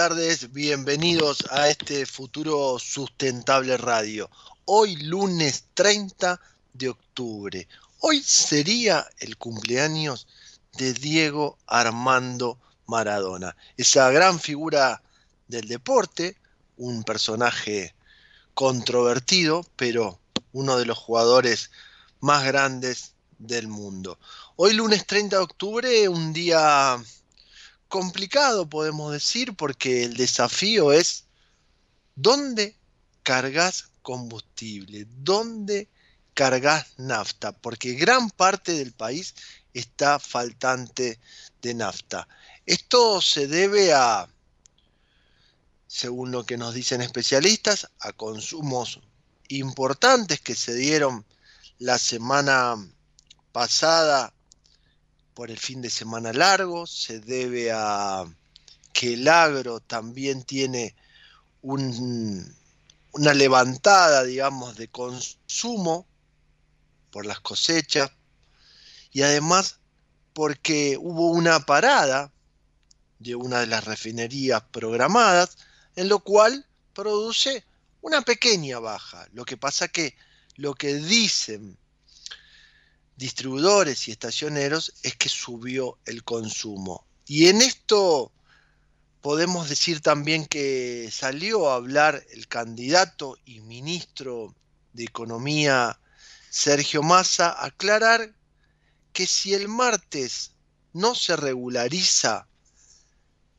[0.00, 4.30] tardes, bienvenidos a este futuro sustentable radio.
[4.64, 6.40] Hoy lunes 30
[6.72, 7.68] de octubre.
[7.98, 10.26] Hoy sería el cumpleaños
[10.78, 15.02] de Diego Armando Maradona, esa gran figura
[15.48, 16.38] del deporte,
[16.78, 17.94] un personaje
[18.54, 20.18] controvertido, pero
[20.52, 21.70] uno de los jugadores
[22.20, 24.18] más grandes del mundo.
[24.56, 26.96] Hoy lunes 30 de octubre, un día
[27.90, 31.24] complicado, podemos decir, porque el desafío es
[32.14, 32.76] dónde
[33.22, 35.88] cargas combustible, dónde
[36.32, 39.34] cargas nafta, porque gran parte del país
[39.74, 41.20] está faltante
[41.60, 42.26] de nafta.
[42.64, 44.28] Esto se debe a,
[45.86, 49.00] según lo que nos dicen especialistas, a consumos
[49.48, 51.26] importantes que se dieron
[51.78, 52.76] la semana
[53.52, 54.32] pasada
[55.40, 58.26] por el fin de semana largo, se debe a
[58.92, 60.94] que el agro también tiene
[61.62, 62.54] un-
[63.12, 66.06] una levantada, digamos, de consumo
[67.10, 68.10] por las cosechas
[69.12, 69.78] y además
[70.34, 72.30] porque hubo una parada
[73.18, 75.56] de una de las refinerías programadas,
[75.96, 77.64] en lo cual produce
[78.02, 79.26] una pequeña baja.
[79.32, 80.14] Lo que pasa que
[80.56, 81.78] lo que dicen
[83.20, 87.06] distribuidores y estacioneros es que subió el consumo.
[87.26, 88.32] Y en esto
[89.20, 94.54] podemos decir también que salió a hablar el candidato y ministro
[94.94, 96.00] de Economía
[96.48, 98.34] Sergio Massa aclarar
[99.12, 100.52] que si el martes
[100.94, 102.48] no se regulariza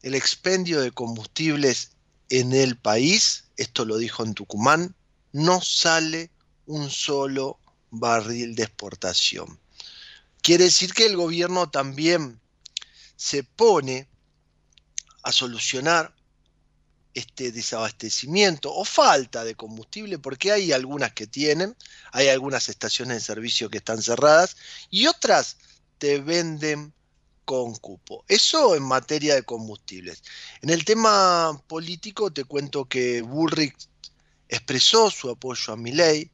[0.01, 1.91] el expendio de combustibles
[2.29, 4.95] en el país, esto lo dijo en Tucumán,
[5.33, 6.31] no sale
[6.65, 7.59] un solo
[7.91, 9.59] barril de exportación.
[10.41, 12.41] Quiere decir que el gobierno también
[13.15, 14.09] se pone
[15.21, 16.15] a solucionar
[17.13, 21.75] este desabastecimiento o falta de combustible, porque hay algunas que tienen,
[22.11, 24.55] hay algunas estaciones de servicio que están cerradas
[24.89, 25.57] y otras
[25.97, 26.93] te venden
[27.45, 28.23] con cupo.
[28.27, 30.23] Eso en materia de combustibles.
[30.61, 33.89] En el tema político te cuento que Bullrich
[34.47, 36.31] expresó su apoyo a Milei,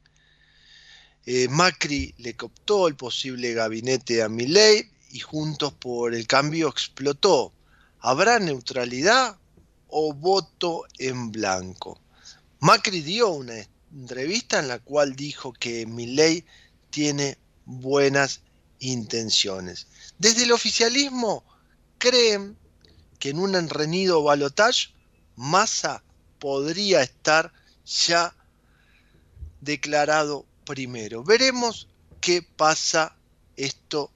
[1.30, 7.52] eh, Macri le cooptó el posible gabinete a Milei y Juntos por el Cambio explotó.
[8.00, 9.36] ¿Habrá neutralidad
[9.88, 12.00] o voto en blanco?
[12.60, 13.56] Macri dio una
[13.92, 16.46] entrevista en la cual dijo que Milei
[16.88, 18.40] tiene buenas
[18.78, 19.86] intenciones.
[20.18, 21.44] Desde el oficialismo
[21.98, 22.56] creen
[23.18, 24.94] que en un reñido balotage
[25.36, 26.02] Massa
[26.38, 27.52] podría estar
[27.84, 28.34] ya
[29.60, 31.24] declarado primero.
[31.24, 31.88] Veremos
[32.20, 33.16] qué pasa
[33.56, 34.10] esto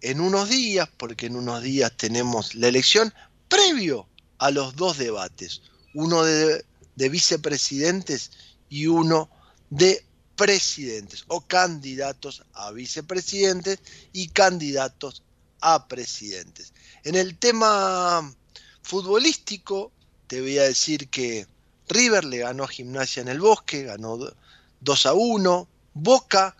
[0.00, 3.12] en unos días, porque en unos días tenemos la elección
[3.48, 4.06] previo
[4.38, 5.62] a los dos debates,
[5.94, 6.64] uno de,
[6.94, 8.30] de vicepresidentes
[8.68, 9.28] y uno
[9.70, 10.04] de
[10.36, 13.80] presidentes o candidatos a vicepresidentes
[14.12, 15.24] y candidatos
[15.60, 16.72] a presidentes.
[17.02, 18.32] En el tema
[18.82, 19.90] futbolístico,
[20.28, 21.48] te voy a decir que
[21.88, 24.18] River le ganó a Gimnasia en el Bosque, ganó
[24.80, 26.54] 2 a 1, Boca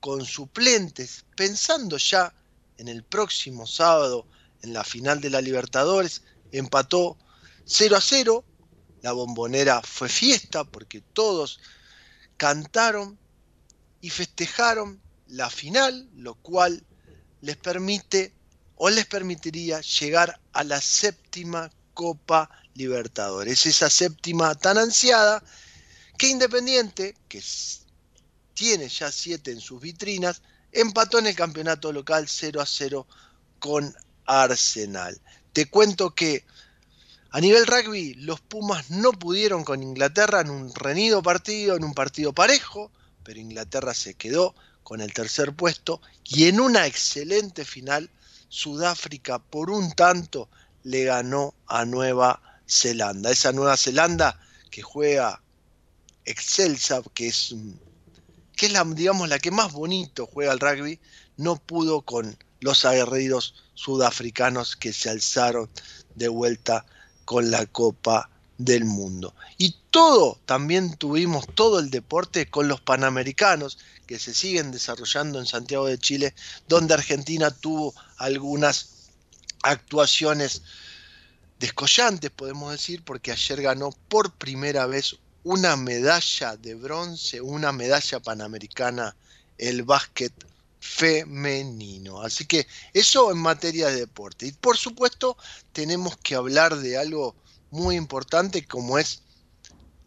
[0.00, 2.34] con suplentes, pensando ya
[2.76, 4.26] en el próximo sábado
[4.60, 6.20] en la final de la Libertadores,
[6.52, 7.16] empató
[7.64, 8.44] 0 a 0,
[9.00, 11.58] la bombonera fue fiesta porque todos
[12.36, 13.18] cantaron
[14.02, 16.84] y festejaron la final, lo cual
[17.40, 18.34] les permite
[18.76, 25.42] o les permitiría llegar a la séptima Copa Libertadores, esa séptima tan ansiada
[26.18, 27.40] que Independiente, que
[28.62, 33.08] tiene ya siete en sus vitrinas, empató en el campeonato local 0 a 0
[33.58, 33.92] con
[34.24, 35.20] Arsenal.
[35.52, 36.44] Te cuento que
[37.32, 41.92] a nivel rugby, los Pumas no pudieron con Inglaterra en un reñido partido, en un
[41.92, 42.92] partido parejo,
[43.24, 44.54] pero Inglaterra se quedó
[44.84, 48.10] con el tercer puesto y en una excelente final,
[48.48, 50.48] Sudáfrica por un tanto
[50.84, 53.32] le ganó a Nueva Zelanda.
[53.32, 54.38] Esa Nueva Zelanda
[54.70, 55.42] que juega
[56.24, 57.56] excelsa, que es,
[58.56, 61.00] que es la, digamos, la que más bonito juega el rugby,
[61.36, 65.68] no pudo con los aguerridos sudafricanos que se alzaron
[66.14, 66.84] de vuelta
[67.24, 69.34] con la Copa del Mundo.
[69.58, 75.46] Y todo, también tuvimos todo el deporte con los Panamericanos que se siguen desarrollando en
[75.46, 76.34] Santiago de Chile,
[76.68, 79.10] donde Argentina tuvo algunas
[79.62, 80.62] actuaciones
[81.58, 88.20] descollantes, podemos decir, porque ayer ganó por primera vez una medalla de bronce, una medalla
[88.20, 89.16] panamericana,
[89.58, 90.32] el básquet
[90.80, 92.22] femenino.
[92.22, 94.46] Así que eso en materia de deporte.
[94.46, 95.36] Y por supuesto
[95.72, 97.34] tenemos que hablar de algo
[97.70, 99.22] muy importante como es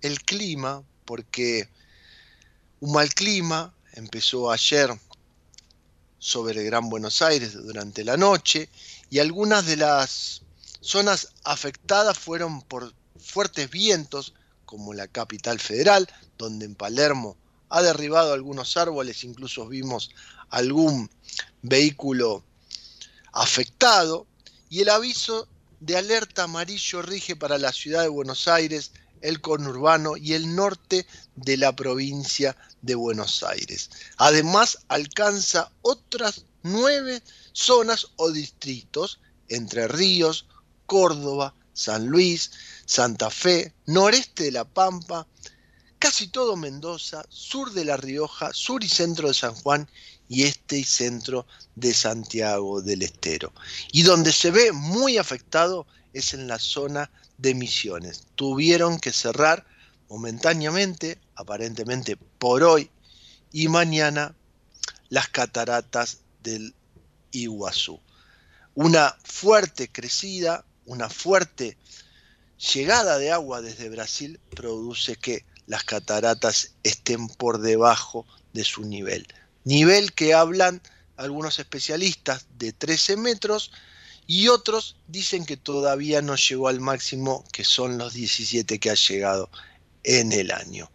[0.02, 1.70] el clima, porque
[2.80, 4.90] un mal clima empezó ayer
[6.20, 8.70] sobre el Gran Buenos Aires durante la noche
[9.10, 10.42] y algunas de las
[10.82, 14.34] zonas afectadas fueron por fuertes vientos
[14.66, 16.08] como la capital federal,
[16.38, 17.38] donde en Palermo
[17.70, 20.12] ha derribado algunos árboles, incluso vimos
[20.50, 21.10] algún
[21.62, 22.44] vehículo
[23.32, 24.28] afectado,
[24.70, 25.48] y el aviso
[25.80, 28.92] de alerta amarillo rige para la ciudad de Buenos Aires,
[29.22, 33.90] el conurbano y el norte de la provincia de Buenos Aires.
[34.18, 37.22] Además, alcanza otras nueve
[37.54, 40.48] zonas o distritos, entre Ríos,
[40.86, 42.52] Córdoba, San Luis,
[42.86, 45.28] Santa Fe, noreste de La Pampa,
[46.00, 49.88] casi todo Mendoza, sur de La Rioja, sur y centro de San Juan
[50.30, 51.46] y este y centro
[51.76, 53.54] de Santiago del Estero.
[53.92, 58.24] Y donde se ve muy afectado es en la zona de Misiones.
[58.36, 59.66] Tuvieron que cerrar
[60.10, 62.90] momentáneamente, aparentemente por hoy
[63.52, 64.34] y mañana,
[65.10, 66.74] las cataratas del
[67.32, 68.00] Iguazú.
[68.76, 71.78] Una fuerte crecida, una fuerte
[72.74, 79.28] llegada de agua desde Brasil produce que las cataratas estén por debajo de su nivel.
[79.64, 80.82] Nivel que hablan
[81.18, 83.72] algunos especialistas de 13 metros
[84.28, 88.96] y otros dicen que todavía no llegó al máximo, que son los 17 que ha
[88.96, 89.50] llegado
[90.04, 90.92] en el año.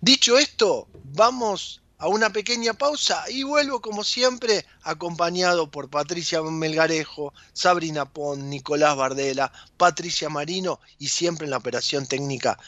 [0.00, 7.32] Dicho esto, vamos a una pequeña pausa y vuelvo como siempre acompañado por Patricia Melgarejo,
[7.52, 12.58] Sabrina Pon, Nicolás Bardela, Patricia Marino y siempre en la operación técnica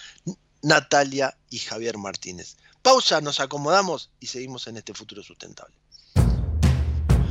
[0.63, 2.57] Natalia y Javier Martínez.
[2.83, 5.75] Pausa, nos acomodamos y seguimos en este futuro sustentable.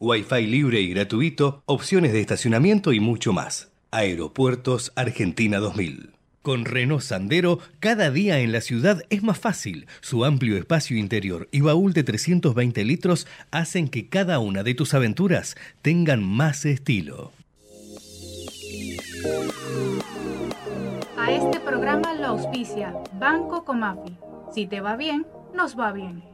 [0.00, 3.70] Wi-Fi libre y gratuito, opciones de estacionamiento y mucho más.
[3.90, 6.10] Aeropuertos Argentina 2000.
[6.42, 9.86] Con Renault Sandero, cada día en la ciudad es más fácil.
[10.00, 14.92] Su amplio espacio interior y baúl de 320 litros hacen que cada una de tus
[14.94, 17.32] aventuras tengan más estilo.
[21.16, 24.18] A este programa lo auspicia Banco Comafi.
[24.52, 26.33] Si te va bien, nos va bien.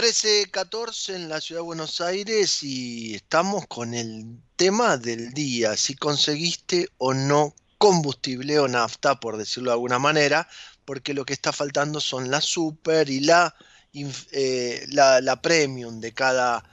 [0.00, 5.94] 13-14 en la ciudad de Buenos Aires y estamos con el tema del día, si
[5.94, 10.48] conseguiste o no combustible o nafta, por decirlo de alguna manera,
[10.86, 13.54] porque lo que está faltando son la super y la,
[14.32, 16.64] eh, la, la premium de cada,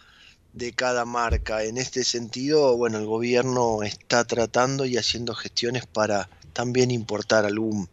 [0.53, 1.65] de cada marca.
[1.65, 7.87] En este sentido, bueno, el gobierno está tratando y haciendo gestiones para también importar algún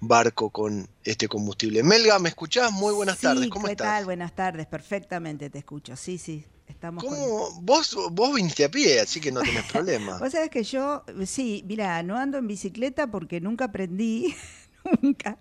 [0.00, 1.82] barco con este combustible.
[1.82, 2.72] Melga, ¿me escuchás?
[2.72, 3.86] Muy buenas Sí, tardes, ¿cómo ¿qué estás?
[3.88, 4.04] tal?
[4.06, 5.94] Buenas tardes, perfectamente te escucho.
[5.96, 7.60] Sí, sí, estamos con- ¿Cómo?
[7.60, 10.18] Vos, vos viniste a pie, así que no tenés problema.
[10.18, 14.34] Vos sabés que yo, sí, mira, no ando en bicicleta porque nunca aprendí,
[15.02, 15.38] nunca,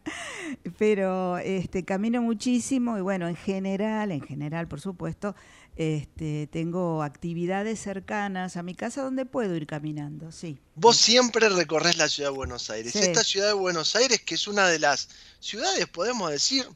[0.78, 5.34] pero este, camino muchísimo y bueno, en general, en general, por supuesto,
[5.80, 10.60] este, tengo actividades cercanas a mi casa donde puedo ir caminando, sí.
[10.76, 12.92] Vos siempre recorres la ciudad de Buenos Aires.
[12.92, 13.00] Sí.
[13.00, 15.08] Esta ciudad de Buenos Aires, que es una de las
[15.40, 16.68] ciudades, podemos decir,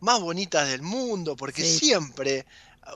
[0.00, 1.78] más bonitas del mundo, porque Sí.
[1.90, 2.46] siempre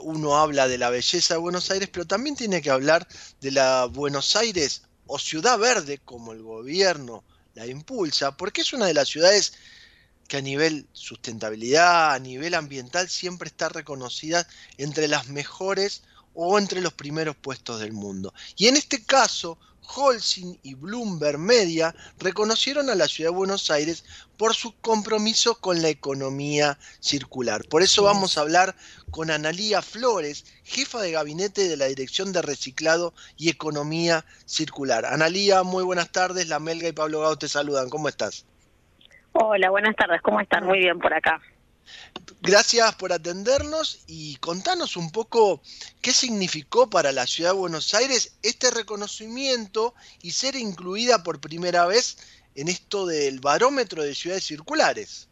[0.00, 3.06] uno habla de la belleza de Buenos Aires, pero también tiene que hablar
[3.42, 8.86] de la Buenos Aires o ciudad verde, como el gobierno la impulsa, porque es una
[8.86, 9.52] de las ciudades
[10.26, 14.47] que a nivel sustentabilidad, a nivel ambiental, siempre está reconocida
[14.78, 16.02] entre las mejores
[16.35, 18.35] o entre los primeros puestos del mundo.
[18.56, 19.59] Y en este caso,
[19.95, 24.04] Holcim y Bloomberg Media reconocieron a la ciudad de Buenos Aires
[24.37, 27.64] por su compromiso con la economía circular.
[27.68, 28.76] Por eso vamos a hablar
[29.11, 35.06] con Analía Flores, jefa de gabinete de la Dirección de Reciclado y Economía Circular.
[35.06, 36.49] Analía, muy buenas tardes.
[36.49, 37.88] La Melga y Pablo Gao te saludan.
[37.88, 38.45] ¿Cómo estás?
[39.38, 40.64] Hola, buenas tardes, ¿cómo están?
[40.64, 41.40] Muy bien por acá.
[42.40, 45.60] Gracias por atendernos y contanos un poco
[46.02, 51.84] qué significó para la ciudad de Buenos Aires este reconocimiento y ser incluida por primera
[51.86, 52.16] vez
[52.54, 55.28] en esto del barómetro de ciudades circulares.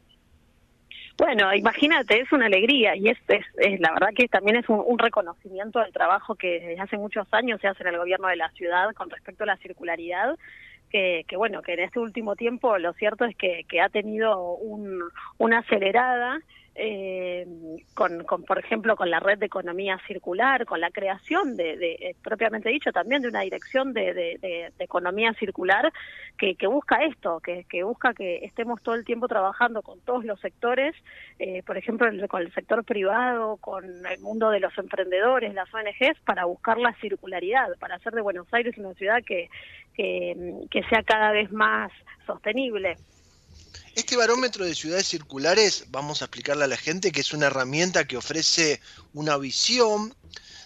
[1.16, 4.82] Bueno, imagínate, es una alegría y es, es, es- la verdad que también es un,
[4.84, 8.36] un reconocimiento del trabajo que desde hace muchos años se hace en el gobierno de
[8.36, 10.36] la ciudad con respecto a la circularidad.
[10.94, 14.54] Que, que bueno, que en este último tiempo lo cierto es que, que ha tenido
[14.54, 15.02] un,
[15.38, 16.38] una acelerada
[16.76, 17.46] eh,
[17.94, 21.92] con, con, por ejemplo, con la red de economía circular, con la creación de, de,
[21.92, 25.92] eh, propiamente dicho, también de una dirección de, de- economía circular
[26.36, 30.40] que, que busca esto, que, busca que estemos todo el tiempo trabajando con todos los
[30.40, 30.94] sectores,
[31.38, 36.20] eh, por ejemplo, con el sector privado, con el mundo de los emprendedores, las ONGs,
[36.24, 39.48] para buscar la circularidad, para hacer de Buenos Aires una ciudad que,
[39.96, 41.90] que sea cada vez más
[42.26, 42.96] sostenible.
[43.94, 48.08] Este barómetro de ciudades circulares, vamos a explicarle a la gente que es una herramienta
[48.08, 48.80] que ofrece
[49.12, 50.16] una visión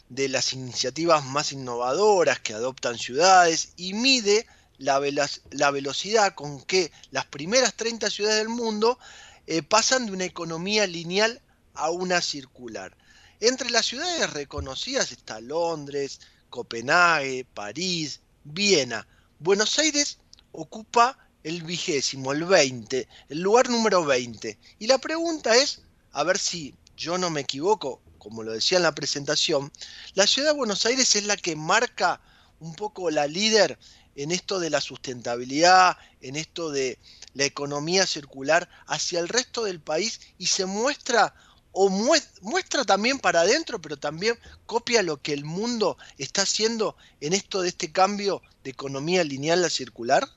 [0.08, 4.46] de las iniciativas más innovadoras que adoptan ciudades y mide
[4.78, 8.98] la, velocidad con que las primeras 30 ciudades del mundo
[9.46, 11.42] eh, pasan de una economía lineal
[11.74, 12.96] a una circular.
[13.40, 19.06] Entre las ciudades reconocidas está Londres, Copenhague, París, Viena.
[19.38, 20.16] Buenos Aires
[20.52, 24.58] ocupa el vigésimo, el 20, el lugar número 20.
[24.78, 28.82] Y la pregunta es, a ver si yo no me equivoco, como lo decía en
[28.84, 29.72] la presentación,
[30.14, 32.20] la ciudad de Buenos Aires es la que marca
[32.58, 33.78] un poco la líder
[34.16, 36.98] en esto de la sustentabilidad, en esto de
[37.34, 41.34] la economía circular hacia el resto del país y se muestra
[41.70, 46.96] o mues- muestra también para adentro, pero también copia lo que el mundo está haciendo
[47.20, 50.28] en esto de este cambio de economía lineal a circular.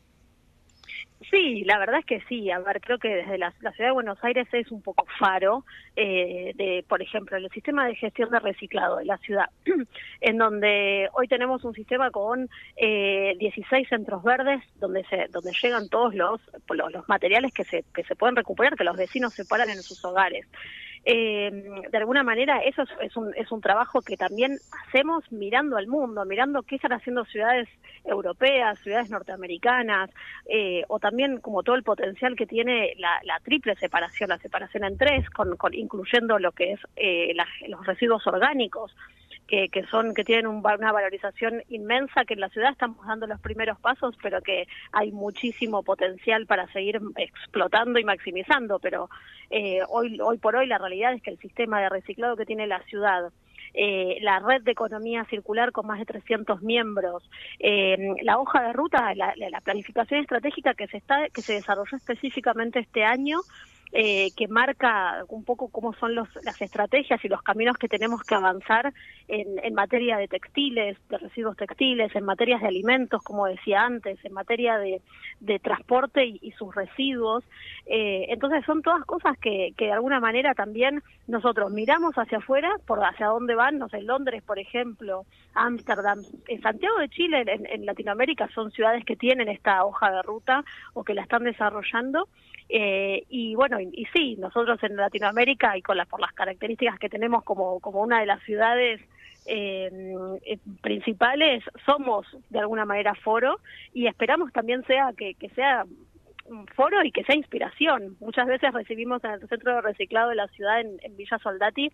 [1.31, 2.51] Sí, la verdad es que sí.
[2.51, 5.63] A ver, creo que desde la, ciudad de Buenos Aires es un poco faro
[5.95, 9.49] eh, de, por ejemplo, el sistema de gestión de reciclado de la ciudad,
[10.21, 15.87] en donde hoy tenemos un sistema con eh, 16 centros verdes donde se donde llegan
[15.87, 19.69] todos los, los los materiales que se que se pueden recuperar, que los vecinos separan
[19.69, 20.45] en sus hogares.
[21.03, 21.49] Eh,
[21.91, 26.23] de alguna manera eso es, un, es un trabajo que también hacemos mirando al mundo,
[26.25, 27.67] mirando qué están haciendo ciudades
[28.05, 30.11] europeas, ciudades norteamericanas,
[30.47, 34.83] eh, o también como todo el potencial que tiene la, la triple separación, la separación
[34.83, 38.95] en tres, con, con incluyendo lo que es eh, la, los residuos orgánicos.
[39.51, 43.27] Que, que, son que tienen un, una valorización inmensa que en la ciudad estamos dando
[43.27, 49.09] los primeros pasos pero que hay muchísimo potencial para seguir explotando y maximizando pero
[49.49, 52.65] eh, hoy hoy por hoy la realidad es que el sistema de reciclado que tiene
[52.65, 53.33] la ciudad
[53.73, 57.23] eh, la red de economía circular con más de 300 miembros,
[57.59, 61.95] eh, la hoja de ruta, la, la, planificación estratégica que se está que se desarrolló
[61.95, 63.39] específicamente este año.
[63.93, 68.23] Eh, que marca un poco cómo son los, las estrategias y los caminos que tenemos
[68.23, 68.93] que avanzar
[69.27, 74.23] en, en materia de textiles, de residuos textiles, en materias de alimentos, como decía antes,
[74.23, 75.01] en materia de,
[75.41, 77.43] de transporte y, sus residuos.
[77.85, 82.69] Eh, entonces son todas cosas que, que de alguna manera también nosotros miramos hacia afuera,
[82.85, 87.65] por hacia dónde van, no sé, Londres, por ejemplo, Ámsterdam, en Santiago de Chile, en,
[87.65, 92.29] en Latinoamérica, son ciudades que tienen esta hoja de ruta o que la están desarrollando.
[92.73, 96.97] Eh, y bueno, y, y, sí, nosotros en Latinoamérica y con las por las características
[96.99, 99.01] que tenemos como, como una de las ciudades
[99.45, 99.91] eh,
[100.81, 103.59] principales, somos de alguna manera foro
[103.93, 105.83] y esperamos también sea que, que sea
[106.73, 108.15] foro y que sea inspiración.
[108.21, 111.91] Muchas veces recibimos en el centro de reciclado de la ciudad en, Villa Soldati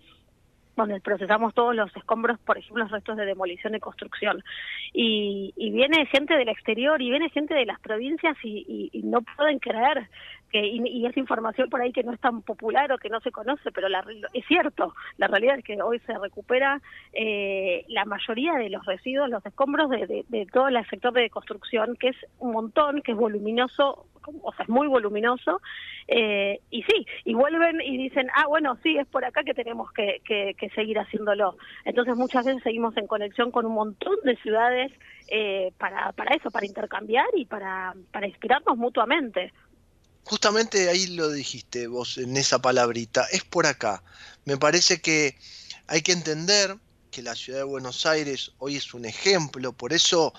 [0.76, 4.44] donde procesamos todos los escombros, por ejemplo, los restos de demolición y construcción.
[4.94, 9.58] Y, y viene gente del exterior y viene gente de las provincias y no pueden
[9.58, 10.08] creer
[10.52, 13.20] que y, y, es información por ahí que no es tan popular o que no
[13.22, 16.82] se conoce, pero la, es cierto, la realidad es que hoy se recupera
[17.14, 21.96] eh, la mayoría de los residuos, los escombros de, de, todo el sector de construcción,
[22.00, 24.06] que es un montón, que es voluminoso,
[24.42, 25.62] o sea, es muy voluminoso,
[26.08, 29.92] eh, y sí, y vuelven y dicen, ah, bueno, sí, es por acá que tenemos
[29.92, 31.58] que, que, que seguir haciéndolo.
[31.84, 34.92] Entonces muchas veces seguimos en conexión con un montón de ciudades
[35.30, 37.94] eh, para, eso, para intercambiar y para
[38.26, 39.52] inspirarnos mutuamente
[40.28, 44.04] justamente ahí lo dijiste vos en esa palabrita, es por acá.
[44.44, 45.38] Me parece que
[45.88, 46.78] hay que entender
[47.12, 50.34] que la ciudad de Buenos Aires hoy es un ejemplo, por eso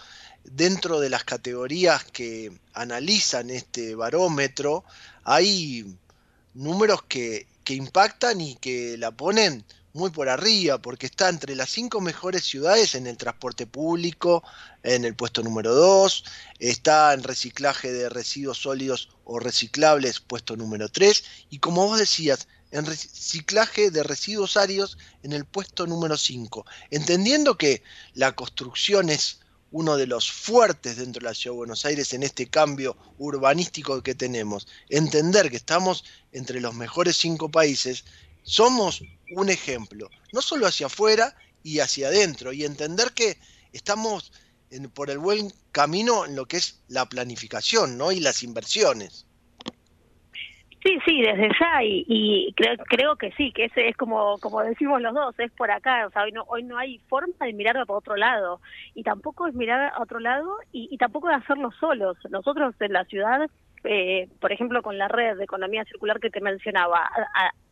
[0.45, 4.85] dentro de las categorías que analizan este barómetro
[5.25, 5.87] hay
[6.55, 9.65] números que, que impactan y que la ponen
[9.99, 14.43] muy por arriba, porque está entre las cinco mejores ciudades en el transporte público,
[14.83, 16.25] en el puesto número 2,
[16.61, 22.47] está en reciclaje de residuos sólidos o reciclables, puesto número 3, y como vos decías,
[22.71, 27.83] en reciclaje de residuos áridos en el puesto número 5, entendiendo que
[28.15, 32.23] la construcción es uno de los fuertes dentro de la ciudad de Buenos Aires en
[32.23, 38.05] este cambio urbanístico que tenemos, entender que estamos entre los mejores cinco países,
[38.49, 43.37] somos un ejemplo, no solo hacia afuera y hacia adentro, y entender que
[43.75, 44.33] estamos
[44.71, 48.11] en, por el buen camino en lo que es la planificación ¿no?
[48.11, 49.27] y las inversiones.
[50.83, 55.03] Sí, sí, desde ya y, creo, creo que sí, que ese es como como decimos
[55.03, 57.75] los dos, es por acá, o sea, hoy no, hoy no hay forma de mirar
[57.75, 58.63] para otro lado
[58.95, 62.17] y tampoco es mirar a otro lado y, y tampoco de hacerlo solos.
[62.31, 63.51] Nosotros en la ciudad,
[63.85, 67.09] eh, por ejemplo, con la red de economía circular que te mencionaba,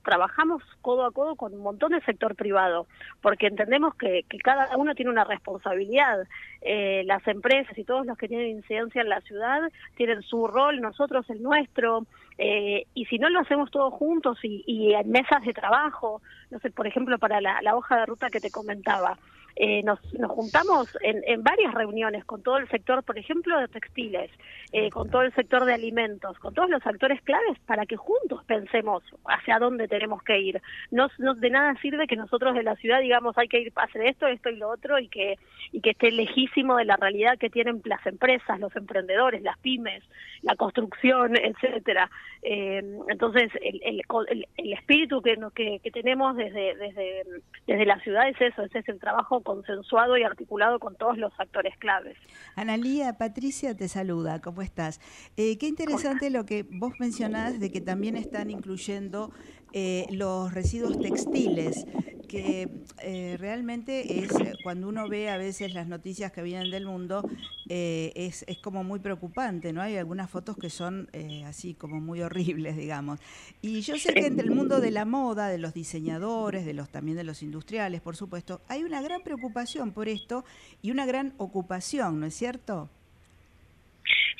[0.06, 2.86] trabajamos codo a codo con un montón del sector privado,
[3.20, 6.26] porque entendemos que, que cada uno tiene una responsabilidad.
[6.62, 9.60] Eh, las empresas y todos los que tienen incidencia en la ciudad
[9.96, 12.06] tienen su rol, nosotros el nuestro,
[12.38, 16.60] eh, y si no lo hacemos todos juntos y, y en mesas de trabajo, no
[16.60, 19.18] sé, por ejemplo, para la hoja de ruta que te comentaba,
[19.58, 23.68] eh, nos, nos, juntamos en, en, varias reuniones con todo el sector, por ejemplo, de
[23.68, 24.30] textiles,
[24.72, 28.44] eh, con todo el sector de alimentos, con todos los actores claves para que juntos
[28.44, 30.60] pensemos hacia dónde tenemos que ir.
[30.90, 33.84] No, no de nada sirve que nosotros de la ciudad digamos hay que ir a
[33.84, 35.38] hacer esto, esto y lo otro y que
[35.72, 40.02] y que esté lejísimo de la realidad que tienen las empresas, los emprendedores, las pymes,
[40.42, 42.10] la construcción, etcétera.
[42.42, 47.24] Eh, entonces el, el, el, el espíritu que, que, que tenemos desde, desde,
[47.66, 51.32] desde la ciudad es eso, ese es el trabajo consensuado y articulado con todos los
[51.38, 52.18] actores claves.
[52.56, 55.00] Analía, Patricia te saluda, ¿cómo estás?
[55.36, 59.30] Eh, qué interesante lo que vos mencionás de que también están incluyendo
[59.78, 61.84] eh, los residuos textiles,
[62.26, 64.30] que eh, realmente es
[64.64, 67.28] cuando uno ve a veces las noticias que vienen del mundo,
[67.68, 69.82] eh, es, es como muy preocupante, ¿no?
[69.82, 73.20] Hay algunas fotos que son eh, así como muy horribles, digamos.
[73.60, 76.88] Y yo sé que entre el mundo de la moda, de los diseñadores, de los
[76.88, 80.46] también de los industriales, por supuesto, hay una gran preocupación por esto
[80.80, 82.88] y una gran ocupación, ¿no es cierto?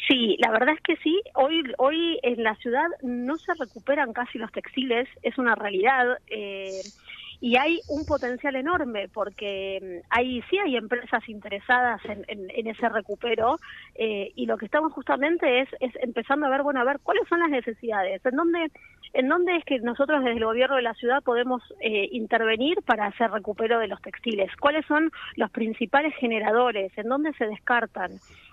[0.09, 1.21] Sí, la verdad es que sí.
[1.35, 6.19] Hoy, hoy en la ciudad no se recuperan casi los textiles, es una realidad.
[6.29, 6.83] Eh,
[7.40, 12.88] y hay un potencial enorme porque mm, hay sí hay empresas interesadas en, en, ese
[12.88, 13.61] recupero
[13.95, 17.29] eh, y lo que estamos justamente es, es empezando a ver bueno a ver cuáles
[17.29, 18.71] son las necesidades en dónde
[19.17, 23.07] en dónde es que nosotros desde el gobierno de la ciudad podemos eh, intervenir para
[23.07, 28.13] hacer recupero de los textiles cuáles son los principales generadores en dónde se descartan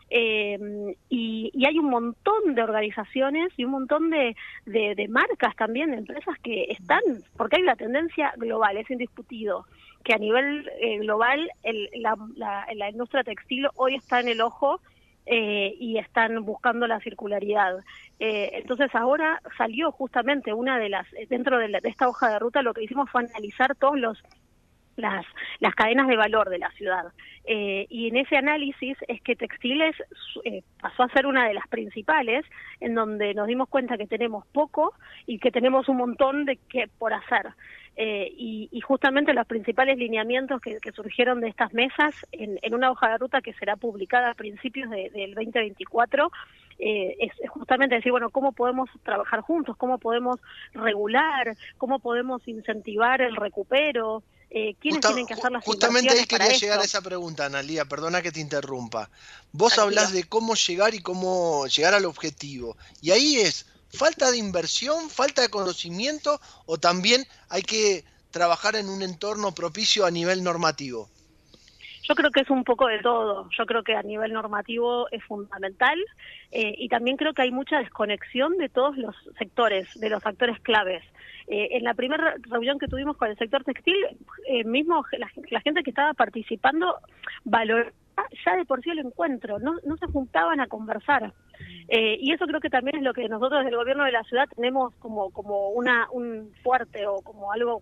[0.09, 5.89] eh, y, y, hay un montón de organizaciones y un montón de, de, marcas también,
[5.89, 7.01] de empresas que están,
[7.35, 9.65] porque hay una tendencia global, es indiscutido,
[10.03, 12.15] que a nivel eh, global el, la,
[12.75, 14.81] la, industria textil hoy está en el ojo
[15.25, 17.79] eh, y están buscando la circularidad.
[18.19, 22.39] Eh, entonces ahora salió justamente una de las, dentro de, la, de esta hoja de
[22.39, 24.23] ruta, lo que hicimos fue analizar todos los
[24.95, 25.25] las,
[25.59, 27.05] las cadenas de valor de la ciudad.
[27.45, 29.95] Eh, y en ese análisis es que textiles
[30.45, 32.45] eh, pasó a ser una de las principales,
[32.79, 34.93] en donde nos dimos cuenta que tenemos poco
[35.25, 37.47] y que tenemos un montón de que por hacer.
[37.95, 42.89] Eh, y, y, justamente los principales lineamientos que, surgieron de estas mesas en, en, una
[42.89, 46.31] hoja de ruta que será publicada a principios de, del 2024
[46.79, 50.39] eh, es, justamente decir, bueno, cómo podemos trabajar juntos, cómo podemos
[50.73, 54.23] regular, cómo podemos incentivar el recupero,
[54.55, 56.81] eh, quiénes Justa, tienen que hacer las Justamente ahí quería para llegar esto?
[56.81, 59.09] a esa pregunta, Analia, perdona que te interrumpa.
[59.51, 62.77] Vos hablás de cómo llegar y cómo llegar al objetivo.
[63.01, 68.89] Y ahí es falta de inversión, falta de conocimiento o también hay que trabajar en
[68.89, 71.09] un entorno propicio a nivel normativo.
[72.07, 73.49] Yo creo que es un poco de todo.
[73.57, 75.97] Yo creo que a nivel normativo es fundamental
[76.51, 80.59] eh, y también creo que hay mucha desconexión de todos los sectores, de los actores
[80.59, 81.03] claves.
[81.47, 83.97] Eh, en la primera reunión que tuvimos con el sector textil,
[84.47, 86.95] eh, mismo la, la, gente que estaba participando
[87.43, 87.91] valoraba
[88.45, 91.33] ya de por sí el encuentro, no, no se juntaban a conversar.
[91.87, 94.23] Eh, y eso creo que también es lo que nosotros desde el gobierno de la
[94.23, 97.81] ciudad tenemos como, como una, un fuerte o como algo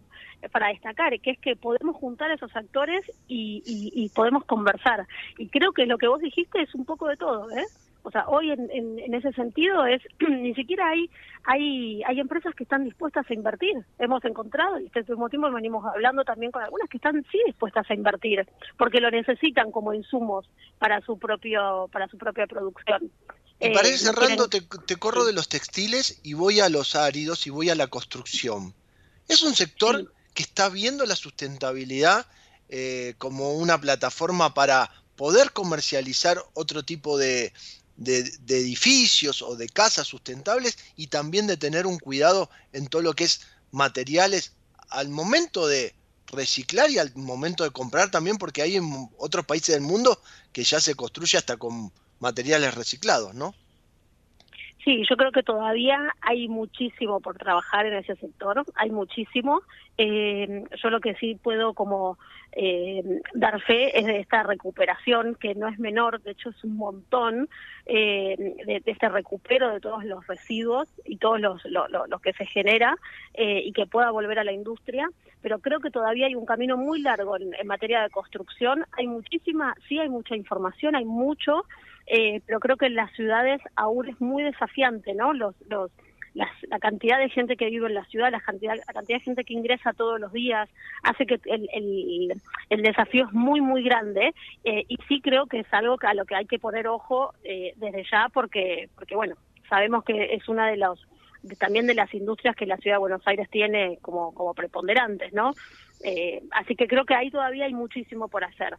[0.51, 5.05] para destacar, que es que podemos juntar a esos actores y, y, y podemos conversar.
[5.37, 7.65] Y creo que lo que vos dijiste es un poco de todo, ¿eh?
[8.03, 11.09] O sea, hoy en, en, en, ese sentido es ni siquiera hay
[11.45, 13.75] hay hay empresas que están dispuestas a invertir.
[13.99, 17.89] Hemos encontrado y este último tiempo venimos hablando también con algunas que están sí dispuestas
[17.89, 23.11] a invertir porque lo necesitan como insumos para su propio para su propia producción.
[23.59, 27.45] Y para ir cerrando, te, te, corro de los textiles y voy a los áridos
[27.45, 28.73] y voy a la construcción.
[29.27, 30.07] Es un sector sí.
[30.33, 32.25] que está viendo la sustentabilidad
[32.69, 37.51] eh, como una plataforma para poder comercializar otro tipo de,
[37.97, 43.01] de, de, edificios o de casas sustentables y también de tener un cuidado en todo
[43.01, 44.53] lo que es materiales
[44.89, 45.95] al momento de
[46.27, 50.21] reciclar y al momento de comprar también, porque hay en otros países del mundo
[50.53, 53.53] que ya se construye hasta con materiales reciclados, ¿no?
[54.83, 59.61] Sí, yo creo que todavía hay muchísimo por trabajar en ese sector, hay muchísimo.
[59.97, 62.17] Eh, yo lo que sí puedo como
[62.53, 63.03] eh,
[63.35, 67.47] dar fe es de esta recuperación, que no es menor, de hecho es un montón,
[67.85, 72.33] eh, de, este recupero de todos los residuos y todos los, lo, lo, lo que
[72.33, 72.95] se genera
[73.33, 75.09] eh, y que pueda volver a la industria,
[75.41, 79.75] pero creo que todavía hay un camino muy largo en, materia de construcción, hay muchísima,
[79.87, 81.65] sí hay mucha información, hay mucho,
[82.07, 85.33] eh, pero creo que en las ciudades aún es muy desafiante, ¿no?
[85.33, 85.91] Los, los,
[86.33, 89.23] las, la cantidad de gente que vive en la ciudad, la cantidad, la cantidad de
[89.23, 90.69] gente que ingresa todos los días,
[91.03, 92.33] hace que el, el,
[92.69, 96.25] el desafío es muy, muy grande eh, y sí creo que es algo a lo
[96.25, 99.35] que hay que poner ojo eh, desde ya porque, porque, bueno,
[99.69, 101.07] sabemos que es una de los
[101.43, 105.33] de, también de las industrias que la ciudad de Buenos Aires tiene como, como preponderantes,
[105.33, 105.53] ¿no?
[106.03, 108.77] Eh, así que creo que ahí todavía hay muchísimo por hacer.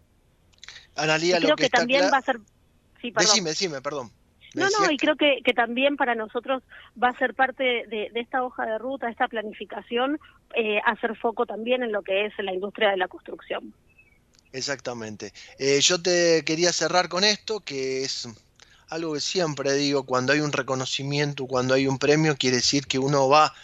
[0.97, 2.39] Analía, creo lo que, que también va a ser
[3.03, 4.11] Sí, decime, decime, perdón.
[4.55, 6.63] No, no, y creo que, que también para nosotros
[7.03, 10.21] va a ser parte de, de esta hoja de ruta, esta planificación,
[10.55, 13.75] eh, hacer foco también en lo que es la industria de la construcción.
[14.53, 15.33] Exactamente.
[15.59, 18.29] Eh, yo te quería cerrar con esto, que es
[18.93, 22.99] algo que siempre digo, cuando hay un reconocimiento, cuando hay un premio, quiere decir que
[22.99, 23.55] uno va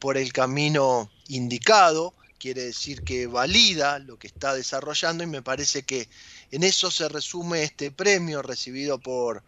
[0.00, 5.84] por el camino indicado, quiere decir que valida lo que está desarrollando y me parece
[5.84, 6.08] que
[6.50, 9.44] en eso se resume este premio recibido por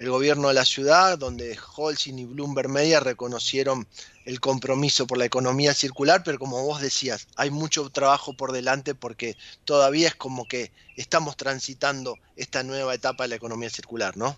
[0.00, 3.86] el gobierno de la ciudad, donde Holcim y Bloomberg Media reconocieron
[4.24, 8.96] el compromiso por la economía circular, pero como vos decías, hay mucho trabajo por delante
[8.96, 14.36] porque todavía es como que estamos transitando esta nueva etapa de la economía circular, ¿no?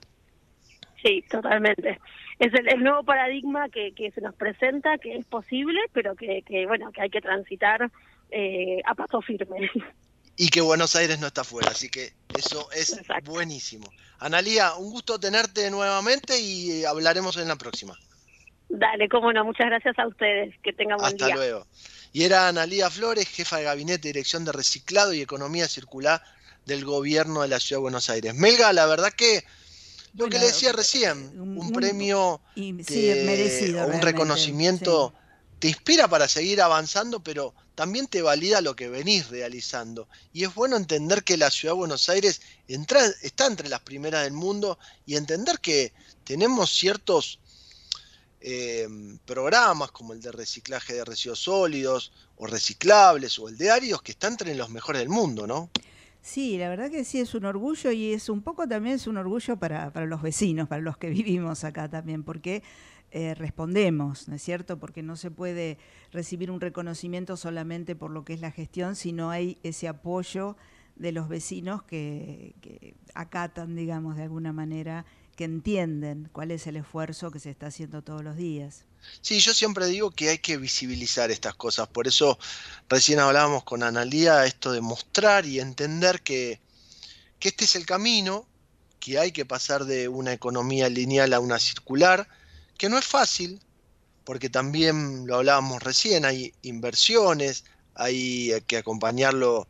[1.07, 2.01] Sí, totalmente.
[2.39, 6.43] Es el, el nuevo paradigma que, que se nos presenta, que es posible, pero que,
[6.43, 7.91] que bueno, que hay que transitar
[8.31, 9.71] eh, a paso firme.
[10.37, 13.91] Y que Buenos Aires no está fuera, así que eso es buenísimo.
[14.19, 17.97] Analía, un gusto tenerte nuevamente y hablaremos en la próxima.
[18.69, 20.55] Dale, cómo no, muchas gracias a ustedes.
[20.63, 21.37] Que tengan buen Hasta día.
[21.37, 21.67] luego.
[22.13, 26.21] Y era Analía Flores, jefa de gabinete de dirección de reciclado y economía circular
[26.67, 28.35] del gobierno de la ciudad de Buenos Aires.
[28.35, 29.45] Melga, la verdad que
[30.17, 35.13] lo que le decía recién, un, premio, y- sí, merecido, un reconocimiento
[35.59, 40.09] te inspira para seguir avanzando, pero también te valida lo que venís realizando.
[40.33, 44.25] Y es bueno entender que la ciudad de Buenos Aires entra- está entre las primeras
[44.25, 45.93] del mundo y entender que
[46.25, 47.39] tenemos ciertos
[48.41, 48.87] eh,
[49.25, 54.13] programas como el de reciclaje de residuos sólidos o reciclables o el de áridos que
[54.13, 55.71] están entre los mejores del mundo, ¿no?
[56.27, 59.17] Sí, la verdad que sí es un orgullo y es un poco también es un
[59.17, 62.65] orgullo para, para los vecinos, para los que vivimos acá también, porque
[63.13, 64.77] eh, respondemos, ¿no es cierto?
[64.81, 65.79] Porque no se puede
[66.11, 70.57] recibir un reconocimiento solamente por lo que es la gestión, sino hay ese apoyo
[70.97, 76.75] de los vecinos que, que acatan, digamos, de alguna manera, que entienden cuál es el
[76.75, 78.85] esfuerzo que se está haciendo todos los días.
[79.21, 82.39] Sí, yo siempre digo que hay que visibilizar estas cosas, por eso
[82.89, 86.61] recién hablábamos con Analía esto de mostrar y entender que,
[87.39, 88.47] que este es el camino,
[89.01, 92.29] que hay que pasar de una economía lineal a una circular,
[92.77, 93.61] que no es fácil,
[94.25, 97.65] porque también lo hablábamos recién, hay inversiones,
[97.95, 99.69] hay que acompañarlo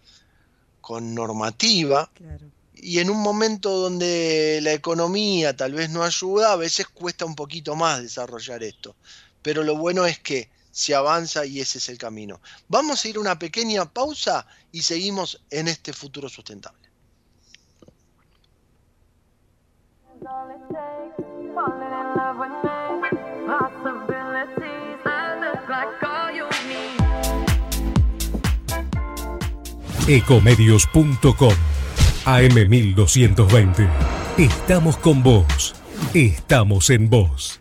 [0.80, 2.10] con normativa,
[2.74, 7.34] y en un momento donde la economía tal vez no ayuda, a veces cuesta un
[7.34, 8.94] poquito más desarrollar esto.
[9.46, 12.40] Pero lo bueno es que se avanza y ese es el camino.
[12.66, 16.90] Vamos a ir a una pequeña pausa y seguimos en este futuro sustentable.
[30.08, 31.54] Ecomedios.com
[32.24, 33.88] AM1220.
[34.38, 35.76] Estamos con vos.
[36.14, 37.60] Estamos en vos.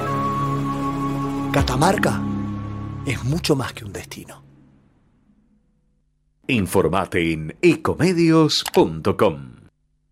[1.51, 2.21] Catamarca
[3.05, 4.41] es mucho más que un destino.
[6.47, 9.51] Informate en ecomedios.com.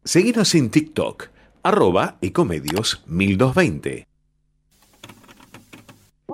[0.03, 1.27] Seguinos en TikTok,
[1.63, 4.05] arroba ecomedios 1220.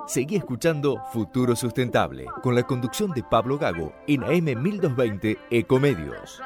[0.08, 6.42] Seguí escuchando Futuro Sustentable con la conducción de Pablo Gago en AM 1220 Ecomedios.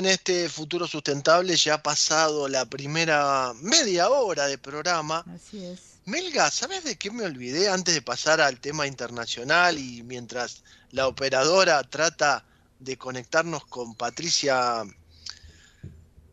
[0.00, 5.24] En este futuro sustentable, ya ha pasado la primera media hora de programa.
[5.34, 5.80] Así es.
[6.06, 11.06] Melga, ¿sabes de qué me olvidé antes de pasar al tema internacional y mientras la
[11.06, 12.44] operadora trata
[12.78, 14.84] de conectarnos con Patricia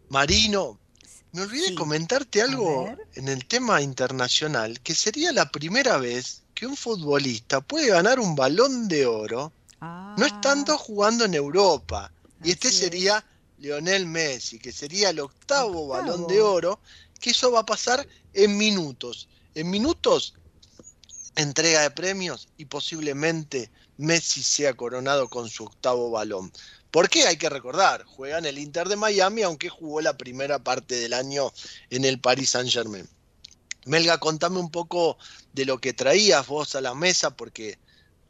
[0.07, 0.79] Marino?
[1.33, 6.77] Me olvidé comentarte algo en el tema internacional, que sería la primera vez que un
[6.77, 9.51] futbolista puede ganar un balón de oro
[9.81, 12.11] no estando jugando en Europa.
[12.43, 13.23] Y este sería
[13.57, 16.79] Lionel Messi, que sería el octavo, balón de oro,
[17.19, 19.27] que eso va a pasar en minutos.
[19.55, 20.35] En minutos,
[21.35, 26.51] entrega de premios y posiblemente Messi sea coronado con su octavo balón.
[26.91, 27.27] ¿Por qué?
[27.27, 31.13] Hay que recordar, juega en el Inter de Miami, aunque jugó la primera parte del
[31.13, 31.51] año
[31.89, 33.07] en el Paris Saint Germain.
[33.85, 35.17] Melga, contame un poco
[35.53, 37.79] de lo que traías vos a la mesa, porque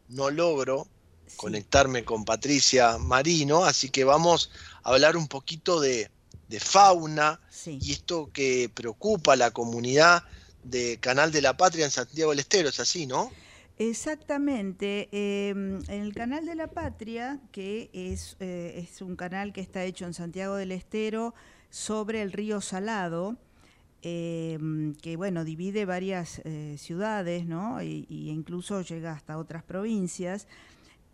[0.07, 0.87] no logro
[1.37, 4.51] conectarme con Patricia Marino, así que vamos
[4.83, 6.09] a hablar un poquito de,
[6.49, 10.23] de fauna y esto que preocupa a la comunidad
[10.63, 13.31] de Canal de la Patria en Santiago del Estero, es así, ¿no?
[13.77, 15.07] Exactamente.
[15.11, 19.83] eh, en el Canal de la Patria, que es, eh, es un canal que está
[19.83, 21.35] hecho en Santiago del Estero
[21.69, 23.37] sobre el río Salado,
[24.01, 24.57] eh,
[25.01, 27.81] que bueno, divide varias eh, ciudades, ¿no?
[27.83, 30.47] Y, y incluso llega hasta otras provincias.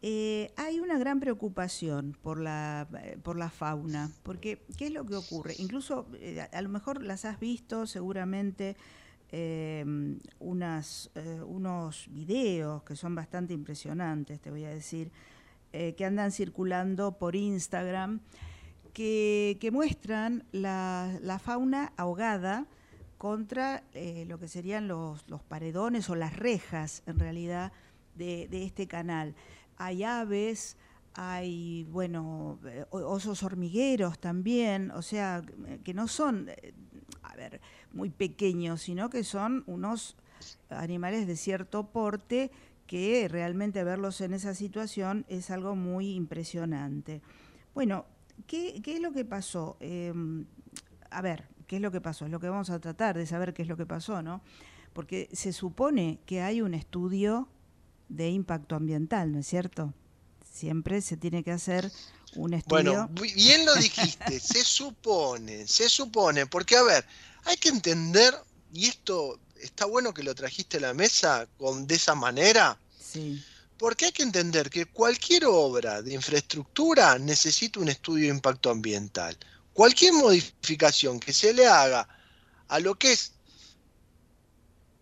[0.06, 5.06] Eh, hay una gran preocupación por la, eh, por la fauna, porque ¿qué es lo
[5.06, 5.56] que ocurre?
[5.60, 8.76] Incluso eh, a, lo mejor las has visto seguramente
[10.40, 15.10] unas, eh, unos videos que son bastante impresionantes, te voy a decir,
[15.72, 18.20] que andan circulando por Instagram,
[18.94, 22.68] que, que muestran la, la fauna ahogada
[23.18, 23.84] contra
[24.28, 27.72] lo que serían los, los paredones o las rejas, en realidad,
[28.14, 29.34] de, de este canal.
[29.78, 30.78] Hay aves,
[31.16, 35.44] hay, bueno, eh, osos hormigueros también, o sea,
[35.84, 36.74] que no son, eh,
[37.22, 40.18] a ver, muy pequeños, sino que son unos
[40.70, 42.52] animales de cierto porte
[42.88, 47.22] que realmente verlos en esa situación es algo muy impresionante.
[47.74, 48.06] Bueno,
[48.48, 49.78] ¿qué, qué es lo que pasó?
[49.80, 50.14] Eh,
[51.10, 52.26] a ver, ¿qué es lo que pasó?
[52.26, 54.42] Es lo que vamos a tratar de saber qué es lo que pasó, ¿no?
[54.94, 57.48] Porque se supone que hay un estudio
[58.16, 59.94] de impacto ambiental, ¿no es cierto?
[60.52, 61.92] Siempre se tiene que hacer
[62.36, 62.84] un estudio.
[62.84, 67.06] Bueno, bi- bien lo dijiste, se supone, se supone, porque a ver,
[67.46, 68.34] hay que entender,
[68.72, 73.44] y esto está bueno que lo trajiste a la mesa con, de esa manera, Sí.
[73.78, 79.38] porque hay que entender que cualquier obra de infraestructura necesita un estudio de impacto ambiental.
[79.74, 82.08] Cualquier modificación que se le haga
[82.68, 83.33] a lo que es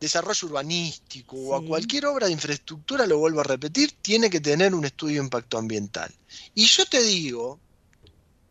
[0.01, 4.73] desarrollo urbanístico o a cualquier obra de infraestructura, lo vuelvo a repetir, tiene que tener
[4.73, 6.11] un estudio de impacto ambiental.
[6.55, 7.59] Y yo te digo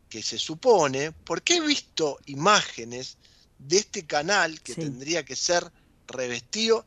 [0.07, 3.17] que se supone, porque he visto imágenes
[3.59, 4.81] de este canal que Sí.
[4.81, 5.69] tendría que ser
[6.07, 6.85] revestido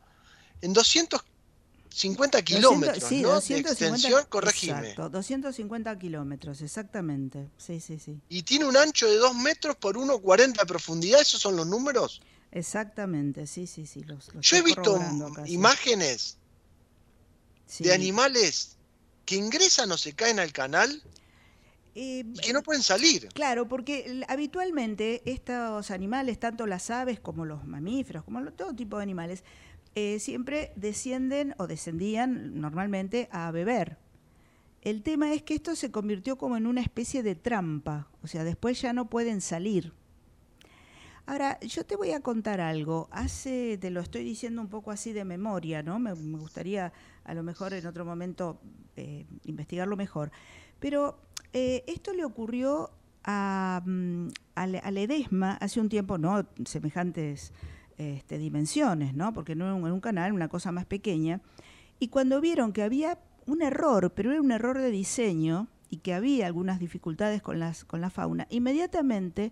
[0.61, 3.29] en 250 200 kilómetros sí, ¿no?
[3.29, 4.79] de 250 extensión, corregime.
[4.79, 7.49] Exacto, 250 kilómetros, exactamente.
[7.57, 8.19] Sí, sí, sí.
[8.29, 12.21] Y tiene un ancho de 2 metros por 1,40 de profundidad, ¿esos son los números?
[12.55, 14.03] Exactamente, sí, sí, sí.
[14.03, 16.37] Los, los Yo he visto acá, imágenes
[17.67, 17.83] Sí.
[17.83, 18.77] de animales
[19.25, 21.01] que ingresan o se caen al canal
[21.95, 23.27] Eh, y que no pueden salir.
[23.33, 29.03] Claro, porque habitualmente estos animales, tanto las aves como los mamíferos, como todo tipo de
[29.03, 29.43] animales,
[29.95, 33.97] eh, siempre descienden o descendían normalmente a beber.
[34.81, 38.43] El tema es que esto se convirtió como en una especie de trampa, o sea,
[38.43, 39.91] después ya no pueden salir.
[41.27, 43.07] Ahora, yo te voy a contar algo.
[43.11, 45.97] Hace, te lo estoy diciendo un poco así de memoria, ¿no?
[45.97, 48.59] Me, gustaría a lo mejor en otro momento
[48.95, 50.31] eh, investigarlo mejor.
[50.79, 51.17] Pero
[51.53, 52.91] eh, esto le ocurrió
[53.23, 57.53] a, mm, a Le- a Ledesma hace un tiempo, no semejantes
[57.97, 59.33] este, dimensiones, ¿no?
[59.33, 61.41] Porque no era un canal, una cosa más pequeña.
[61.99, 66.13] Y cuando vieron que había un error, pero era un error de diseño y que
[66.13, 69.51] había algunas dificultades con, las, con la fauna, inmediatamente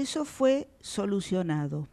[0.00, 1.88] eso fue solucionado.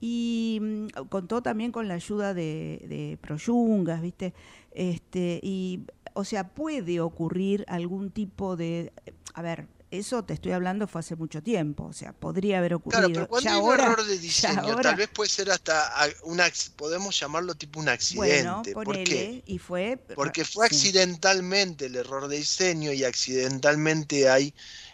[0.00, 4.34] Y mm, contó también con la ayuda de, de Proyungas, ¿viste?
[4.72, 8.92] Este, y, o sea, puede ocurrir algún tipo de.
[9.34, 13.00] A ver, eso te estoy hablando fue hace mucho tiempo, o sea, podría haber ocurrido.
[13.02, 15.50] Claro, pero cuando Ya hay ahora- un error de diseño, ahora- tal vez puede ser
[15.50, 18.74] hasta a- un ac- podemos llamarlo tipo un accidente.
[18.74, 19.42] Bueno, ¿Por qué?
[19.46, 19.98] y fue.
[20.16, 20.74] Porque fue sí.
[20.76, 24.52] accidentalmente el error de diseño y accidentalmente hay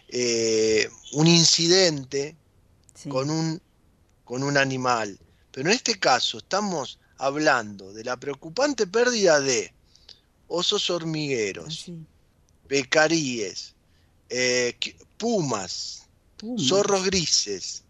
[0.09, 2.37] eh, un incidente
[3.09, 3.61] con, un,
[4.25, 5.19] con un animal.
[5.53, 9.73] Pero en este caso estamos hablando de la preocupante pérdida de
[10.47, 11.91] osos hormigueros,
[12.67, 13.75] pecaríes,
[14.31, 14.77] eh,
[15.19, 16.07] Pumas.
[16.59, 17.83] zorros grises,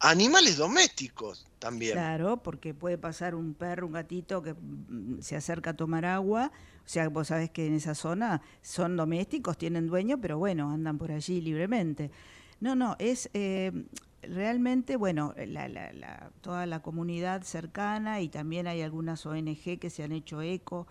[0.00, 1.92] animales domésticos también.
[1.92, 6.50] Claro, porque puede pasar un perro, un gatito que mm, se acerca a tomar agua.
[6.90, 10.98] O sea, vos sabés que en esa zona son domésticos, tienen dueño, pero bueno, andan
[10.98, 12.10] por allí libremente.
[12.58, 13.70] No, no, es, eh,
[14.22, 15.32] realmente, bueno,
[16.40, 20.88] toda la comunidad cercana y también hay algunas ONG que se han hecho eco,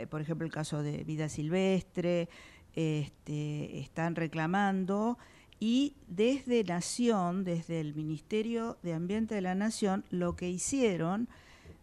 [0.00, 2.28] eh, por ejemplo el caso de Vida Silvestre,
[2.74, 5.16] este, están reclamando
[5.60, 11.28] y desde Nación, desde el Ministerio de Ambiente de la Nación, lo que hicieron,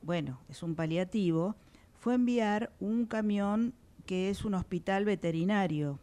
[0.01, 1.55] bueno, es un paliativo,
[2.03, 3.73] fue enviar un camión
[4.05, 5.99] que es un hospital veterinario,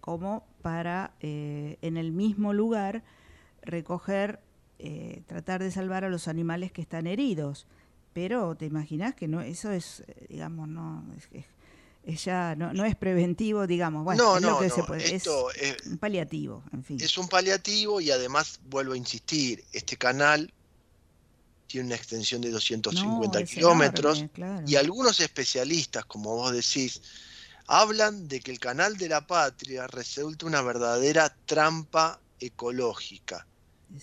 [0.00, 3.02] como para eh, en el mismo lugar
[3.60, 4.40] recoger,
[4.78, 7.66] eh, tratar de salvar a los animales que están heridos.
[8.14, 11.28] Pero te imaginas que no, eso es, digamos, no, es,
[12.04, 14.82] es- ya no, no es preventivo, digamos, bueno, no, es lo no, que no, se
[14.84, 16.96] puede, es esto es, un paliativo, en fin.
[17.00, 20.52] es un paliativo y además, vuelvo a insistir, este canal
[21.72, 24.64] tiene una extensión de 250 es kilómetros enorme, claro.
[24.68, 27.00] y algunos especialistas, como vos decís,
[27.66, 33.46] hablan de que el canal de la patria resulta una verdadera trampa ecológica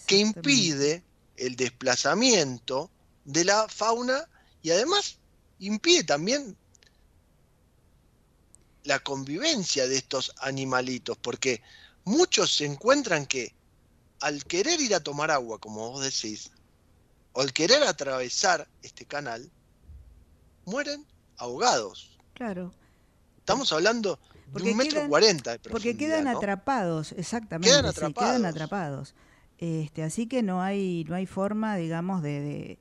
[0.07, 1.03] que impide
[1.38, 2.89] el desplazamiento
[3.24, 4.28] de la fauna
[4.63, 5.20] y además
[5.59, 6.57] impide también
[8.84, 11.61] la convivencia de estos animalitos, porque
[12.03, 13.53] muchos se encuentran que
[14.22, 16.51] al querer ir a tomar agua, como vos decís,
[17.34, 19.50] o al querer atravesar este canal,
[20.66, 21.06] mueren
[21.38, 22.18] ahogados.
[22.34, 22.72] Claro.
[23.38, 24.20] Estamos hablando
[24.54, 26.38] de un metro quedan- cuarenta de Porque quedan ¿no?
[26.38, 27.70] atrapados, exactamente.
[27.70, 28.30] Quedan sí, atrapados.
[28.32, 29.16] quedan atrapados.
[29.58, 32.80] Este, así que no hay, no hay forma, digamos, de, de-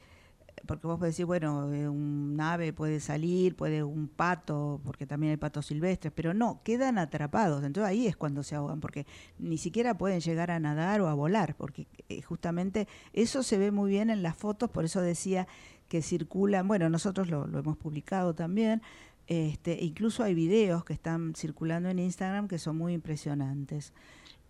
[0.69, 5.37] porque vos decir, bueno, eh, un ave puede salir, puede un pato, porque también hay
[5.39, 7.65] patos silvestres, pero no, quedan atrapados.
[7.65, 9.07] Entonces ahí es cuando se ahogan, porque
[9.39, 13.73] ni siquiera pueden llegar a nadar o a volar, porque eh, justamente eso se ve
[13.73, 15.49] muy bien en las fotos, por eso decía
[15.89, 18.83] que circulan, bueno, nosotros lo, lo hemos publicado también,
[19.27, 23.93] este, incluso hay videos que están circulando en Instagram que son muy impresionantes.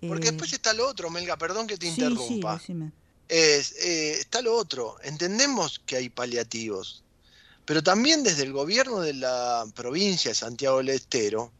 [0.07, 2.55] Porque Eh, después está lo otro, Melga, perdón que te sí, sí, interrumpa.
[2.55, 2.93] decime.
[3.29, 4.97] Es, eh, está lo otro.
[5.03, 7.05] Entendemos que hay paliativos,
[7.65, 11.53] pero también desde el gobierno de la provincia de Santiago del Estero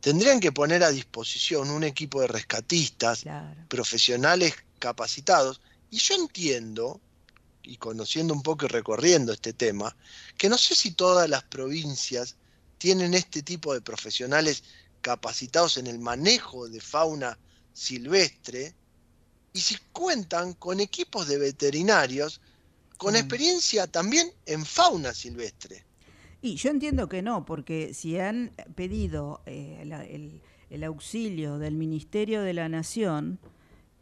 [0.00, 3.24] tendrían que poner a disposición un equipo de rescatistas
[3.68, 5.60] profesionales capacitados.
[5.90, 7.00] Y yo entiendo,
[7.62, 9.96] y conociendo un poco y recorriendo este tema,
[10.36, 12.36] que no sé si todas las provincias
[12.78, 14.62] tienen este tipo de profesionales
[15.00, 17.38] capacitados en el manejo de fauna
[17.72, 18.74] silvestre
[19.52, 22.40] y si cuentan con equipos de veterinarios
[22.96, 25.84] con experiencia también en fauna silvestre.
[26.42, 31.74] Y yo entiendo que no, porque si han pedido eh, la- el, el auxilio del
[31.76, 33.38] Ministerio de la Nación,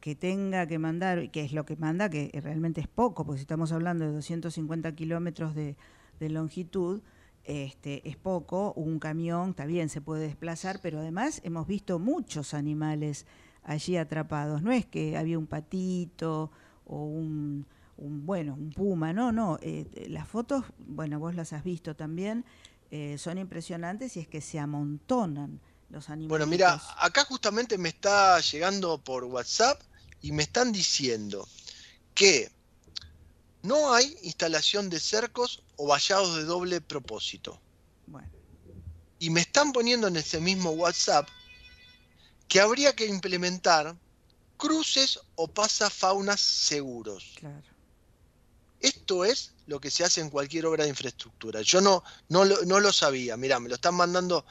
[0.01, 3.43] que tenga que mandar, que es lo que manda, que realmente es poco, porque si
[3.43, 5.77] estamos hablando de 250 kilómetros de,
[6.21, 7.03] de longitud,
[7.45, 12.55] este, es poco, un camión, está bien, se puede desplazar, pero además hemos visto muchos
[12.55, 13.27] animales
[13.67, 14.63] allí atrapados.
[14.63, 16.51] No es que había un patito
[16.87, 17.67] o un,
[17.99, 19.59] un, bueno, un puma, no, no.
[19.61, 22.45] eh, eh, las fotos, bueno, vos las has visto también,
[22.91, 25.61] eh, son impresionantes y es que se amontonan
[25.91, 26.29] los animales.
[26.29, 29.83] Bueno, mira, acá justamente me está llegando por WhatsApp
[30.23, 31.47] y me están diciendo
[32.15, 32.51] que
[33.63, 37.61] no hay instalación de cercos o vallados de doble propósito.
[38.07, 38.29] Bueno.
[39.19, 41.29] Y me están poniendo en ese mismo WhatsApp
[42.49, 43.97] que habría que implementar
[44.57, 47.35] cruces o pasafaunas seguros.
[47.39, 47.63] Claro.
[48.81, 51.63] Esto es lo que se hace en cualquier obra de infraestructura.
[51.63, 53.37] Yo no, no, lo, no lo sabía.
[53.37, 54.45] Mirá, me lo están mandando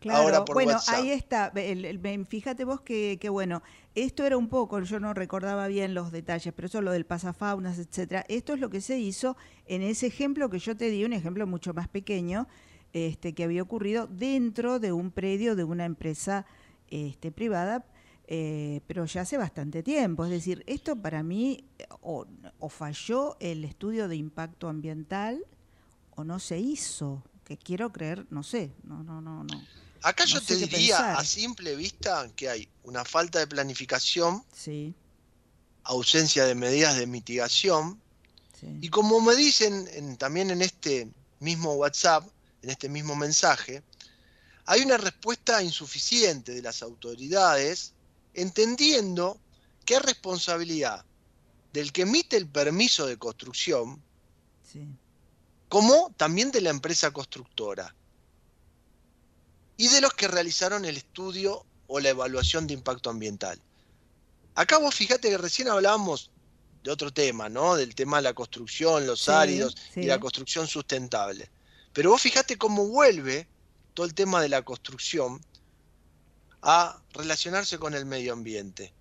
[0.00, 0.94] Claro, ahora por bueno, WhatsApp.
[0.94, 1.52] ahí está.
[1.56, 3.62] El- el- ven, fíjate vos que, que bueno,
[3.94, 7.78] esto era un poco, yo no recordaba bien los detalles, pero eso lo del pasafaunas,
[7.78, 8.24] etcétera.
[8.28, 9.36] Esto es lo que se hizo
[9.66, 12.48] en ese ejemplo que yo te di, un ejemplo mucho más pequeño,
[12.94, 16.46] este, que había ocurrido dentro de un predio de una empresa
[16.90, 17.84] este, privada,
[18.26, 20.24] eh, pero ya hace bastante tiempo.
[20.24, 21.64] Es decir, esto para mí
[22.02, 22.26] o,
[22.58, 25.44] o falló el estudio de impacto ambiental
[26.16, 29.62] o no se hizo, que quiero creer, no sé, no, no, no, no.
[30.02, 31.16] Acá No yo te diría pensar.
[31.18, 34.94] a simple vista que hay una falta de planificación, Sí,
[35.84, 38.00] ausencia de medidas de mitigación,
[38.58, 38.78] sí.
[38.80, 41.08] y como me dicen en- también en este
[41.40, 42.24] mismo WhatsApp,
[42.62, 43.82] en este mismo mensaje,
[44.70, 47.92] hay una respuesta insuficiente de las autoridades,
[48.34, 49.36] entendiendo
[49.84, 51.04] que es responsabilidad
[51.72, 54.00] del que emite el permiso de construcción,
[54.62, 54.86] Sí.
[55.68, 57.92] como también de la empresa constructora
[59.76, 63.60] y de los que realizaron el estudio o la evaluación de impacto ambiental.
[64.54, 66.30] Acá vos fíjate que recién hablábamos
[66.84, 67.74] de otro tema, ¿no?
[67.74, 70.02] Del tema de la construcción, los Sí, áridos sí.
[70.02, 71.50] y la construcción sustentable.
[71.92, 73.48] Pero vos fíjate cómo vuelve
[73.94, 75.40] todo el tema de la construcción
[76.62, 78.92] a relacionarse con el medio ambiente.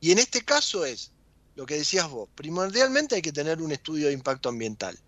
[0.00, 1.12] Y en este caso es
[1.56, 4.98] lo que decías vos, primordialmente hay que tener un estudio de impacto ambiental.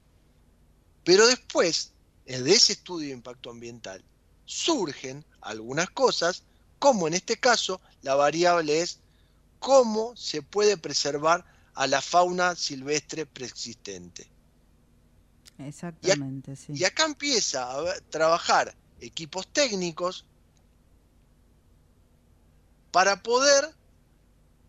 [1.04, 1.92] Pero después,
[2.24, 4.02] de ese estudio de impacto ambiental,
[4.44, 6.44] surgen algunas cosas,
[6.78, 9.00] como en este caso la variable es
[9.58, 11.44] cómo se puede preservar
[11.74, 14.30] a la fauna silvestre preexistente.
[15.58, 16.72] Exactamente, sí.
[16.74, 20.24] Y acá empieza a ver- trabajar equipos técnicos
[22.90, 23.74] para poder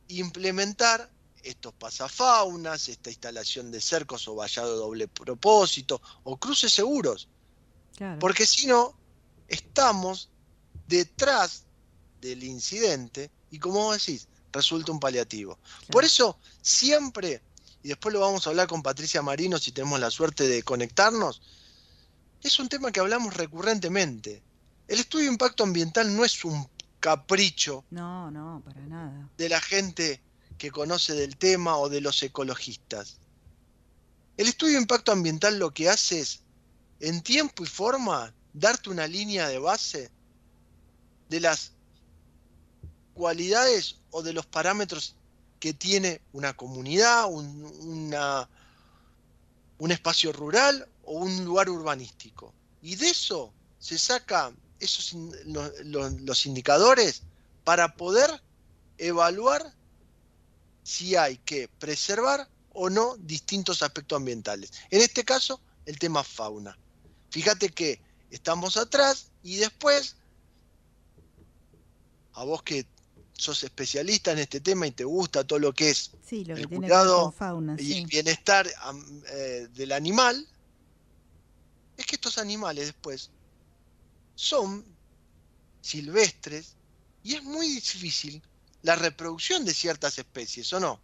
[0.09, 1.09] implementar
[1.43, 7.27] estos pasafaunas, esta instalación de cercos o vallado de doble propósito o cruces seguros.
[7.95, 8.19] Claro.
[8.19, 8.95] Porque si no,
[9.47, 10.29] estamos
[10.87, 11.63] detrás
[12.21, 15.57] del incidente y como vos decís, resulta un paliativo.
[15.89, 17.41] Por eso siempre,
[17.83, 21.41] y después lo vamos a hablar con Patricia Marino si tenemos la suerte de conectarnos,
[22.47, 24.41] es un tema que hablamos recurrentemente.
[24.87, 26.67] El estudio de impacto ambiental no es un
[26.99, 29.29] capricho No, no, para nada.
[29.37, 30.21] de la gente
[30.57, 33.17] que conoce del tema o de los ecologistas.
[34.37, 36.41] El estudio de impacto ambiental lo que hace es,
[36.99, 40.09] en tiempo y forma, darte una línea de base
[41.29, 41.73] de las
[43.13, 45.15] cualidades o de los parámetros
[45.59, 48.47] que tiene una comunidad, un, una-
[49.79, 52.53] un espacio rural o un lugar urbanístico.
[52.81, 57.23] Y de eso se saca esos, los indicadores
[57.63, 58.29] para poder
[58.97, 59.73] evaluar
[60.83, 64.71] si hay que preservar o no distintos aspectos ambientales.
[64.91, 66.77] En este caso, el tema fauna.
[67.31, 70.17] Fíjate que estamos atrás y después,
[72.33, 72.85] a vos que
[73.33, 76.61] sos especialista en este tema y te gusta todo lo que es Sí, lo que
[76.61, 78.05] el que cuidado fauna, y sí.
[78.05, 78.67] bienestar
[79.31, 80.47] eh, del animal,
[81.97, 83.31] es que estos animales después
[84.35, 84.85] son
[85.81, 86.75] silvestres
[87.23, 88.41] y es muy difícil
[88.83, 90.99] la reproducción de ciertas especies, ¿o no?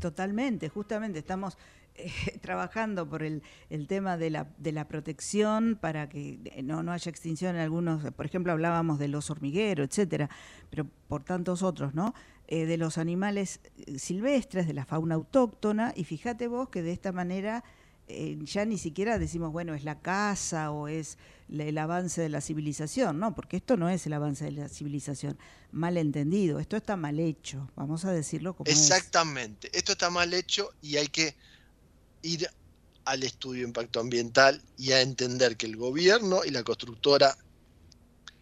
[0.00, 1.56] Totalmente, justamente estamos
[1.94, 3.42] eh, trabajando por el,
[3.86, 8.52] tema de la, protección para que eh, no, no haya extinción en algunos, por ejemplo
[8.52, 10.28] hablábamos de los hormigueros, etcétera,
[10.70, 12.14] pero por tantos otros, ¿no?
[12.48, 13.60] Eh, de los animales
[13.96, 17.62] silvestres, de la fauna autóctona, y fíjate vos que de esta manera
[18.10, 22.40] eh, ya ni siquiera decimos, bueno, es la caza o es el avance de la
[22.40, 25.38] civilización, no, porque esto no es el avance de la civilización,
[25.72, 28.70] mal entendido, esto está mal hecho, vamos a decirlo como.
[28.70, 31.34] Exactamente, esto está mal hecho y hay que
[32.22, 32.48] ir
[33.04, 37.36] al estudio de impacto ambiental y a entender que el gobierno y la constructora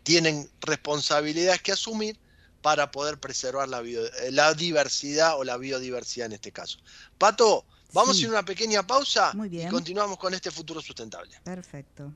[0.03, 2.19] tienen responsabilidades que asumir
[2.63, 3.83] para poder preservar la,
[4.31, 6.79] la diversidad o la biodiversidad en este caso.
[7.19, 8.25] Pato, vamos Sí.
[8.25, 9.69] a ir a una pequeña pausa Muy y bien.
[9.71, 11.37] continuamos con este futuro sustentable.
[11.45, 12.13] Perfecto.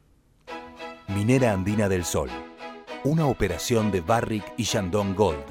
[1.08, 2.30] Minera Andina del Sol.
[3.04, 5.44] Una operación de Barrick y Shandong Gold.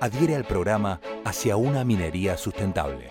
[0.00, 3.10] Adhiere al programa Hacia una minería sustentable.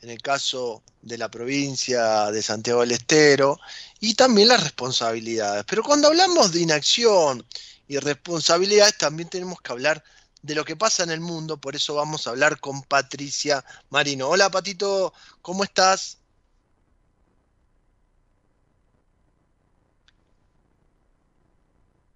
[0.00, 3.58] en el caso de la provincia de Santiago del Estero,
[3.98, 5.64] y también las responsabilidades.
[5.66, 7.44] Pero cuando hablamos de inacción
[7.88, 10.04] y responsabilidades, también tenemos que hablar
[10.42, 14.28] de lo que pasa en el mundo, por eso vamos a hablar con Patricia Marino.
[14.28, 16.18] Hola Patito, ¿cómo estás?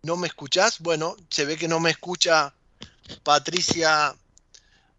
[0.06, 0.78] ¿No me escuchás?
[0.78, 2.54] Bueno, se ve que no me escucha
[3.24, 4.14] Patricia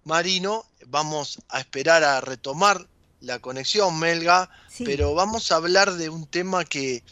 [0.03, 0.66] Marino.
[0.88, 2.86] Vamos a esperar a retomar
[3.22, 4.84] la conexión, Melga, Sí.
[4.84, 7.05] pero vamos a hablar de un tema que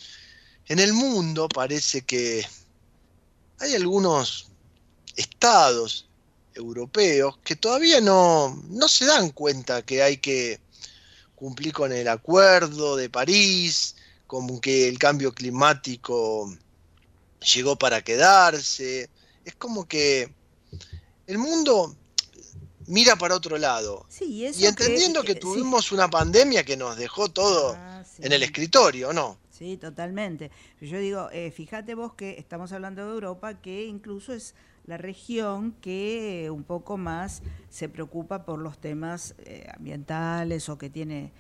[0.68, 2.46] en el mundo parece que
[3.60, 4.50] hay algunos
[5.16, 6.10] estados
[6.54, 10.60] europeos que todavía no, no se dan cuenta que hay que
[11.34, 13.96] cumplir con el acuerdo de París,
[14.28, 16.54] como que el cambio climático
[17.46, 19.10] llegó para quedarse.
[19.44, 20.34] Es como que
[21.28, 21.96] el mundo
[22.88, 24.06] mira para otro lado.
[24.10, 27.74] Sí, y eso Y entendiendo que- que, que- tuvimos una pandemia que nos dejó todo
[27.76, 28.22] Ah, sí.
[28.24, 29.38] en el escritorio, ¿no?
[29.52, 30.52] Sí, totalmente.
[30.82, 34.54] Yo digo, eh, fíjate vos que estamos hablando de Europa, que incluso es
[34.86, 40.90] la región que un poco más se preocupa por los temas eh, ambientales o que
[40.90, 41.32] tiene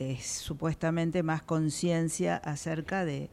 [0.00, 3.30] eh, supuestamente más conciencia acerca de,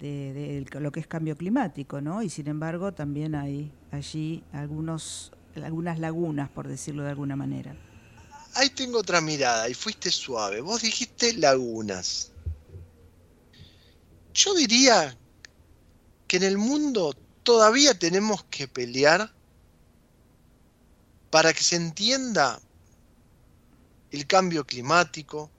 [0.00, 2.22] de- lo que es cambio climático, ¿no?
[2.22, 7.74] Y sin embargo también hay allí algunos, algunas lagunas, por decirlo de alguna manera.
[8.54, 10.60] Ahí tengo otra mirada y fuiste suave.
[10.60, 12.32] Vos dijiste lagunas.
[14.34, 15.16] Yo diría
[16.26, 19.32] que en el mundo todavía tenemos que pelear
[21.30, 22.60] para que se entienda
[24.10, 25.50] el cambio climático,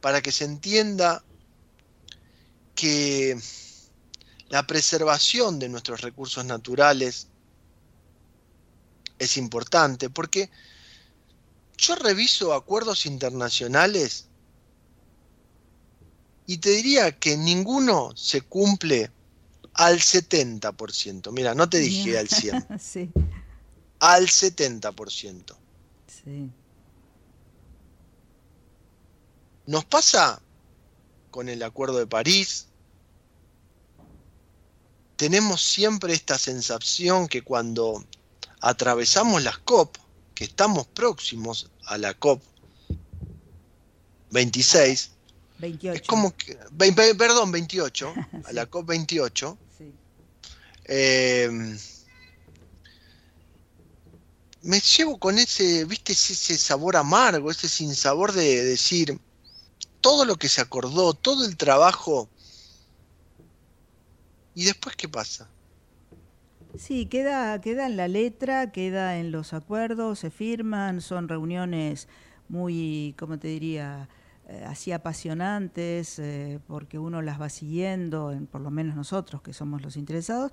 [0.00, 1.24] para que se entienda
[2.74, 3.38] que
[4.52, 7.28] la preservación de nuestros recursos naturales
[9.18, 10.50] es importante, porque
[11.78, 14.28] yo reviso acuerdos internacionales
[16.44, 19.10] y te diría que ninguno se cumple
[19.72, 21.32] al 70%.
[21.32, 23.10] Mira, no te dije al 100, sí,
[24.00, 25.56] al 70%.
[26.06, 26.50] sí.
[29.64, 30.42] Nos pasa
[31.30, 32.66] con el Acuerdo de París.
[35.22, 38.04] Tenemos siempre esta sensación que cuando
[38.60, 39.96] atravesamos las COP,
[40.34, 42.42] que estamos próximos a la COP
[44.30, 45.12] 26,
[45.58, 46.00] 28.
[46.02, 46.58] es como que,
[47.14, 48.12] perdón, 28,
[48.46, 49.94] a la COP 28, Sí.
[50.86, 51.48] eh,
[54.62, 59.16] me llevo con ese, viste, ese sabor amargo, ese sinsabor de decir
[60.00, 62.28] todo lo que se acordó, todo el trabajo.
[64.54, 65.48] ¿Y después qué pasa?
[66.76, 72.08] Sí, queda, queda en la letra, queda en los acuerdos, se firman, son reuniones
[72.48, 74.08] muy, como te diría,
[74.48, 79.52] eh, así apasionantes, eh, porque uno las va siguiendo, en- por lo menos nosotros que
[79.52, 80.50] somos los interesados,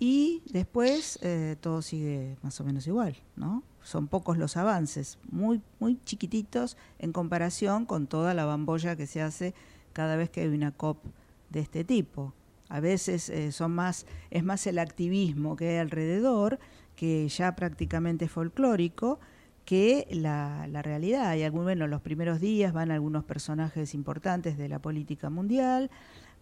[0.00, 3.62] y después eh, todo sigue más o menos igual, ¿no?
[3.84, 9.22] Son pocos los avances, muy, muy chiquititos en comparación con toda la bambolla que se
[9.22, 9.54] hace
[9.92, 11.04] cada vez que hay una COP
[11.50, 12.34] de este tipo.
[12.72, 16.58] A veces eh, son más, es más el activismo que hay alrededor,
[16.96, 19.20] que ya prácticamente es folclórico,
[19.66, 21.36] que la, la realidad.
[21.36, 25.90] Y algún, los primeros días van algunos personajes importantes de la política mundial,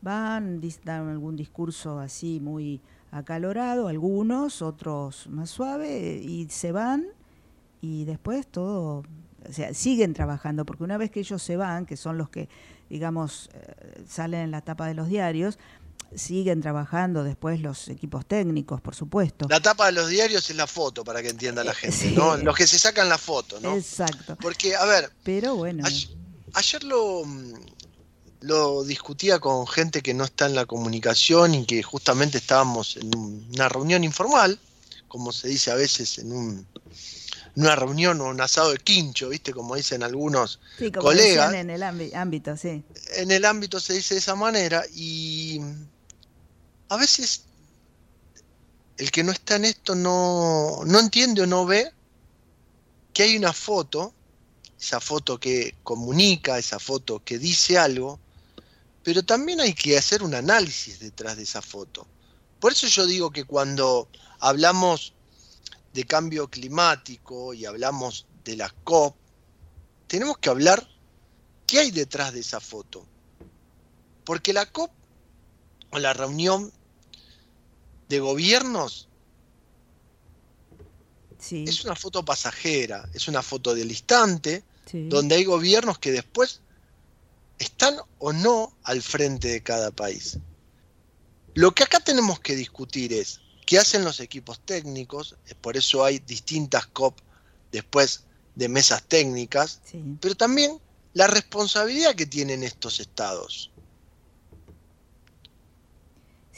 [0.03, 7.07] van, dan algún discurso así muy acalorado, algunos, otros más suave, y se van
[7.81, 9.03] y después todo,
[9.49, 12.49] o sea, siguen trabajando, porque una vez que ellos se van, que son los que,
[12.89, 15.59] digamos, eh, salen en la tapa de los diarios,
[16.15, 19.47] siguen trabajando después los equipos técnicos, por supuesto.
[19.49, 22.15] La tapa de los diarios es la foto, para que entienda la gente, sí.
[22.17, 22.37] ¿no?
[22.37, 23.77] Los que se sacan la foto, ¿no?
[23.77, 24.37] Exacto.
[24.41, 26.17] Porque, a ver, Pero bueno, Ay-
[26.55, 27.55] ayer lo, mm,
[28.41, 33.15] lo discutía con gente que no está en la comunicación y que justamente estábamos en
[33.17, 34.59] un- una reunión informal,
[35.09, 36.67] como se dice a veces en un-
[37.57, 39.53] una reunión o un asado de quincho, ¿viste?
[39.53, 41.53] Como dicen algunos sí, como colegas.
[41.53, 42.83] en el ámbi- ámbito, sí.
[43.17, 45.61] En el ámbito se dice de esa manera y
[46.91, 47.45] a veces
[48.97, 51.93] el que no está en esto no, no entiende o no ve
[53.15, 54.13] que hay una foto,
[54.79, 58.19] esa foto que comunica, esa foto que dice algo,
[59.05, 62.07] pero también hay que hacer un análisis detrás de esa foto.
[62.59, 64.09] Por eso yo digo que cuando
[64.41, 65.15] hablamos
[65.95, 69.17] de cambio climático y hablamos de la COP,
[70.09, 70.89] tenemos que hablar
[71.69, 73.07] qué hay detrás de esa foto.
[74.25, 74.91] Porque la COP
[75.93, 76.73] o la reunión
[78.11, 79.07] de gobiernos
[81.39, 81.65] Sí.
[81.67, 85.09] es una foto pasajera, es una foto del instante, Sí.
[85.09, 86.61] donde hay gobiernos que después
[87.59, 90.39] están o no al frente de cada país.
[91.55, 96.05] Lo que acá tenemos que discutir es qué hacen los equipos técnicos, eh, por eso
[96.05, 97.21] hay distintas COP
[97.73, 98.25] después
[98.57, 100.03] de mesas técnicas, Sí.
[100.21, 100.79] pero también
[101.15, 103.71] la responsabilidad que tienen estos estados.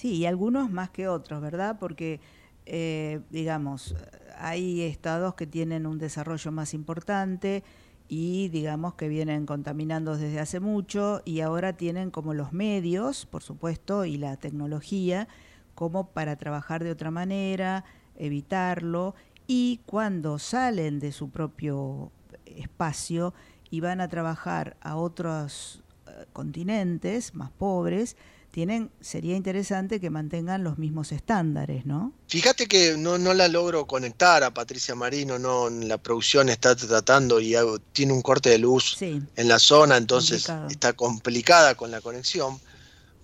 [0.02, 1.76] Sí, y algunos más que otros, ¿verdad?
[1.78, 2.18] Porque,
[2.66, 3.94] eh, digamos,
[4.36, 7.62] hay estados que tienen un desarrollo más importante
[8.08, 13.44] y, digamos, que vienen contaminando desde hace mucho y ahora tienen como los medios, por
[13.44, 15.28] supuesto, y la tecnología
[15.76, 17.84] como para trabajar de otra manera,
[18.16, 19.14] evitarlo,
[19.46, 22.10] y cuando salen de su propio
[22.44, 23.34] espacio
[23.70, 28.16] y van a trabajar a otros eh, continentes más pobres,
[28.52, 32.12] tienen, sería interesante que mantengan los mismos estándares, ¿no?
[32.28, 37.40] Fíjate que no, no la logro conectar a Patricia Marino, no, la producción está tratando
[37.40, 39.20] y hago- tiene un corte de luz Sí.
[39.36, 40.68] en la zona, entonces Complicado.
[40.68, 42.60] está complicada con la conexión.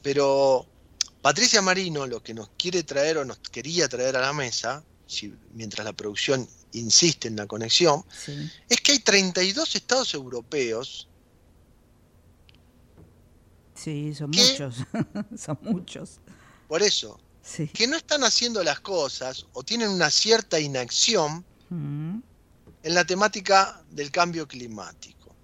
[0.02, 0.66] Pero
[1.22, 5.34] Patricia Marino lo que nos quiere traer o nos quería traer a la mesa, si,
[5.52, 8.50] mientras la producción insiste en la conexión, Sí.
[8.68, 11.07] es que hay 32 estados europeos
[13.78, 14.76] Sí, son muchos,
[15.38, 16.20] son muchos.
[16.66, 17.68] Por eso, Sí.
[17.68, 22.20] que no están haciendo las cosas o tienen una cierta inacción Mm,
[22.82, 25.34] en la temática del cambio climático.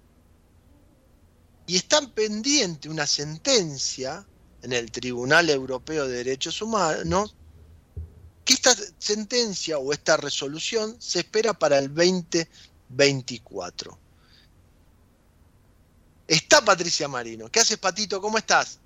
[1.67, 4.25] Y están pendiente una sentencia
[4.61, 7.35] en el Tribunal Europeo de Derechos Humanos
[8.43, 13.97] que esta sentencia o esta resolución se espera para el 2024.
[16.27, 17.49] Está Patricia Marino.
[17.49, 18.19] ¿Qué haces, Patito?
[18.19, 18.79] ¿Cómo estás?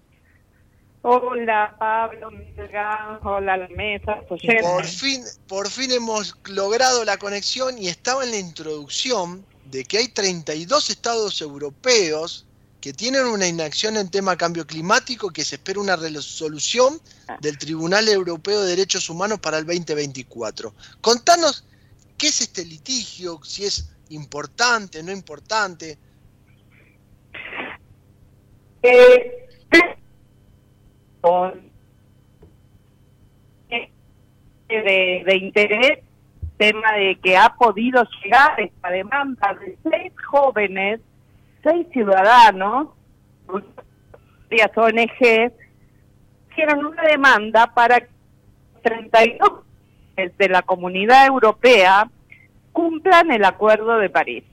[1.01, 2.29] Hola Pablo,
[3.23, 4.99] hola la mesa, Por oyentes.
[4.99, 10.09] fin, por fin hemos logrado la conexión y estaba en la introducción de que hay
[10.09, 12.45] 32 estados europeos
[12.81, 16.99] que tienen una inacción en tema cambio climático que se espera una resolución
[17.39, 20.73] del Tribunal Europeo de Derechos Humanos para el 2024.
[20.99, 21.63] Contanos
[22.17, 25.97] qué es este litigio, si es importante, no importante.
[28.81, 29.35] Eh,
[34.67, 35.99] de, de interés,
[36.57, 41.01] tema de que ha podido llegar esta demanda de seis jóvenes,
[41.63, 42.89] seis ciudadanos,
[44.49, 45.51] varias ONG,
[46.51, 48.09] hicieron una demanda para que
[48.83, 49.49] 32
[50.37, 52.09] de la comunidad europea
[52.71, 54.43] cumplan el Acuerdo de París.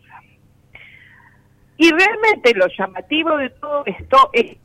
[1.77, 4.57] Y realmente lo llamativo de todo esto es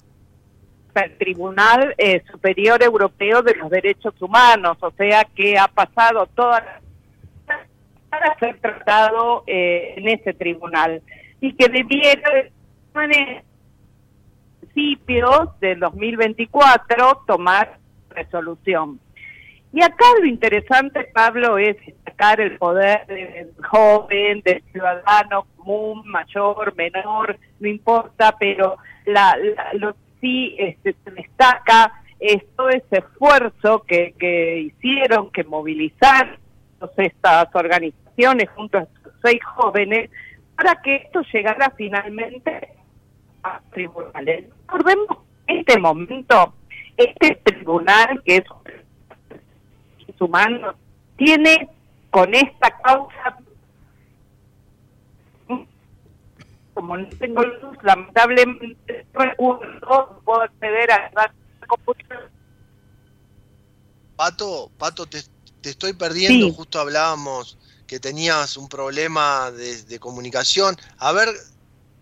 [0.94, 6.60] el Tribunal eh, Superior Europeo de los Derechos Humanos, o sea que ha pasado toda
[6.62, 6.82] la
[8.12, 11.02] para ser tratado eh, en ese tribunal
[11.40, 12.52] y que debiera de
[14.60, 19.00] principios del 2024 tomar resolución.
[19.74, 26.76] Y acá lo interesante, Pablo, es destacar el poder del joven, del ciudadano común, mayor,
[26.76, 32.98] menor, no importa, pero la, la- lo que sí este, se destaca es todo ese
[33.00, 36.38] esfuerzo que, que hicieron, que movilizaron
[36.98, 40.10] estas organizaciones junto a estos seis jóvenes
[40.56, 42.70] para que esto llegara finalmente
[43.44, 44.46] a tribunales.
[44.68, 45.08] Recordemos
[45.48, 46.54] este momento,
[46.98, 48.44] este tribunal, que es
[50.22, 50.76] humanos,
[51.18, 51.70] tiene
[52.10, 53.38] con esta causa,
[56.74, 61.34] como no tengo luz, lamentablemente no puedo acceder a la
[61.68, 62.30] computadora.
[64.16, 65.22] Pato, Pato, te,
[65.62, 66.48] te estoy perdiendo.
[66.48, 66.54] Sí.
[66.56, 67.58] Justo hablábamos
[67.88, 70.76] que tenías un problema de, de comunicación.
[70.98, 71.30] A ver,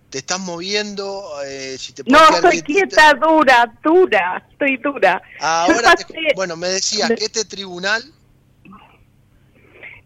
[0.10, 1.24] te estás moviendo.
[1.46, 5.22] eh, si te No, estoy quieta, dura, dura, estoy dura.
[5.40, 8.04] Ahora, te- bueno, me decías que este tribunal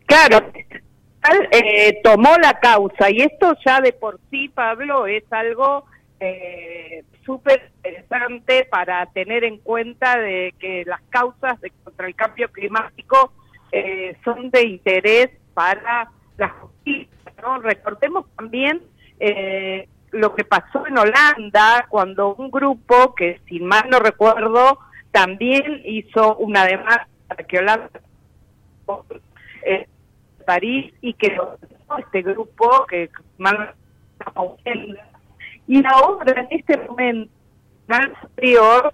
[0.06, 0.51] Claro,
[1.51, 5.86] eh, tomó la causa y esto ya de por sí, Pablo, es algo
[6.20, 12.51] eh, súper interesante para tener en cuenta de que las causas de contra el cambio
[12.51, 13.34] climático
[13.72, 17.08] eh, son de interés para la justicia.
[17.41, 17.60] ¿no?
[17.60, 18.82] Recordemos también
[19.20, 24.80] eh, lo que pasó en Holanda cuando un grupo que, si mal no recuerdo,
[25.11, 27.89] también hizo una demanda para que Holanda
[29.66, 29.88] eh,
[30.45, 31.38] París y que
[31.99, 33.74] este grupo que mal
[35.68, 37.32] y ahora en este momento
[37.88, 38.93] el superior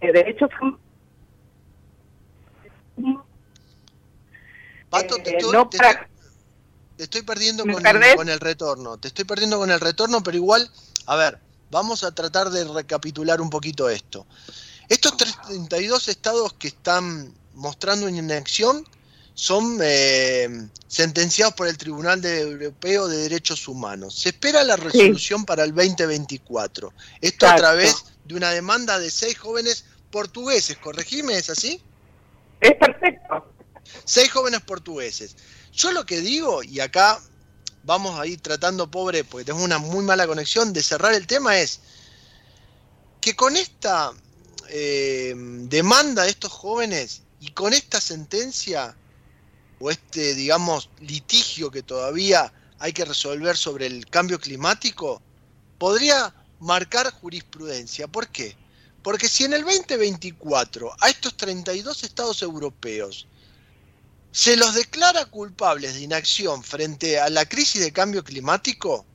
[0.00, 0.50] de derechos
[4.90, 5.78] Pato, te eh, estoy- no te
[6.96, 8.98] te estoy perdiendo ¿Me con el, con el retorno.
[8.98, 10.70] Te estoy perdiendo con el retorno, pero igual,
[11.06, 11.38] a ver,
[11.70, 14.26] vamos a tratar de recapitular un poquito esto.
[14.88, 18.86] Estos 32 estados que están mostrando una inacción
[19.34, 24.14] son eh, sentenciados por el Tribunal de- Europeo de Derechos Humanos.
[24.14, 26.92] Se espera la resolución para el 2024.
[27.20, 30.76] Esto a través de una demanda de seis jóvenes portugueses.
[30.78, 31.82] Corregime, ¿es así?
[32.60, 33.50] Es perfecto.
[34.04, 35.36] Seis jóvenes portugueses.
[35.74, 37.20] Yo lo que digo, y acá
[37.82, 41.58] vamos a ir tratando, pobre, porque tengo una muy mala conexión, de cerrar el tema,
[41.58, 41.80] es
[43.20, 44.12] que con esta
[44.68, 48.96] eh, demanda de estos jóvenes y con esta sentencia,
[49.80, 55.20] o este, digamos, litigio que todavía hay que resolver sobre el cambio climático,
[55.78, 58.06] podría marcar jurisprudencia.
[58.06, 58.56] ¿Por qué?
[59.02, 63.26] Porque si en el 2024 a estos 32 estados europeos
[64.34, 69.06] se los declara culpables de inacción frente a la crisis de cambio climático,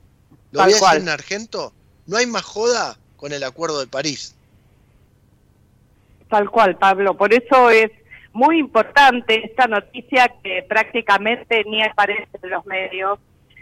[0.50, 0.94] lo Tal voy a cual.
[0.94, 1.72] decir en argento,
[2.06, 4.34] no hay más joda con el Acuerdo de París.
[6.30, 7.16] Tal cual, Pablo.
[7.18, 7.90] Por eso es
[8.32, 13.18] muy importante esta noticia que prácticamente ni aparece en los medios,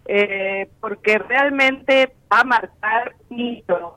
[0.07, 3.97] eh, porque realmente va a marcar un hito.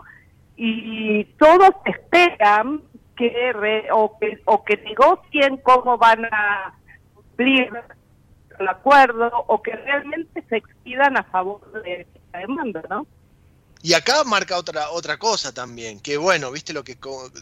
[0.57, 2.81] Y todos esperan
[3.15, 6.73] que, re- o que o que negocien cómo van a
[7.41, 7.69] cumplir
[8.59, 13.07] el acuerdo o que realmente se expidan a favor de esta demanda, ¿no?
[13.83, 16.97] Y acá marca otra, otra cosa también, que bueno, viste lo que,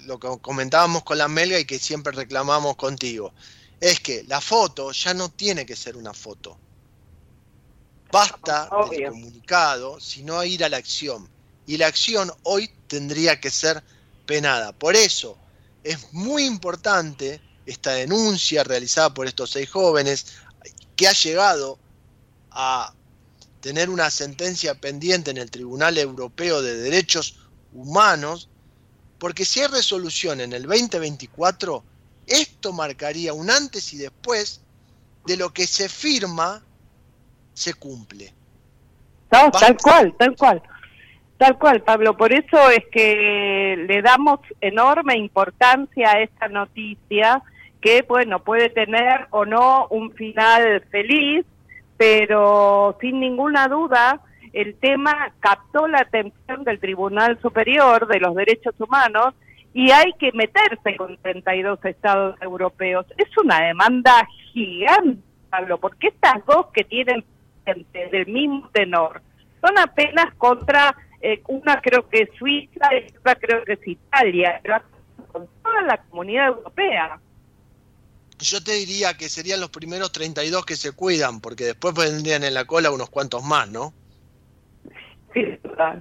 [0.05, 3.33] lo que comentábamos con la Melga y que siempre reclamamos contigo,
[3.81, 6.57] es que la foto ya no tiene que ser una foto.
[8.09, 9.11] Basta del Obvio.
[9.11, 11.27] comunicado, sino ir a la acción.
[11.67, 13.83] Y la acción hoy tendría que ser
[14.25, 14.71] penada.
[14.71, 15.37] Por eso
[15.83, 20.37] es muy importante esta denuncia realizada por estos seis jóvenes,
[20.95, 21.77] que ha llegado
[22.51, 22.93] a
[23.61, 27.39] tener una sentencia pendiente en el Tribunal Europeo de Derechos
[27.73, 28.49] Humanos,
[29.19, 31.83] porque si hay resolución en el 2024,
[32.25, 34.61] esto marcaría un antes y después
[35.25, 36.63] de lo que se firma,
[37.53, 38.33] se cumple.
[39.31, 40.63] No, tal cual, tal cual.
[41.37, 42.17] Tal cual, Pablo.
[42.17, 47.41] Por eso es que le damos enorme importancia a esta noticia
[47.81, 51.45] que, bueno, puede tener o no un final feliz,
[51.97, 54.21] pero sin ninguna duda
[54.53, 59.33] el tema captó la atención del Tribunal Superior de los Derechos Humanos
[59.73, 63.05] y hay que meterse con 32 estados europeos.
[63.17, 67.23] Es una demanda gigante, Pablo, porque estas dos que tienen
[67.93, 69.21] del mismo tenor
[69.61, 74.59] son apenas contra eh, una creo que es Suiza y otra creo que es Italia,
[74.63, 74.81] pero
[75.31, 77.19] con toda la comunidad europea.
[78.39, 82.53] Yo te diría que serían los primeros 32 que se cuidan, porque después vendrían en
[82.53, 83.93] la cola unos cuantos más, ¿no?
[85.33, 85.99] Sí, duda,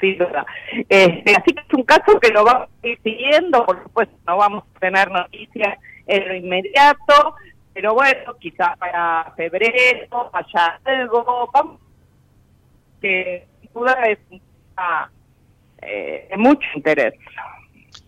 [0.00, 0.46] sin duda.
[0.88, 4.36] Este, así que es un caso que lo vamos a ir siguiendo, por supuesto no
[4.36, 7.34] vamos a tener noticias en lo inmediato,
[7.72, 11.80] pero bueno, quizás para febrero haya algo, vamos,
[13.00, 15.10] que sin duda es tema,
[15.82, 17.14] eh, mucho interés.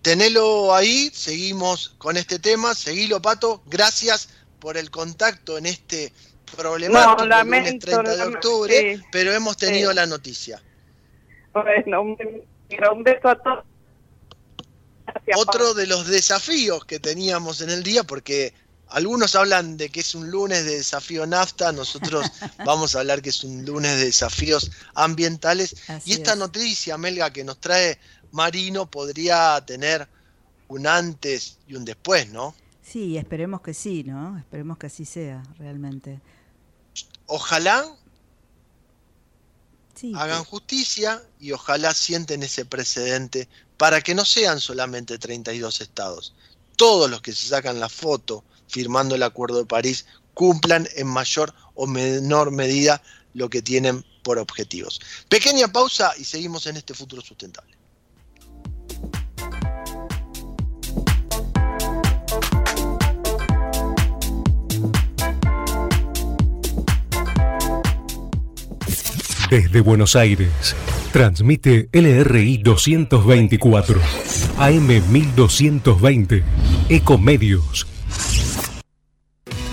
[0.02, 4.28] Tenelo ahí, seguimos con este tema, seguilo Pato, gracias
[4.58, 6.12] por el contacto en este
[6.56, 9.96] problemático No, lunes lamento, 30 de octubre, sí, pero hemos tenido sí.
[9.96, 10.62] la noticia.
[11.52, 12.16] Bueno, un,
[12.92, 13.64] un beso a todos.
[15.06, 18.52] Gracias, Otro de los desafíos que teníamos en el día, porque
[18.90, 22.30] algunos hablan de que es un lunes de desafío nafta, nosotros
[22.64, 25.76] vamos a hablar que es un lunes de desafíos ambientales.
[25.88, 26.36] Así y esta es.
[26.36, 27.98] noticia, Melga, que nos trae
[28.32, 30.08] Marino, podría tener
[30.68, 32.54] un antes y un después, ¿no?
[32.82, 34.38] Sí, esperemos que sí, ¿no?
[34.38, 36.22] Esperemos que así sea, realmente.
[37.26, 37.84] Ojalá
[39.94, 46.34] Sí, hagan justicia y ojalá sienten ese precedente para que no sean solamente 32 estados.
[46.76, 51.52] Todos los que se sacan la foto firmando el Acuerdo de París cumplan en mayor
[51.74, 53.02] o menor medida
[53.34, 55.00] lo que tienen por objetivos.
[55.28, 57.76] Pequeña pausa y seguimos en este futuro sustentable.
[69.50, 70.76] Desde Buenos Aires,
[71.10, 73.98] transmite LRI 224,
[74.58, 76.44] AM 1220,
[76.90, 77.86] Ecomedios.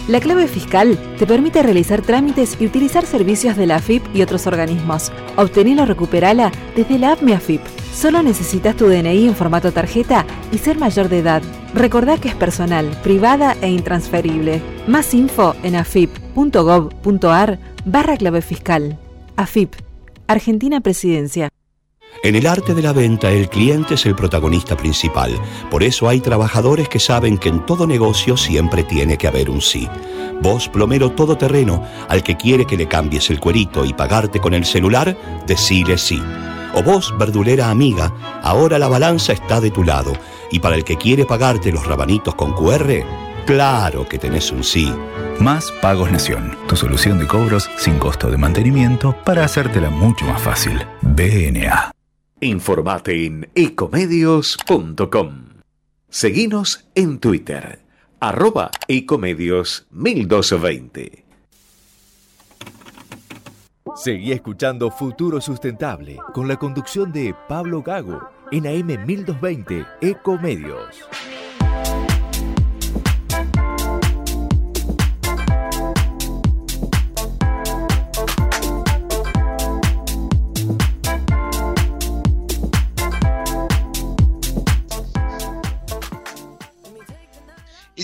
[0.08, 4.46] La clave fiscal te permite realizar trámites y utilizar servicios de la AFIP y otros
[4.46, 5.12] organismos.
[5.36, 7.62] Obtenela o recuperala desde la app Mi AFIP.
[7.92, 11.42] Solo necesitas tu DNI en formato tarjeta y ser mayor de edad.
[11.74, 14.62] Recordá que es personal, privada e intransferible.
[14.86, 19.00] Más info en afip.gov.ar barra clave fiscal.
[19.38, 19.74] AFIP,
[20.28, 21.50] Argentina Presidencia.
[22.24, 25.32] En el arte de la venta el cliente es el protagonista principal.
[25.70, 29.62] Por eso hay trabajadores que saben que en todo negocio siempre tiene que haber un
[29.62, 29.88] sí.
[30.42, 34.66] Vos, plomero todoterreno, al que quiere que le cambies el cuerito y pagarte con el
[34.66, 36.22] celular, decile sí.
[36.74, 38.12] O vos, verdulera amiga,
[38.42, 40.14] ahora la balanza está de tu lado.
[40.52, 43.04] Y para el que quiere pagarte los rabanitos con QR,
[43.46, 44.92] claro que tenés un sí.
[45.40, 50.42] Más Pagos Nación, tu solución de cobros sin costo de mantenimiento para hacértela mucho más
[50.42, 50.86] fácil.
[51.02, 51.95] BNA.
[52.42, 55.46] Informate en ecomedios.com.
[56.10, 57.80] Seguinos en Twitter,
[58.20, 61.24] arroba ecomedios 1220.
[63.96, 71.08] Seguí escuchando Futuro Sustentable con la conducción de Pablo Gago en AM 1220 Ecomedios.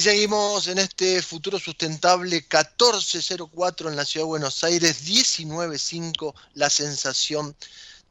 [0.01, 7.55] Seguimos en este futuro sustentable 1404 en la ciudad de Buenos Aires, 195 la sensación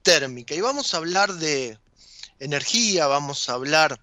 [0.03, 0.55] térmica.
[0.55, 1.79] Y vamos a hablar de
[2.39, 4.01] energía, vamos a hablar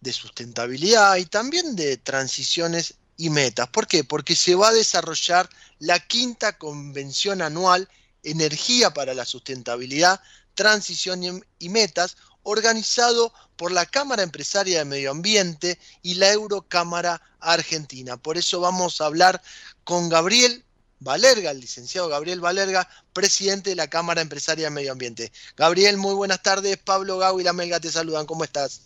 [0.00, 3.68] de sustentabilidad y también de transiciones y metas.
[3.68, 4.04] ¿Por qué?
[4.04, 5.48] Porque se va a desarrollar
[5.78, 7.88] la quinta convención anual
[8.22, 10.20] Energía para la Sustentabilidad,
[10.54, 18.16] Transición y- Metas, organizado por la Cámara Empresaria de Medio Ambiente y la Eurocámara Argentina.
[18.16, 19.42] Por eso vamos a hablar
[19.82, 20.64] con Gabriel
[21.00, 25.32] Valerga, el licenciado Gabriel Valerga, presidente de la Cámara Empresaria de Medio Ambiente.
[25.56, 26.78] Gabriel, muy buenas tardes.
[26.78, 28.26] Pablo Gau y la Melga te saludan.
[28.26, 28.80] ¿Cómo estás?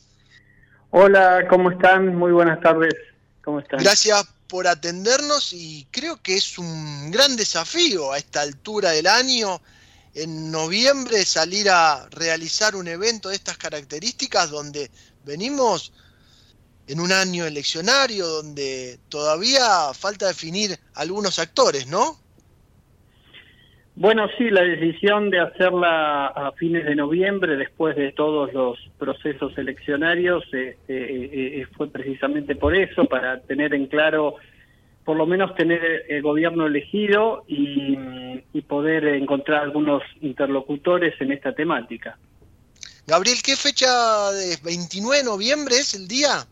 [0.90, 2.16] Hola, ¿cómo están?
[2.16, 2.94] Muy buenas tardes.
[3.44, 3.80] ¿Cómo están?
[3.80, 9.60] Gracias por atendernos y creo que es un gran desafío a esta altura del año,
[10.22, 14.90] en noviembre, salir a realizar un evento de estas características donde
[15.24, 15.92] venimos
[16.88, 22.16] en un año eleccionario, donde todavía falta definir algunos actores, ¿no?
[23.94, 29.58] Bueno, sí, la decisión de hacerla a fines de noviembre, después de todos los procesos
[29.58, 34.36] eleccionarios, este, eh, eh, fue precisamente por eso, para tener en claro,
[35.08, 37.96] por lo menos tener el gobierno elegido y,
[38.52, 42.18] y poder encontrar algunos interlocutores en esta temática.
[43.06, 43.88] Gabriel, ¿qué fecha
[44.32, 46.44] de 29 de noviembre es el día?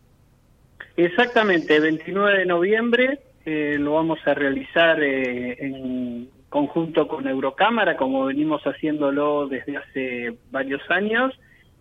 [0.96, 8.24] Exactamente, 29 de noviembre eh, lo vamos a realizar eh, en conjunto con Eurocámara, como
[8.24, 11.34] venimos haciéndolo desde hace varios años,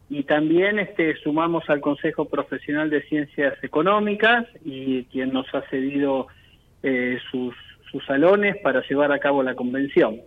[0.09, 6.27] y también este, sumamos al Consejo Profesional de Ciencias Económicas y quien nos ha cedido
[6.87, 7.55] eh, sus,
[7.91, 10.21] sus salones para llevar a cabo la convención.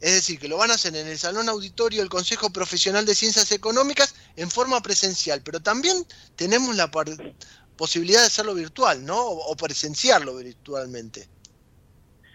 [0.00, 3.14] Es decir, que lo van a hacer en el Salón Auditorio del Consejo Profesional de
[3.14, 6.04] Ciencias Económicas en forma presencial, pero también
[6.34, 6.90] tenemos la
[7.76, 9.20] posibilidad de hacerlo virtual, ¿no?
[9.20, 11.28] O presenciarlo virtualmente.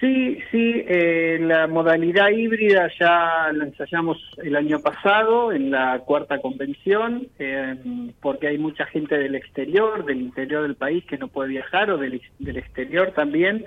[0.04, 6.42] Sí, sí, eh, la modalidad híbrida ya la ensayamos el año pasado en la cuarta
[6.42, 7.78] convención, eh,
[8.22, 11.98] porque hay mucha gente del exterior, del interior del país que no puede viajar o
[11.98, 13.64] del, exterior también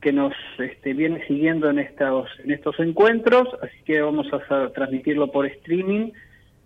[0.00, 5.32] que nos este, viene siguiendo en estos en estos encuentros, así que vamos a transmitirlo
[5.32, 6.12] por streaming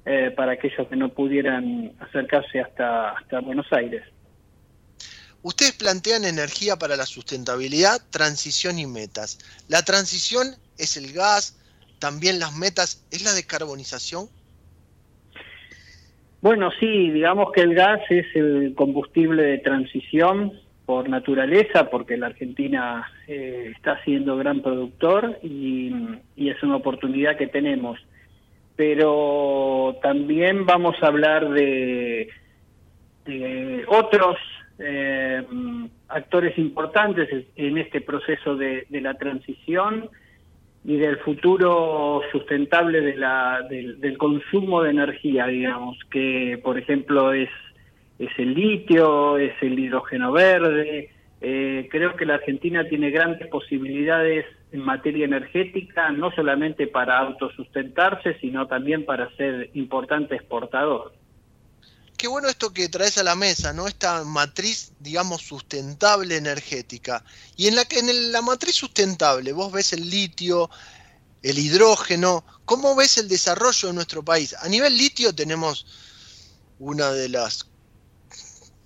[0.05, 4.03] eh, para aquellos que no pudieran acercarse hasta hasta Buenos Aires.
[5.43, 9.39] Ustedes plantean energía para la sustentabilidad, transición y metas.
[9.69, 11.57] La transición es el gas,
[12.01, 14.29] también las metas es la descarbonización.
[16.41, 20.53] Bueno, sí, digamos que el gas es el combustible de transición
[20.87, 25.93] por naturaleza, porque la Argentina eh, está siendo gran productor y,
[26.37, 28.01] es una oportunidad que tenemos.
[28.75, 32.29] Pero también vamos a hablar de
[33.89, 34.37] otros
[34.79, 35.45] eh,
[36.09, 40.09] actores importantes en este proceso de, de la transición
[40.85, 47.51] y del futuro sustentable de la, del, consumo de energía, digamos, que por ejemplo es,
[48.19, 51.11] es el litio, es el hidrógeno verde.
[51.41, 58.39] Eh, creo que la Argentina tiene grandes posibilidades en materia energética, no solamente para autosustentarse,
[58.41, 61.13] sino también para ser importante exportador.
[62.19, 63.87] Qué bueno esto que traes a la mesa, ¿no?
[63.87, 67.25] Esta matriz, digamos, sustentable energética.
[67.57, 70.69] Y en la que en la matriz sustentable, vos ves el litio,
[71.43, 74.57] el hidrógeno, ¿cómo ves el desarrollo de nuestro país?
[74.59, 75.87] A nivel litio tenemos
[76.81, 77.67] una de las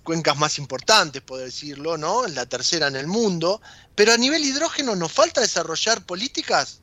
[0.03, 2.27] cuencas más importantes, por decirlo, ¿no?
[2.27, 3.63] La tercera en el mundo.
[3.95, 6.82] Pero a nivel hidrógeno, ¿nos falta desarrollar políticas?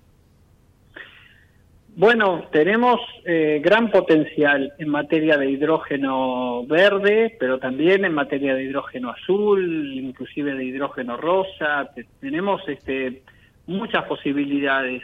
[2.00, 8.64] Bueno, tenemos eh, gran potencial en materia de hidrógeno verde, pero también en materia de
[8.64, 11.90] hidrógeno azul, inclusive de hidrógeno rosa.
[11.94, 13.20] Te- tenemos este,
[13.66, 15.02] muchas posibilidades.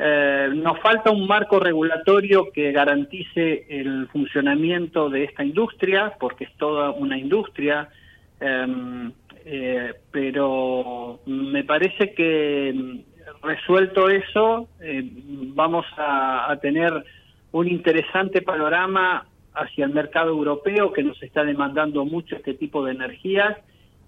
[0.00, 6.52] Eh, nos falta un marco regulatorio que garantice el funcionamiento de esta industria, porque es
[6.56, 7.88] toda una industria,
[8.40, 9.12] em,
[9.44, 12.74] eh, pero me parece que
[13.46, 15.02] resuelto eso, eh,
[15.54, 16.92] vamos a, tener
[17.52, 22.92] un interesante panorama hacia el mercado europeo que nos está demandando mucho este tipo de
[22.92, 23.56] energías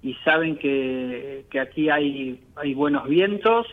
[0.03, 3.67] y saben que, que aquí hay, hay buenos vientos,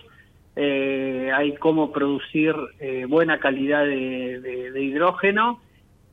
[0.55, 5.59] eh, hay cómo producir eh, buena calidad de hidrógeno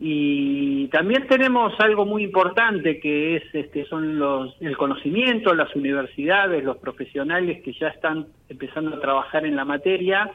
[0.05, 6.65] y también tenemos algo muy importante que es este son los el conocimiento, las universidades,
[6.65, 10.29] los profesionales que ya están empezando a trabajar en la materia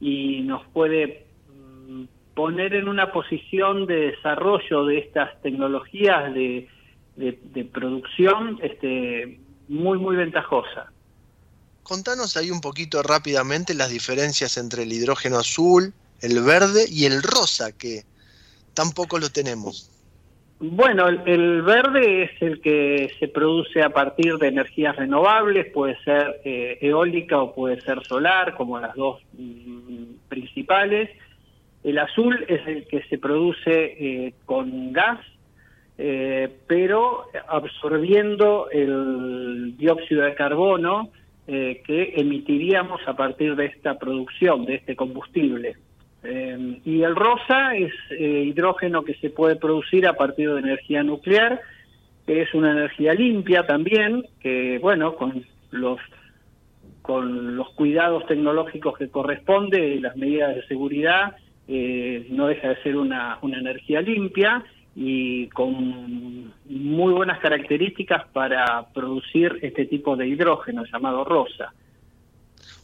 [0.00, 1.26] y nos puede
[1.88, 2.04] mm,
[2.34, 6.66] poner en una posición de desarrollo de estas tecnologías de,
[7.16, 10.90] de- de producción este muy muy ventajosa.
[11.82, 15.92] Contanos ahí un poquito rápidamente las diferencias entre el hidrógeno azul,
[16.22, 18.04] el verde y el rosa, que
[18.74, 19.90] tampoco lo tenemos.
[20.62, 26.42] Bueno, el, verde es el que se produce a partir de energías renovables, puede ser
[26.44, 31.08] eh, eólica o puede ser solar, como las dos mm, principales.
[31.82, 35.20] El azul es el que se produce eh, con gas,
[35.96, 41.08] eh, pero absorbiendo el dióxido de carbono
[41.46, 45.74] que emitiríamos a partir de esta producción, de este combustible.
[46.22, 51.02] Eh, y el rosa es eh, hidrógeno que se puede producir a partir de energía
[51.02, 51.60] nuclear,
[52.26, 55.98] que es una energía limpia también, que bueno, con los
[57.02, 61.34] con los cuidados tecnológicos que corresponde las medidas de seguridad,
[61.66, 64.62] eh, no deja de ser una, una energía limpia
[64.94, 71.72] y con muy buenas características para producir este tipo de hidrógeno llamado rosa.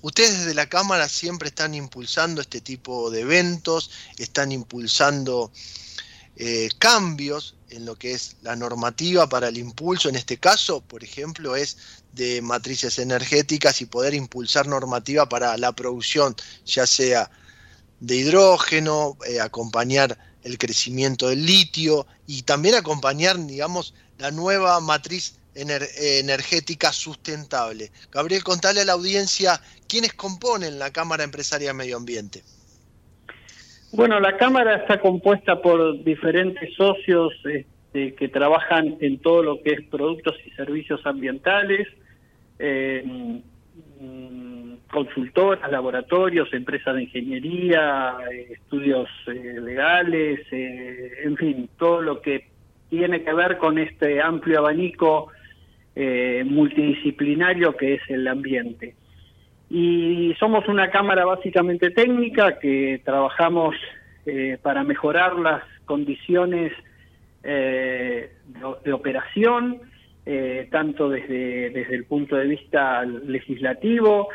[0.02, 5.50] Ustedes desde la Cámara siempre están impulsando este tipo de eventos, están impulsando
[6.36, 10.08] eh, cambios en lo que es la normativa para el impulso.
[10.08, 11.76] En este caso, por ejemplo, es
[12.12, 17.30] de matrices energéticas y poder impulsar normativa para la producción, ya sea
[18.00, 25.34] de hidrógeno, eh, acompañar el crecimiento del litio y también acompañar, digamos, la nueva matriz
[25.54, 27.90] ener- energética sustentable.
[28.12, 32.42] Gabriel, contale a la audiencia quiénes componen la Cámara Empresaria Medio Ambiente.
[33.92, 39.72] Bueno, la Cámara está compuesta por diferentes socios este, que trabajan en todo lo que
[39.72, 41.88] es productos y servicios ambientales,
[42.58, 43.02] eh,
[44.00, 52.22] mm, consultoras, laboratorios, empresas de ingeniería, eh, estudios eh, legales, eh, en fin, todo lo
[52.22, 52.48] que
[52.88, 55.28] tiene que ver con este amplio abanico
[56.44, 58.95] multidisciplinario que es el ambiente.
[59.68, 63.74] Y somos una cámara básicamente técnica que trabajamos
[64.24, 66.72] eh, para mejorar las condiciones
[67.42, 68.30] eh,
[68.84, 69.80] de, operación,
[70.24, 74.28] eh, tanto desde, desde el punto de vista legislativo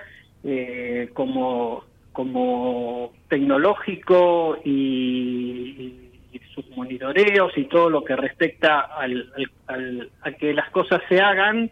[0.43, 1.83] eh, como,
[2.13, 10.31] como tecnológico y, y sus monitoreos y todo lo que respecta al, al- al- a
[10.33, 11.69] que las cosas se hagan,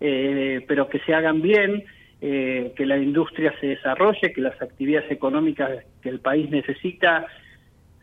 [0.00, 1.84] eh, pero que se hagan bien,
[2.24, 7.26] eh, que la industria se desarrolle, que las actividades económicas que el país necesita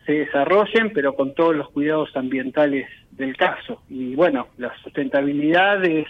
[0.06, 3.82] se desarrollen, pero con todos los cuidados ambientales del caso.
[3.88, 6.06] Y bueno, la sustentabilidad es,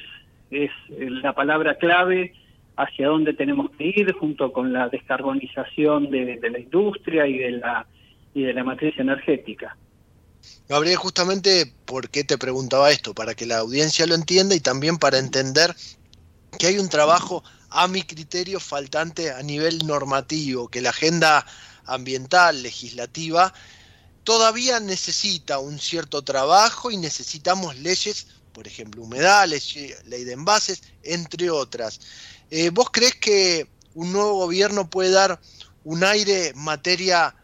[0.89, 2.33] la palabra clave
[2.77, 7.51] hacia dónde tenemos que ir, junto con la descarbonización de, de la industria y de
[7.51, 7.85] la,
[8.33, 9.77] y de la matriz energética.
[10.67, 14.97] Gabriel, justamente por qué te preguntaba esto, para que la audiencia lo entienda y también
[14.97, 15.75] para entender
[16.57, 21.45] que hay un trabajo a mi criterio faltante a nivel normativo, que la agenda
[21.85, 23.53] ambiental, legislativa,
[24.23, 29.73] todavía necesita un cierto trabajo y necesitamos leyes, por ejemplo, humedales,
[30.05, 31.99] ley de envases, entre otras.
[32.49, 35.39] Eh, ¿Vos crees que un nuevo gobierno puede dar
[35.83, 37.35] un aire en materia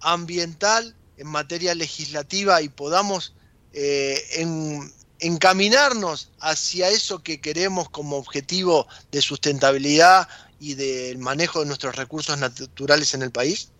[0.00, 3.34] ambiental, en materia legislativa y podamos
[3.72, 10.28] eh, en- encaminarnos hacia eso que queremos como objetivo de sustentabilidad
[10.58, 13.72] y del manejo de nuestros recursos naturales en el país?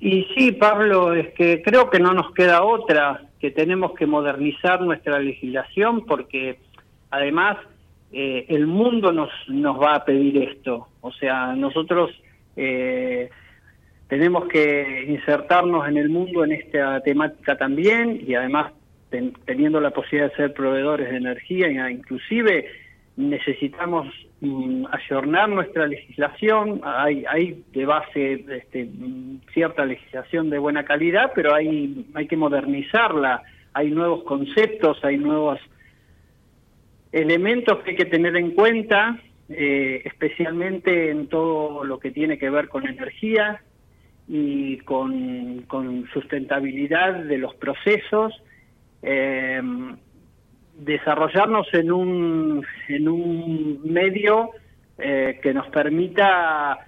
[0.00, 4.80] Y sí, Pablo, es que creo que no nos queda otra, que tenemos que modernizar
[4.80, 6.58] nuestra legislación porque
[7.10, 7.58] además
[8.12, 10.88] eh, el mundo nos, nos va a pedir esto.
[11.00, 12.10] O sea, nosotros
[12.56, 13.30] eh,
[14.08, 18.72] tenemos que insertarnos en el mundo en esta temática también y además
[19.14, 22.54] ten- teniendo la posibilidad de ser proveedores de energía, e inclusive
[23.16, 24.08] necesitamos
[24.40, 26.80] mm, ayornar nuestra legislación.
[26.82, 32.36] Hay, hay de base este, mm, cierta legislación de buena calidad, pero hay, hay que
[32.36, 33.42] modernizarla.
[33.72, 35.60] Hay nuevos conceptos, hay nuevos
[37.12, 39.18] elementos que hay que tener en cuenta,
[39.48, 43.62] eh, especialmente en todo lo que tiene que ver con energía
[44.26, 48.32] y con sustentabilidad de los procesos.
[49.06, 49.62] Eh,
[50.76, 54.50] desarrollarnos en un, en un medio
[54.98, 56.78] eh, que nos permita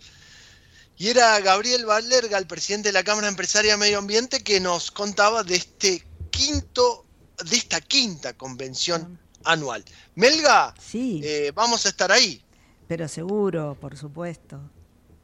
[0.98, 4.90] Y era Gabriel Valerga, el presidente de la Cámara Empresaria de Medio Ambiente, que nos
[4.90, 6.04] contaba de este
[6.36, 7.06] quinto,
[7.50, 9.84] de esta quinta convención anual.
[10.16, 12.42] Melga, Sí, eh, vamos a estar ahí.
[12.88, 14.60] pero seguro, por supuesto.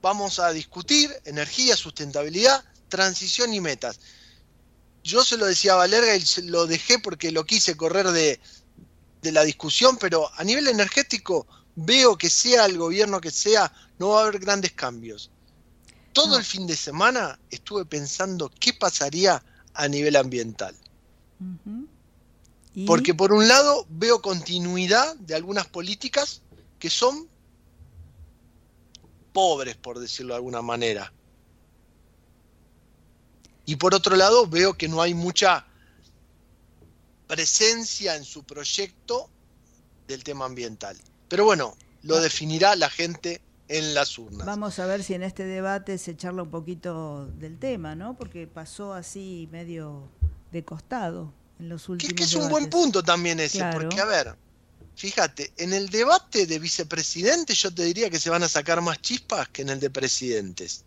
[0.02, 4.00] Vamos a discutir energía, sustentabilidad, transición y metas.
[5.04, 8.40] Yo se lo decía a Valerga y lo dejé porque lo quise correr de,
[9.22, 14.10] de la discusión, pero a nivel energético veo que sea el gobierno que sea, no
[14.10, 15.30] va a haber grandes cambios.
[16.14, 19.42] Todo el fin de semana estuve pensando qué pasaría
[19.74, 20.76] a nivel ambiental.
[22.74, 22.86] ¿Y?
[22.86, 26.42] Porque por un lado veo continuidad de algunas políticas
[26.80, 27.28] que son
[29.34, 31.12] pobres, por decirlo de alguna manera.
[33.66, 35.66] Y por otro lado veo que no hay mucha
[37.28, 39.30] presencia en su proyecto
[40.08, 40.98] del tema ambiental.
[41.30, 44.46] Pero bueno, lo definirá la gente en las urnas.
[44.46, 48.18] Vamos a ver si en este debate se charla un poquito del tema, ¿no?
[48.18, 50.10] Porque pasó así medio
[50.52, 53.80] de costado en los últimos Que es un buen punto también ese, Claro.
[53.82, 54.36] porque a ver,
[54.96, 59.02] fíjate, en el debate de vicepresidente yo te diría que se van a sacar más
[59.02, 60.84] chispas que en el de presidentes.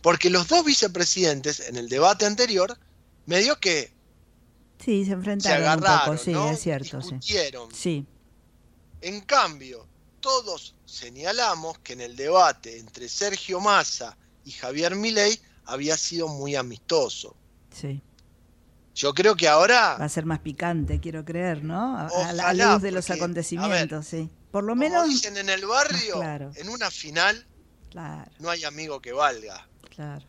[0.00, 2.78] Porque los dos vicepresidentes en el debate anterior,
[3.26, 3.92] medio que
[4.84, 6.50] Sí, se enfrentaron un agarraron, poco, sí, ¿no?
[6.50, 7.68] es cierto, discutieron.
[7.74, 8.06] Sí,
[9.02, 9.86] En cambio,
[10.20, 16.54] todos señalamos que en el debate entre Sergio Massa y Javier Milei había sido muy
[16.56, 17.34] amistoso.
[17.74, 18.00] sí.
[19.00, 21.96] Yo creo que ahora Va a ser más picante, quiero creer, ¿no?
[21.96, 24.28] A, a la luz de los porque, acontecimientos, sí.
[24.50, 26.50] Por lo como menos, dicen en el barrio, claro.
[26.54, 27.46] en una final
[27.88, 29.66] claro, no hay amigo que valga.
[29.94, 30.22] claro.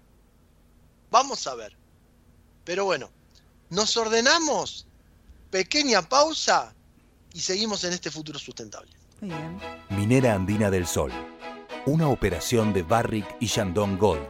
[1.09, 1.75] Vamos a ver.
[2.63, 3.11] Pero bueno,
[3.69, 4.87] nos ordenamos,
[5.49, 6.73] pequeña pausa
[7.33, 8.93] y seguimos en este futuro sustentable.
[9.19, 9.59] Muy bien.
[9.89, 11.11] Minera Andina del Sol.
[11.85, 14.29] Una operación de Barrick y Shandong Gold.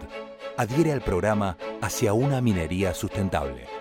[0.57, 3.80] Adhiere al programa Hacia una minería sustentable.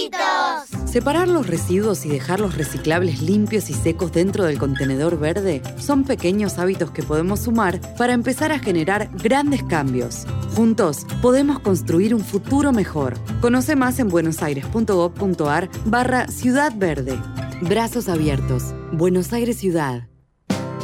[0.00, 0.90] Hábitos.
[0.90, 6.04] Separar los residuos y dejar los reciclables limpios y secos dentro del contenedor verde son
[6.04, 10.26] pequeños hábitos que podemos sumar para empezar a generar grandes cambios.
[10.54, 13.18] Juntos podemos construir un futuro mejor.
[13.40, 17.18] Conoce más en buenosaires.gov.ar barra Ciudad Verde.
[17.62, 18.74] Brazos abiertos.
[18.92, 20.08] Buenos Aires Ciudad.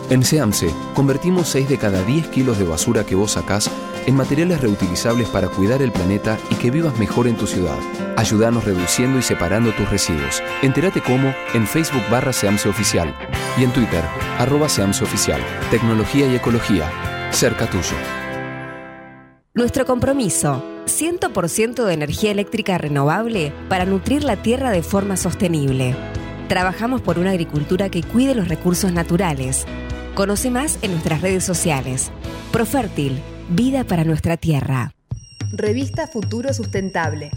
[0.08, 3.68] En SEAMSE, convertimos 6 de cada 10 kilos de basura que vos sacás
[4.06, 7.78] en materiales reutilizables para cuidar el planeta y que vivas mejor en tu ciudad.
[8.16, 10.42] Ayúdanos reduciendo y separando tus residuos.
[10.62, 13.14] Entérate cómo en Facebook barra SEAMSE Oficial
[13.58, 14.02] y en Twitter,
[14.38, 15.40] arroba SEAMSE Oficial.
[15.70, 16.90] Tecnología y ecología,
[17.30, 17.96] cerca tuyo.
[19.54, 25.96] Nuestro compromiso, 100% de energía eléctrica renovable para nutrir la tierra de forma sostenible.
[26.48, 29.66] Trabajamos por una agricultura que cuide los recursos naturales.
[30.14, 32.10] Conoce más en nuestras redes sociales.
[32.52, 34.92] Profértil, vida para nuestra tierra.
[35.52, 37.30] Revista Futuro Sustentable,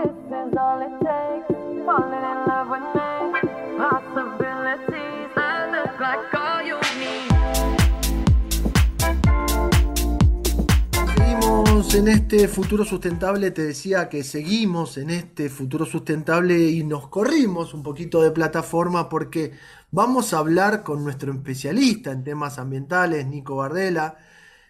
[11.90, 17.74] En este futuro sustentable, te decía que seguimos en este futuro sustentable y nos corrimos
[17.74, 19.52] un poquito de plataforma porque
[19.90, 24.16] vamos a hablar con nuestro especialista en temas ambientales, Nico Bardella,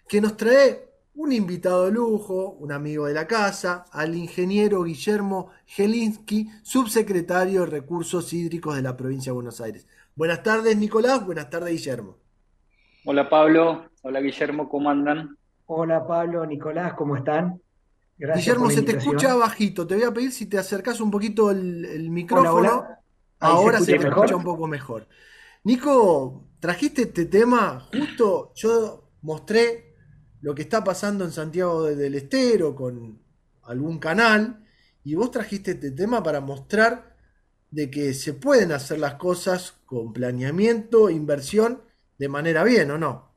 [0.08, 5.52] que nos trae un invitado de lujo, un amigo de la casa, al ingeniero Guillermo
[5.68, 9.88] Gelinsky, subsecretario de Recursos Hídricos de la provincia de Buenos Aires.
[10.16, 11.24] Buenas tardes, Nicolás.
[11.24, 12.18] Buenas tardes, Guillermo.
[13.06, 15.38] Hola Pablo, hola Guillermo, ¿cómo andan?
[15.74, 17.62] Hola Pablo, Nicolás, ¿cómo están?
[18.18, 19.88] Gracias Guillermo, se te escucha bajito.
[19.88, 22.52] Te voy a pedir si te acercás un poquito el, el micrófono.
[22.54, 23.00] hola.
[23.40, 24.26] Se Ahora se, te mejor.
[24.26, 25.08] escucha un poco mejor.
[25.64, 28.52] Nico, trajiste este tema justo.
[28.56, 29.96] Yo mostré
[30.42, 33.22] lo que está pasando en Santiago de- del Estero con
[33.64, 34.66] algún canal
[35.06, 37.16] y vos trajiste este tema para mostrar
[37.70, 41.82] de que se pueden hacer las cosas con planeamiento, inversión,
[42.18, 43.31] de manera bien, ¿o no?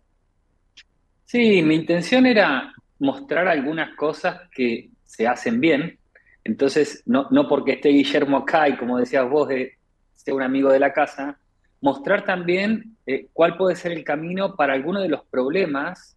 [1.24, 5.98] Sí, mi intención era mostrar algunas cosas que se hacen bien.
[6.44, 9.72] Entonces, no, no porque esté Guillermo acá y como decías vos, de,
[10.14, 11.38] sea un amigo de la casa,
[11.80, 16.16] mostrar también eh, cuál puede ser el camino para algunos de los problemas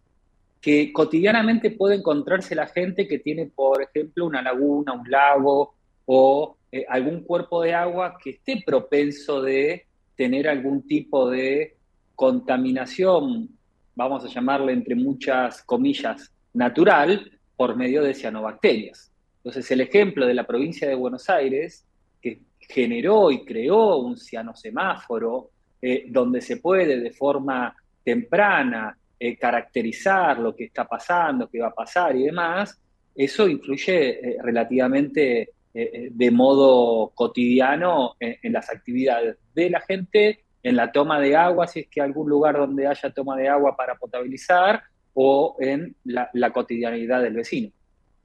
[0.60, 5.74] que cotidianamente puede encontrarse la gente que tiene, por ejemplo, una laguna, un lago
[6.06, 9.86] o eh, algún cuerpo de agua que esté propenso de
[10.16, 11.76] tener algún tipo de
[12.14, 13.57] contaminación,
[13.98, 19.10] vamos a llamarle entre muchas comillas, natural, por medio de cianobacterias.
[19.38, 21.84] Entonces, el ejemplo de la provincia de Buenos Aires,
[22.22, 25.50] que generó y creó un cianosemáforo,
[25.82, 31.68] eh, donde se puede de forma temprana eh, caracterizar lo que está pasando, qué va
[31.68, 32.80] a pasar y demás,
[33.16, 40.92] eso influye eh, relativamente de modo cotidiano en las actividades de la gente, en la
[40.92, 44.82] toma de agua, si es que algún lugar donde haya toma de agua para potabilizar,
[45.20, 47.72] o en la, cotidianidad del vecino.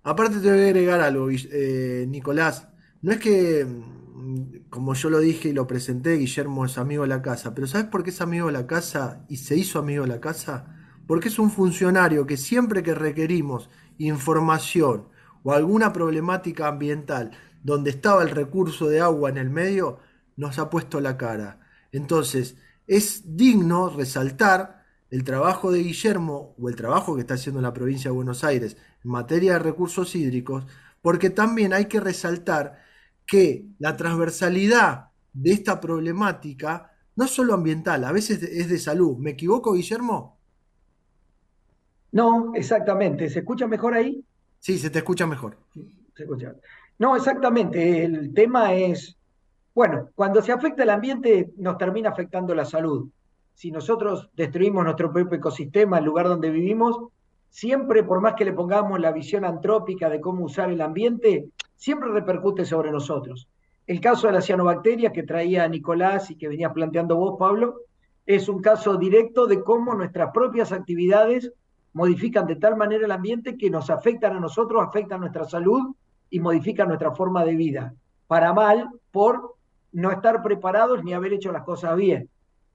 [0.03, 2.67] Aparte te voy a agregar algo, eh, Nicolás.
[3.01, 7.09] No es que, mm, como yo lo dije y lo presenté, Guillermo es amigo de
[7.09, 10.03] la casa, pero ¿sabes por qué es amigo de la casa y se hizo amigo
[10.03, 10.67] de la casa?
[11.07, 15.07] Porque es un funcionario que siempre que requerimos información
[15.41, 17.31] o alguna problemática ambiental
[17.63, 19.97] donde estaba el recurso de agua en el medio,
[20.35, 21.62] nos ha puesto la cara.
[21.93, 22.57] Entonces,
[22.87, 28.09] es digno resaltar el trabajo de Guillermo o el trabajo que está haciendo la provincia
[28.09, 28.75] de Buenos Aires
[29.05, 30.65] en materia de recursos hídricos,
[31.01, 32.79] porque también hay que resaltar
[33.25, 39.17] que la transversalidad de esta problemática no es solo ambiental, a veces es de salud.
[39.17, 40.39] ¿Me equivoco, Guillermo?
[42.11, 43.29] No, exactamente.
[43.29, 44.23] ¿Se escucha mejor ahí?
[44.59, 45.57] Sí, se te escucha mejor.
[46.15, 46.55] Se escucha.
[46.99, 48.03] No, exactamente.
[48.05, 49.17] El tema es,
[49.75, 53.09] bueno, cuando se afecta el ambiente nos termina afectando la salud.
[53.55, 56.99] Si nosotros destruimos nuestro propio ecosistema, el lugar donde vivimos,
[57.49, 62.11] siempre, por más que le pongamos la visión antrópica de cómo usar el ambiente, siempre
[62.11, 63.47] repercute sobre nosotros.
[63.85, 67.81] El caso de las cianobacterias que traía Nicolás y que venías planteando vos, Pablo,
[68.25, 71.51] es un caso directo de cómo nuestras propias actividades
[71.93, 75.95] modifican de tal manera el ambiente que nos afectan a nosotros, afectan nuestra salud
[76.29, 77.93] y modifican nuestra forma de vida.
[78.27, 79.55] Para mal, por
[79.93, 82.29] no estar preparados ni haber hecho las cosas bien.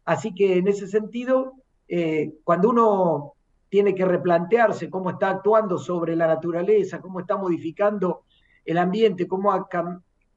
[0.05, 1.53] Así que en ese sentido,
[1.87, 3.33] eh, cuando uno
[3.69, 8.23] tiene que replantearse cómo está actuando sobre la naturaleza, cómo está modificando
[8.65, 9.69] el ambiente, cómo ha,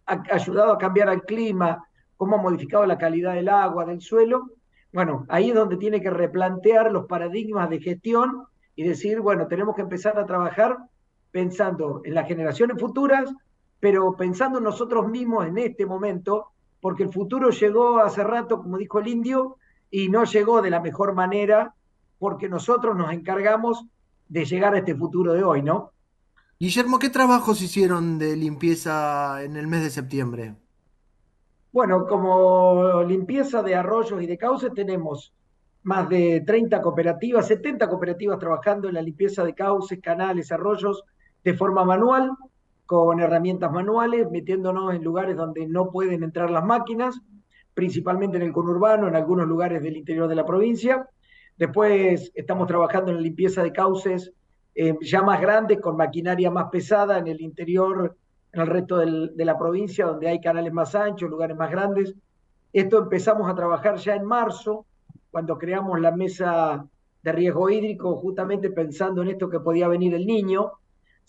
[0.06, 1.86] ha ayudado a cambiar el clima,
[2.18, 4.50] cómo ha modificado la calidad del agua, del suelo,
[4.94, 8.44] bueno, ahí es donde tiene que replantear los paradigmas de gestión
[8.76, 10.78] y decir, bueno, tenemos que empezar a trabajar
[11.32, 13.34] pensando en las generaciones futuras,
[13.80, 16.48] pero pensando en nosotros mismos en este momento,
[16.82, 19.58] porque el futuro llegó hace rato, como dijo el indio,
[19.90, 21.76] y no llegó de la mejor manera,
[22.18, 23.86] porque nosotros nos encargamos
[24.28, 25.92] de llegar a este futuro de hoy, ¿no?
[26.60, 30.56] Guillermo, ¿qué trabajos hicieron de limpieza en el mes de septiembre?
[31.72, 35.34] Bueno, como limpieza de arroyos y de cauces tenemos
[35.84, 41.04] más de 30 cooperativas, 70 cooperativas trabajando en la limpieza de cauces, canales, arroyos
[41.44, 42.32] de forma manual,
[42.92, 47.22] con herramientas manuales, metiéndonos en lugares donde no pueden entrar las máquinas,
[47.74, 51.08] principalmente en el conurbano, en algunos lugares del interior de la provincia.
[51.56, 54.34] Después estamos trabajando en la limpieza de cauces
[54.76, 58.18] eh, ya más grandes, con maquinaria más pesada en el interior,
[58.52, 62.14] en el resto de la provincia, donde hay canales más anchos, lugares más grandes.
[62.74, 64.86] Esto empezamos a trabajar ya en marzo,
[65.32, 66.86] cuando creamos la mesa
[67.24, 70.74] de riesgo hídrico, justamente pensando en esto que podía venir el niño.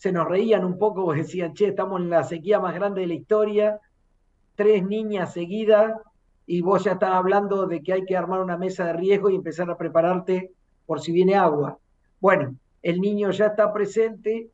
[0.03, 3.15] Se nos reían un poco, decían, che, estamos en la sequía más grande de la
[3.15, 3.81] historia,
[4.57, 5.95] tres niñas seguidas,
[6.45, 9.37] y vos ya estás hablando de que hay que armar una mesa de riesgo y
[9.37, 10.51] empezar a prepararte
[10.87, 11.79] por si viene agua.
[12.21, 14.51] Bueno, el niño ya está presente,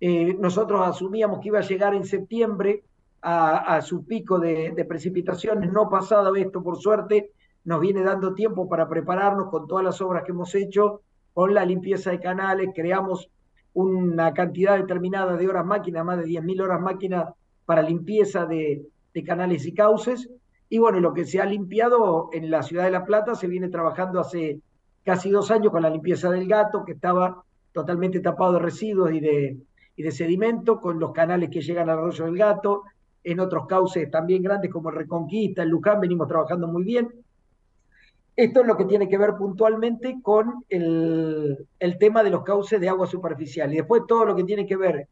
[0.00, 2.82] eh, nosotros asumíamos que iba a llegar en septiembre
[3.20, 7.32] a, a su pico de, de precipitaciones, no pasado esto, por suerte,
[7.64, 11.02] nos viene dando tiempo para prepararnos con todas las obras que hemos hecho,
[11.34, 13.28] con la limpieza de canales, creamos
[13.76, 17.34] una cantidad determinada de horas máquina, más de 10.000 horas máquina
[17.66, 18.86] para limpieza de,
[19.26, 20.30] canales y cauces.
[20.70, 23.68] Y bueno, lo que se ha limpiado en la ciudad de La Plata se viene
[23.68, 24.60] trabajando hace
[25.04, 29.20] casi dos años con la limpieza del gato, que estaba totalmente tapado de residuos y
[29.20, 29.58] de,
[29.94, 32.84] y de sedimento, con los canales que llegan al arroyo del gato,
[33.24, 37.08] en otros cauces también grandes como el Reconquista, el Luján, venimos trabajando muy bien.
[38.36, 41.66] Esto es lo que tiene que ver puntualmente con el,
[41.98, 43.72] tema de los cauces de agua superficial.
[43.72, 45.08] Y después todo lo que tiene que ver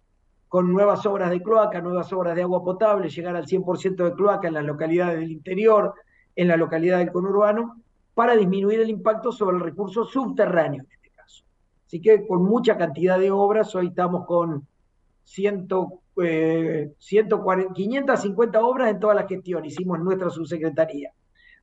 [0.46, 4.48] con nuevas obras de cloaca, nuevas obras de agua potable, llegar al 100% de cloaca
[4.48, 5.94] en las localidades del interior,
[6.36, 7.80] en la localidad del conurbano,
[8.12, 11.44] para disminuir el impacto sobre el recurso subterráneo en este caso.
[11.86, 14.66] Así que con mucha cantidad de obras, hoy estamos con
[15.24, 15.66] 100,
[16.22, 21.10] eh, 140, 550 obras en toda la gestión, hicimos nuestra subsecretaría.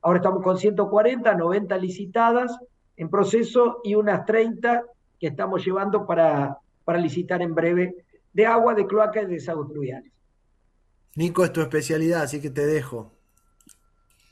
[0.02, 2.58] Ahora estamos con 140, 90 licitadas
[2.96, 4.84] en proceso y unas 30
[5.18, 7.94] que estamos llevando para, para licitar en breve
[8.32, 10.12] de agua, de cloaca y de desagües pluviales.
[11.14, 13.12] Nico, es tu especialidad, así que te dejo.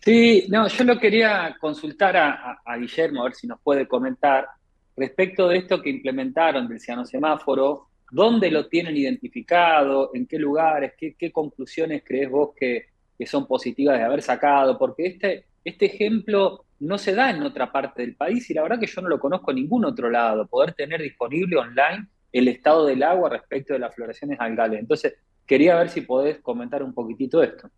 [0.02, 4.48] Sí, no, yo lo quería consultar a, Guillermo, a ver si nos puede comentar
[4.96, 10.94] respecto de esto que implementaron del ciano semáforo, dónde lo tienen identificado, en qué lugares,
[10.98, 12.86] qué, qué conclusiones crees vos que,
[13.18, 17.70] que son positivas de haber sacado, porque este, este ejemplo no se da en otra
[17.70, 20.46] parte del país y la verdad que yo no lo conozco en ningún otro lado,
[20.46, 24.80] poder tener disponible online el estado del agua respecto de las floraciones algales.
[24.80, 25.14] Entonces,
[25.46, 27.68] quería ver si podés comentar un poquitito esto.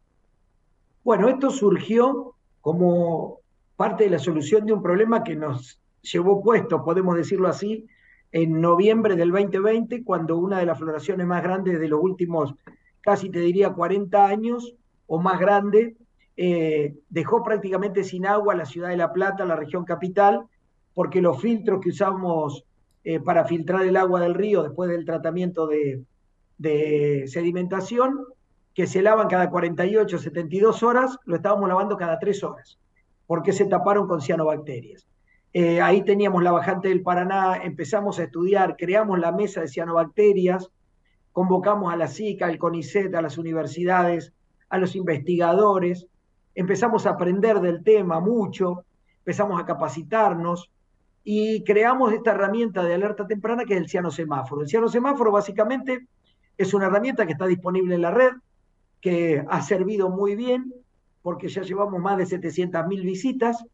[1.02, 3.40] Bueno, esto surgió como
[3.76, 7.86] parte de la solución de un problema que nos llevó puesto, podemos decirlo así,
[8.30, 12.54] en noviembre del 2020, cuando una de las floraciones más grandes de los últimos,
[13.00, 14.74] casi te diría 40 años
[15.06, 15.96] o más grande,
[16.36, 20.46] eh, dejó prácticamente sin agua la ciudad de La Plata, la región capital,
[20.94, 22.64] porque los filtros que usamos
[23.04, 26.04] eh, para filtrar el agua del río después del tratamiento de,
[27.26, 28.24] sedimentación,
[28.74, 32.78] que se lavan cada 48, 72 horas, lo estábamos lavando cada 3 horas,
[33.26, 35.06] porque se taparon con cianobacterias.
[35.52, 40.70] Eh, ahí teníamos la bajante del Paraná, empezamos a estudiar, creamos la mesa de cianobacterias,
[41.32, 44.32] convocamos a la SICA, al CONICET, a las universidades,
[44.70, 46.06] a los investigadores,
[46.54, 48.84] empezamos a aprender del tema mucho,
[49.18, 50.70] empezamos a capacitarnos
[51.24, 54.62] y creamos esta herramienta de alerta temprana que es el ciano semáforo.
[54.62, 56.06] El ciano semáforo básicamente
[56.58, 58.32] es una herramienta que está disponible en la red,
[59.00, 60.72] que ha servido muy bien
[61.22, 63.64] porque ya llevamos más de 700.000 visitas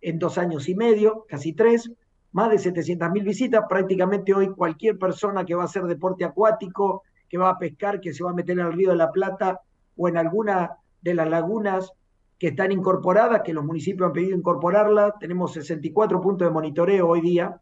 [0.00, 1.90] en dos años y medio, casi tres,
[2.32, 3.64] más de 700.000 visitas.
[3.68, 8.12] Prácticamente hoy cualquier persona que va a hacer deporte acuático, que va a pescar, que
[8.12, 9.60] se va a meter al río de la Plata
[9.96, 11.92] o en alguna de las lagunas
[12.40, 15.12] que están incorporadas, que los municipios han pedido incorporarlas.
[15.20, 17.60] Tenemos 64 puntos de monitoreo hoy día,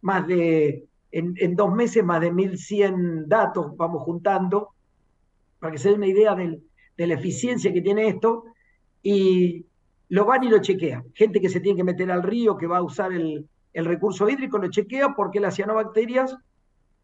[0.00, 4.70] más de, en, dos meses, más de 1.100 datos vamos juntando,
[5.60, 8.46] para que se dé una idea de la eficiencia que tiene esto.
[9.04, 9.64] Y
[10.08, 11.04] lo van y lo chequean.
[11.14, 14.28] Gente que se tiene que meter al río, que va a usar el, el recurso
[14.28, 16.36] hídrico, lo chequea porque las cianobacterias,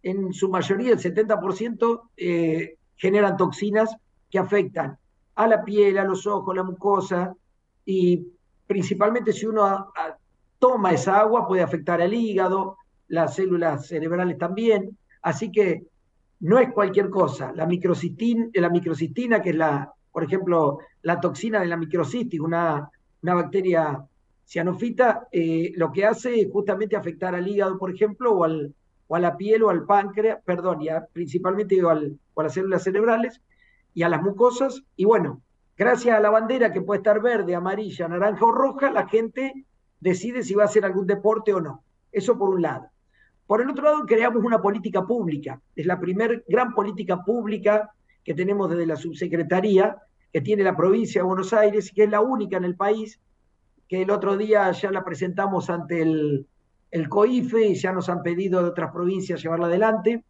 [0.02, 3.96] en su mayoría, el 70%, eh, generan toxinas
[4.28, 4.98] que afectan
[5.36, 7.34] a la piel, a los ojos, la mucosa,
[7.84, 8.26] y
[8.66, 10.16] principalmente si uno a- a-
[10.58, 12.78] toma esa agua puede afectar al hígado,
[13.08, 15.84] las células cerebrales también, así que
[16.40, 17.52] no es cualquier cosa.
[17.54, 22.88] La microcistina, la microcistina que es la, por ejemplo, la toxina de la microcistis, una,
[23.22, 24.02] una bacteria
[24.46, 28.74] cianofita, eh, lo que hace es justamente afectar al hígado, por ejemplo, o, al,
[29.08, 32.82] o a la piel o al páncreas, perdón, y a- principalmente o a las células
[32.82, 33.40] cerebrales
[33.94, 34.82] y a las mucosas.
[34.96, 35.40] Y bueno,
[35.76, 39.64] gracias a la bandera que puede estar verde, amarilla, naranja o roja, la gente
[40.00, 41.82] decide si va a hacer algún deporte o no.
[42.12, 42.88] Eso por un lado.
[43.46, 45.60] Por el otro lado, creamos una política pública.
[45.76, 47.90] Es la primer gran política pública
[48.24, 49.96] que tenemos desde la subsecretaría,
[50.32, 53.20] que tiene la provincia de Buenos Aires, que es la única en el país,
[53.88, 56.46] que el otro día ya la presentamos ante el,
[56.90, 60.24] el COIFE y ya nos han pedido de otras provincias llevarla adelante,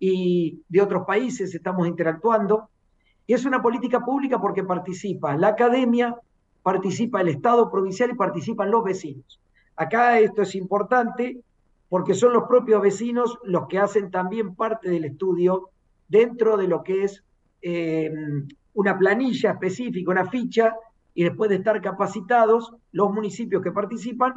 [0.00, 2.70] y de otros países estamos interactuando.
[3.30, 6.16] Y es una política pública porque participa la academia,
[6.64, 9.40] participa el Estado provincial y participan los vecinos.
[9.76, 11.38] Acá esto es importante
[11.88, 15.70] porque son los propios vecinos los que hacen también parte del estudio
[16.08, 17.22] dentro de lo que es
[17.62, 18.10] eh,
[18.74, 20.74] una planilla específica, una ficha,
[21.14, 24.34] y después de estar capacitados, los municipios que participan,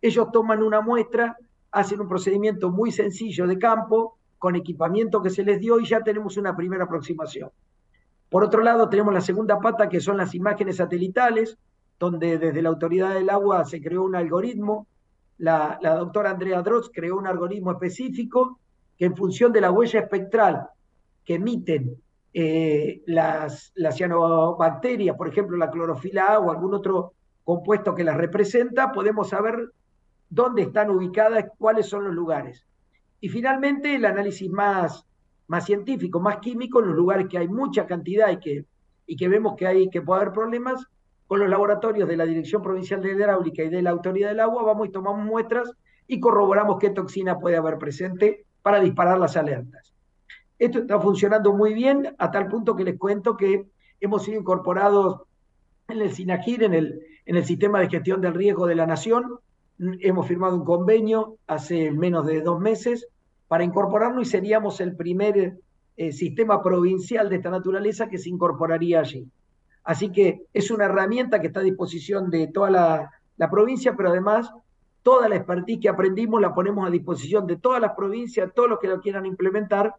[0.00, 1.36] ellos toman una muestra,
[1.72, 6.00] hacen un procedimiento muy sencillo de campo, con equipamiento que se les dio y ya
[6.00, 7.50] tenemos una primera aproximación.
[8.30, 11.58] Por otro lado, tenemos la segunda pata, que son las imágenes satelitales,
[11.98, 14.86] donde desde la Autoridad del Agua se creó un algoritmo.
[15.36, 18.58] La, la doctora Andrea Droz creó un algoritmo específico
[18.96, 20.68] que en función de la huella espectral
[21.24, 21.96] que emiten
[22.32, 28.16] eh, las, las cianobacterias, por ejemplo, la clorofila A o algún otro compuesto que las
[28.16, 29.72] representa, podemos saber
[30.28, 32.64] dónde están ubicadas, cuáles son los lugares.
[33.20, 35.04] Y finalmente, el análisis más,
[35.50, 38.64] más científico, más químico, en los lugares que hay mucha cantidad y que,
[39.04, 40.86] y que vemos que, hay, que puede haber problemas,
[41.26, 44.62] con los laboratorios de la Dirección Provincial de Hidráulica y de la Autoridad del Agua,
[44.62, 45.72] vamos y tomamos muestras
[46.06, 49.92] y corroboramos qué toxina puede haber presente para disparar las alertas.
[50.56, 53.66] Esto está funcionando muy bien, a tal punto que les cuento que
[54.00, 55.22] hemos sido incorporados
[55.88, 59.40] en el SINAGIR, en el, en el Sistema de Gestión del Riesgo de la Nación.
[59.80, 63.08] Hemos firmado un convenio hace menos de dos meses
[63.50, 65.58] para incorporarnos y seríamos el primer
[65.96, 69.26] eh, sistema provincial de esta naturaleza que se incorporaría allí.
[69.82, 74.52] Así que es una herramienta que está a disposición de toda la, provincia, pero además
[75.02, 78.78] toda la expertise que aprendimos la ponemos a disposición de todas las provincias, todos los
[78.78, 79.96] que lo quieran implementar,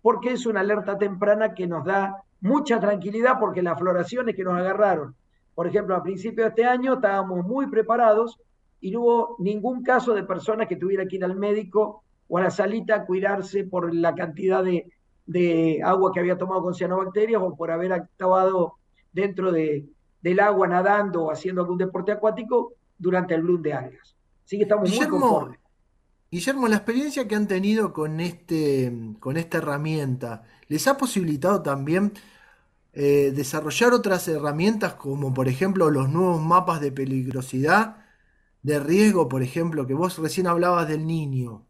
[0.00, 4.54] porque es una alerta temprana que nos da mucha tranquilidad porque las floraciones que nos
[4.54, 5.14] agarraron,
[5.54, 8.40] por ejemplo, a principios de este año estábamos muy preparados
[8.80, 12.42] y no hubo ningún caso de persona que tuviera que ir al médico o a
[12.42, 14.90] la salita a cuidarse por la cantidad de,
[15.26, 18.74] de agua que había tomado con cianobacterias o por haber actuado
[19.12, 19.86] dentro de,
[20.20, 24.16] del agua nadando o haciendo algún deporte acuático durante el bloom de algas.
[24.44, 25.58] Así que estamos muy conformes.
[26.30, 32.12] Guillermo, la experiencia que han tenido con, este, con esta herramienta, ¿les ha posibilitado también
[32.92, 38.04] eh, desarrollar otras herramientas como por ejemplo los nuevos mapas de peligrosidad,
[38.62, 41.66] de riesgo, por ejemplo, que vos recién hablabas del niño?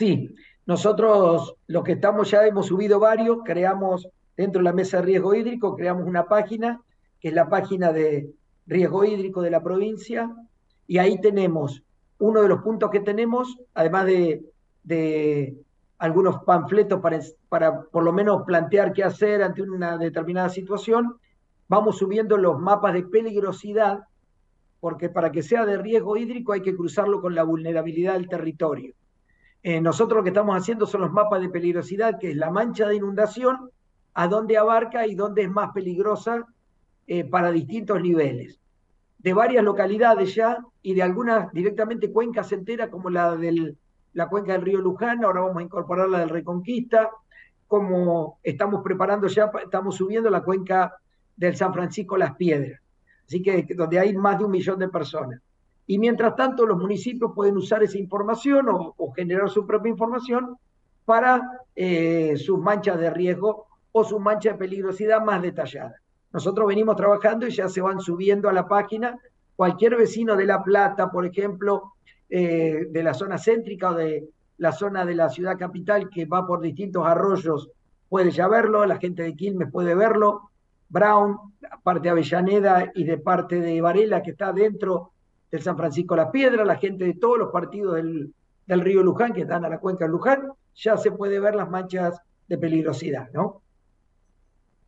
[0.00, 5.02] Sí, nosotros los que estamos ya hemos subido varios, creamos dentro de la mesa de
[5.02, 6.80] riesgo hídrico, creamos una página,
[7.20, 8.30] que es la página de
[8.66, 10.34] riesgo hídrico de la provincia,
[10.86, 11.82] y ahí tenemos
[12.18, 14.42] uno de los puntos que tenemos, además de,
[14.84, 15.54] de
[15.98, 17.20] algunos panfletos para,
[17.50, 21.16] para por lo menos plantear qué hacer ante una determinada situación,
[21.68, 24.04] vamos subiendo los mapas de peligrosidad,
[24.80, 28.94] porque para que sea de riesgo hídrico hay que cruzarlo con la vulnerabilidad del territorio.
[29.62, 32.88] Eh, nosotros lo que estamos haciendo son los mapas de peligrosidad, que es la mancha
[32.88, 33.70] de inundación,
[34.14, 36.46] a dónde abarca y dónde es más peligrosa
[37.06, 38.58] eh, para distintos niveles.
[39.18, 43.76] De varias localidades ya y de algunas directamente cuencas enteras, como la de
[44.14, 47.10] la cuenca del río Luján, ahora vamos a incorporar la del Reconquista,
[47.68, 50.96] como estamos preparando ya, estamos subiendo la cuenca
[51.36, 52.80] del San Francisco Las Piedras,
[53.26, 55.40] así que donde hay más de un millón de personas.
[55.90, 60.56] Y mientras tanto, los municipios pueden usar esa información o, generar su propia información
[61.04, 66.00] para eh, sus manchas de riesgo o sus manchas de peligrosidad más detalladas.
[66.32, 69.18] nosotros venimos trabajando y ya se van subiendo a la página.
[69.56, 71.94] Cualquier vecino de La Plata, por ejemplo,
[72.28, 76.46] eh, de la zona céntrica o de la zona de la ciudad capital que va
[76.46, 77.68] por distintos arroyos,
[78.08, 80.50] puede ya verlo, la gente de Quilmes puede verlo,
[80.88, 81.36] Brown,
[81.82, 85.10] parte de Avellaneda y de parte de Varela, que está dentro
[85.50, 88.32] del San Francisco de la Piedra, la gente de todos los partidos del,
[88.66, 91.68] del río Luján, que están a la cuenca de Luján, ya se puede ver las
[91.68, 93.62] manchas de peligrosidad, ¿no?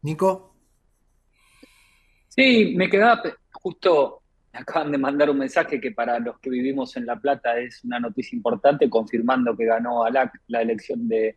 [0.02, 0.54] Nico.
[2.28, 3.22] Sí, me quedaba
[3.52, 4.22] justo,
[4.52, 7.84] me acaban de mandar un mensaje que para los que vivimos en La Plata es
[7.84, 11.36] una noticia importante, confirmando que ganó Alac la elección de,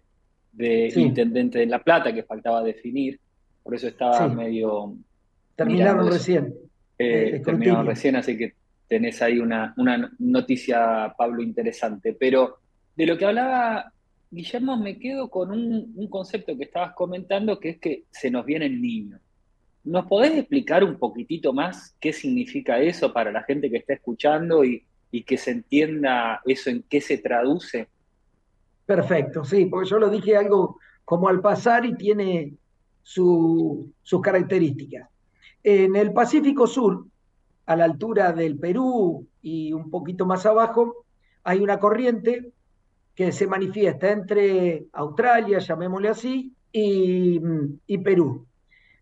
[0.51, 1.01] de Sí.
[1.01, 3.19] intendente de La Plata, que faltaba definir,
[3.63, 4.35] por eso estaba Sí.
[4.35, 4.95] medio
[5.55, 6.53] Terminaron recién.
[6.97, 8.53] Eh, el terminaron recién, así que
[8.87, 9.73] tenés ahí una,
[10.19, 12.13] noticia, Pablo, interesante.
[12.13, 12.59] Pero
[12.95, 13.91] de lo que hablaba
[14.29, 18.65] Guillermo, me quedo con un, concepto que estabas comentando, que es que se nos viene
[18.65, 19.19] el niño.
[19.83, 24.65] ¿Nos podés explicar un poquitito más qué significa eso para la gente que está escuchando
[24.65, 27.87] y, y que se entienda eso en qué se traduce?
[28.85, 32.53] Perfecto, sí, porque yo lo dije algo como al pasar y tiene
[33.03, 35.07] su- sus características.
[35.63, 37.05] En el Pacífico Sur,
[37.65, 41.05] a la altura del Perú y un poquito más abajo,
[41.43, 42.51] hay una corriente
[43.13, 47.39] que se manifiesta entre Australia, llamémosle así, y,
[47.87, 48.45] y Perú.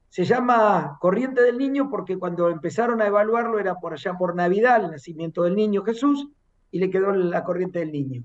[0.09, 4.85] Se llama Corriente del Niño porque cuando empezaron a evaluarlo era por allá por Navidad,
[4.85, 6.29] el nacimiento del niño Jesús,
[6.69, 8.23] y le quedó la Corriente del Niño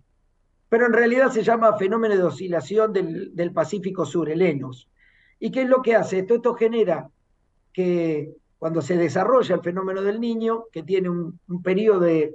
[0.69, 4.89] pero en realidad se llama fenómeno de oscilación del, del Pacífico Sur, el ENOS.
[5.41, 6.21] ¿Y qué es lo que hace?
[6.21, 7.09] Esto, esto genera
[7.73, 12.35] que cuando se desarrolla el fenómeno del niño, que tiene un, un periodo de,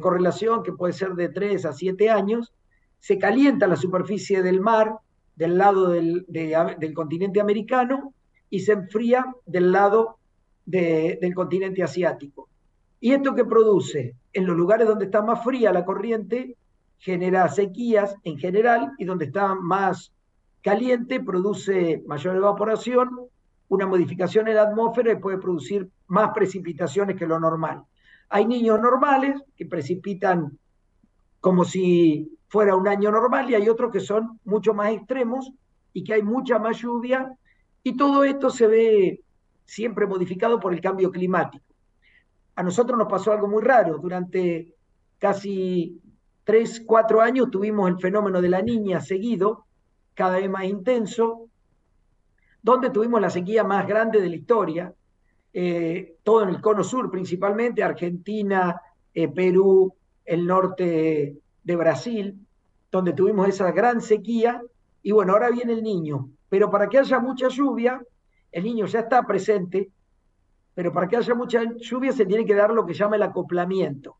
[0.00, 2.52] correlación que puede ser de 3 a 7 años,
[3.00, 4.96] se calienta la superficie del mar
[5.36, 8.12] del lado del, de- del continente americano
[8.50, 10.18] y se enfría del lado
[10.66, 12.48] de- del continente asiático.
[13.00, 14.14] ¿Y esto que produce?
[14.32, 16.56] En los lugares donde está más fría la corriente,
[16.98, 20.12] genera sequías en general y donde está más
[20.62, 23.10] caliente produce mayor evaporación,
[23.68, 27.82] una modificación en la atmósfera y puede producir más precipitaciones que lo normal.
[28.28, 30.58] Hay niños normales que precipitan
[31.40, 35.52] como si fuera un año normal y hay otros que son mucho más extremos
[35.92, 37.32] y que hay mucha más lluvia
[37.82, 39.20] y todo esto se ve
[39.64, 41.64] siempre modificado por el cambio climático.
[42.54, 43.98] A nosotros nos pasó algo muy raro.
[43.98, 44.74] Durante
[45.18, 46.00] casi
[46.44, 49.66] tres, cuatro años tuvimos el fenómeno de la niña seguido,
[50.14, 51.48] cada vez más intenso,
[52.66, 54.92] donde tuvimos la sequía más grande de la historia,
[55.52, 58.82] eh, todo en el cono sur principalmente, Argentina,
[59.14, 59.94] eh, Perú,
[60.24, 62.44] el norte de Brasil,
[62.90, 64.60] donde tuvimos esa gran sequía,
[65.00, 68.02] y bueno, ahora viene el niño, pero para que haya mucha lluvia,
[68.50, 69.88] el niño ya está presente,
[70.74, 74.16] pero para que haya mucha lluvia se tiene que dar lo que llama el acoplamiento,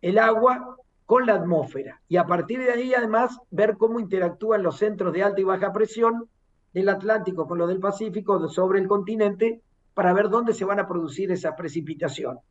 [0.00, 4.78] el agua con la atmósfera, y a partir de ahí además ver cómo interactúan los
[4.78, 6.30] centros de alta y baja presión
[6.76, 9.62] del Atlántico con los del Pacífico sobre el continente
[9.94, 12.42] para ver dónde se van a producir esas precipitaciones.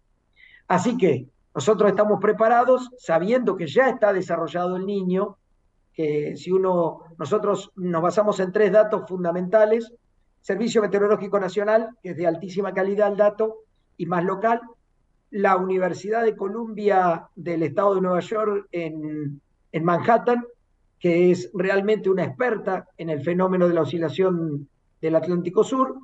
[0.68, 5.38] Así que nosotros estamos preparados sabiendo que ya está desarrollado el niño,
[5.94, 9.94] que si uno, nosotros nos basamos en tres datos fundamentales,
[10.42, 13.58] Servicio Meteorológico Nacional, que es de altísima calidad el dato
[13.96, 14.60] y más local,
[15.30, 19.40] la Universidad de Columbia del Estado de Nueva York en,
[19.72, 20.44] en Manhattan,
[21.06, 24.68] que es realmente una experta en el fenómeno de la oscilación
[25.00, 26.00] del Atlántico Sur,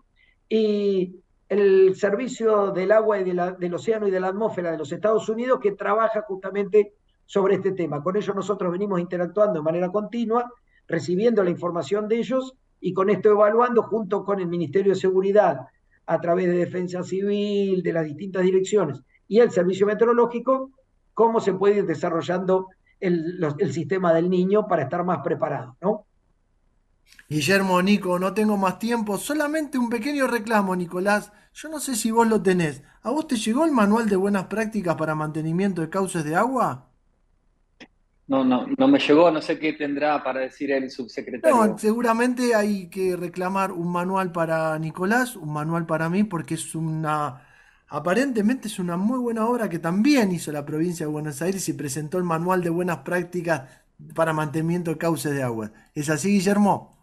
[0.48, 1.16] y
[1.50, 5.60] el Servicio del Agua y del Océano y de la Atmósfera de los Estados Unidos,
[5.60, 6.94] que trabaja justamente
[7.26, 8.04] sobre este tema.
[8.04, 10.48] Con ellos nosotros venimos interactuando de manera continua,
[10.88, 15.62] recibiendo la información de ellos y con esto evaluando junto con el Ministerio de Seguridad,
[16.06, 20.70] a través de Defensa Civil, de las distintas direcciones y el Servicio Meteorológico,
[21.16, 22.68] cómo se puede ir desarrollando
[23.02, 26.08] el, los- el sistema del niño para estar más preparado, ¿no?
[27.30, 29.18] Guillermo, Nico, no tengo más tiempo.
[29.18, 31.32] Solamente un pequeño reclamo, Nicolás.
[31.52, 32.84] Yo no sé si vos lo tenés.
[33.02, 36.92] ¿A vos te llegó el manual de buenas prácticas para mantenimiento de cauces de agua?
[38.28, 41.68] No, no, no me llegó, no sé qué tendrá para decir el subsecretario.
[41.68, 46.76] No, seguramente hay que reclamar un manual para Nicolás, un manual para mí, porque es
[46.76, 47.42] una,
[47.92, 51.74] aparentemente es una muy buena obra que también hizo la provincia de Buenos Aires y
[51.74, 53.70] presentó el manual de buenas prácticas
[54.16, 55.72] para mantenimiento de cauces de agua.
[55.94, 56.98] ¿Es así, Guillermo?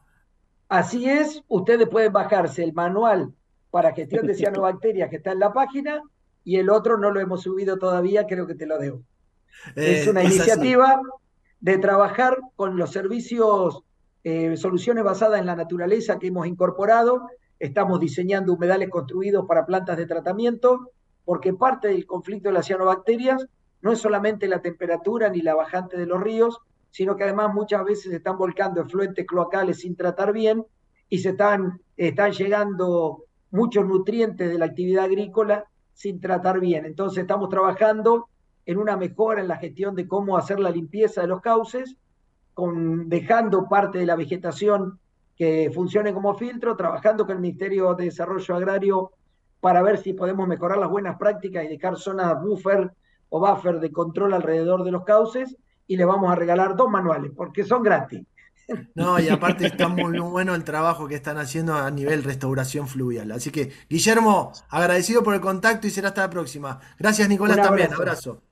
[0.68, 3.34] Así es, ustedes pueden bajarse el manual
[3.70, 6.02] para gestión de cianobacterias que está en la página
[6.44, 9.02] y el otro no lo hemos subido todavía, creo que te lo debo.
[9.74, 10.64] es Eh, una es así.
[10.64, 11.00] iniciativa
[11.60, 13.82] de trabajar con los servicios,
[14.24, 17.28] eh, soluciones basadas en la naturaleza que hemos incorporado
[17.58, 20.90] estamos diseñando humedales construidos para plantas de tratamiento,
[21.24, 23.46] porque parte del conflicto de las cianobacterias
[23.80, 26.58] no es solamente la temperatura ni la bajante de los ríos,
[26.90, 30.64] sino que además muchas veces se están volcando efluentes cloacales sin tratar bien
[31.08, 36.84] y se están, están llegando muchos nutrientes de la actividad agrícola sin tratar bien.
[36.84, 38.28] Entonces estamos trabajando
[38.66, 41.96] en una mejora en la gestión de cómo hacer la limpieza de los cauces,
[42.54, 44.98] con, dejando parte de la vegetación
[45.38, 49.12] que funcione como filtro, trabajando con el Ministerio de Desarrollo Agrario
[49.60, 52.90] para ver si podemos mejorar las buenas prácticas y dejar zonas buffer
[53.28, 55.56] o buffer de control alrededor de los cauces
[55.86, 58.26] y le vamos a regalar dos manuales porque son gratis.
[58.94, 63.32] No, y aparte está muy bueno el trabajo que están haciendo a nivel restauración fluvial.
[63.32, 66.78] Así que, Guillermo, agradecido por el contacto y será hasta la próxima.
[66.98, 67.92] Gracias, Nicolás, Un también.
[67.94, 68.30] abrazo.
[68.32, 68.42] Abrazo.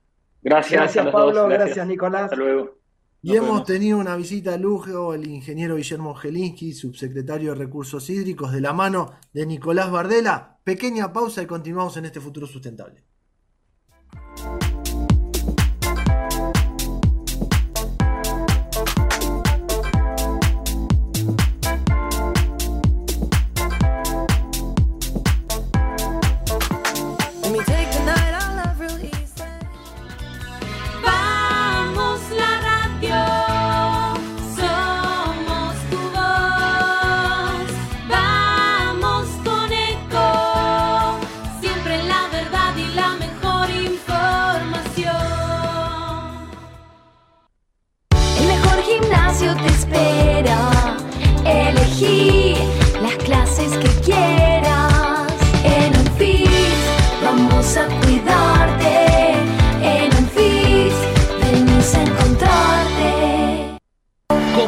[0.43, 2.23] Gracias, Gracias, a los Pablo, dos, gracias, Nicolás.
[2.25, 2.86] Hasta luego.
[3.22, 8.52] Y hemos tenido una visita de lujo, el ingeniero Guillermo Gelinsky, subsecretario de Recursos Hídricos,
[8.52, 10.60] de la mano de Nicolás Bardela.
[10.62, 13.05] Pequeña pausa y continuamos en este futuro sustentable.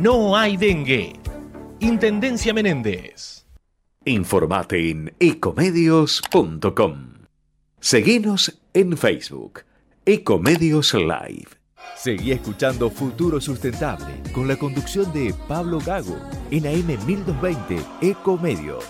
[0.00, 1.12] no hay dengue.
[1.80, 3.46] Intendencia Menéndez.
[4.04, 7.14] Informate en ecomedios.com.
[7.80, 9.62] Seguinos en Facebook,
[10.04, 11.48] Ecomedios Live.
[11.96, 16.18] Seguí escuchando Futuro Sustentable con la conducción de Pablo Gago
[16.50, 18.84] en AM 1220 Ecomedios.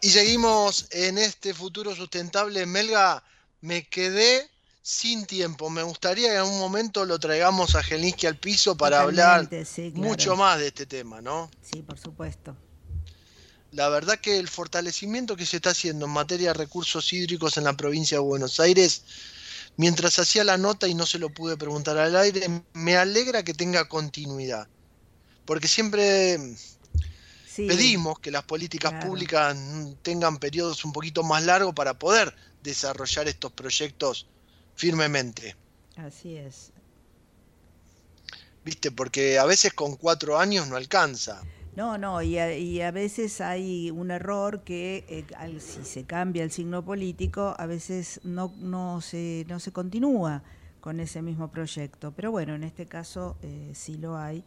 [0.00, 2.66] Y, seguimos en este futuro sustentable.
[2.66, 3.22] Melga,
[3.60, 4.50] me quedé
[4.82, 5.70] sin tiempo.
[5.70, 9.64] Me gustaría que en algún momento lo traigamos a Gelinsky al piso para hablar Totalmente,
[9.64, 10.08] sí, claro.
[10.08, 11.50] mucho más de este tema, ¿no?
[11.62, 12.56] Sí, por supuesto.
[13.70, 17.64] La verdad que el fortalecimiento que se está haciendo en materia de recursos hídricos en
[17.64, 19.04] la provincia de Buenos Aires,
[19.76, 23.54] mientras hacía la nota y no se lo pude preguntar al aire, me alegra que
[23.54, 24.68] tenga continuidad.
[25.46, 26.38] Porque siempre
[27.54, 29.08] Sí, pedimos que las políticas claro.
[29.08, 29.56] públicas
[30.02, 34.26] tengan periodos un poquito más largos para poder desarrollar estos proyectos
[34.74, 35.56] firmemente.
[35.96, 36.72] Así es.
[38.64, 38.90] ¿Viste?
[38.90, 41.46] Porque a veces con cuatro años no alcanza.
[41.74, 46.04] No, no, y a, y a veces hay un error que eh, al- si se
[46.04, 50.42] cambia el signo político, a veces no, no, se, no se continúa
[50.80, 52.12] con ese mismo proyecto.
[52.12, 54.44] Pero bueno, en este caso eh, sí lo hay.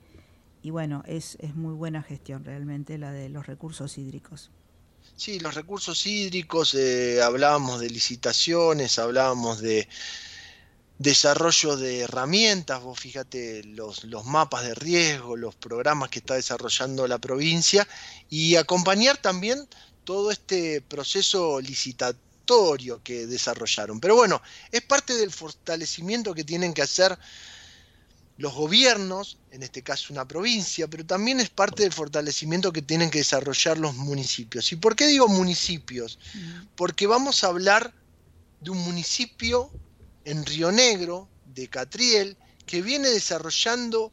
[0.66, 4.50] Y bueno, es, es muy buena gestión realmente la de los recursos hídricos.
[5.16, 9.88] Sí, los recursos hídricos, eh, hablábamos de licitaciones, hablábamos de
[10.98, 17.08] desarrollo de herramientas, vos fíjate los, los mapas de riesgo, los programas que está desarrollando
[17.08, 17.88] la provincia
[18.32, 19.68] y acompañar también
[20.04, 24.00] todo este proceso licitatorio que desarrollaron.
[24.00, 27.16] Pero bueno, es parte del fortalecimiento que tienen que hacer
[28.38, 33.10] los gobiernos, en este caso una provincia, pero también es parte del fortalecimiento que tienen
[33.10, 34.72] que desarrollar los municipios.
[34.72, 36.20] ¿Y por qué digo municipios?
[36.76, 37.94] Porque vamos a hablar
[38.60, 39.72] de un municipio
[40.26, 42.36] en Río Negro, de Catriel,
[42.66, 44.12] que viene desarrollando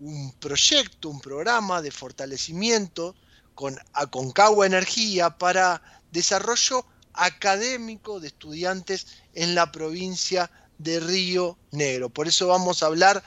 [0.00, 3.14] un proyecto, un programa de fortalecimiento
[3.54, 12.08] con Aconcagua Energía para desarrollo académico de estudiantes en la provincia de Río Negro.
[12.08, 13.22] Por eso vamos a hablar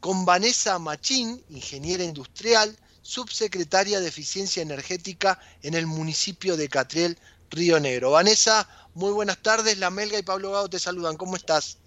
[0.00, 7.18] con Vanessa Machín, ingeniera industrial, subsecretaria de Eficiencia Energética en el municipio de Catriel,
[7.50, 8.12] Río Negro.
[8.12, 9.78] Vanessa, muy buenas tardes.
[9.78, 11.16] La Melga y Pablo Gado te saludan.
[11.16, 11.78] ¿Cómo estás?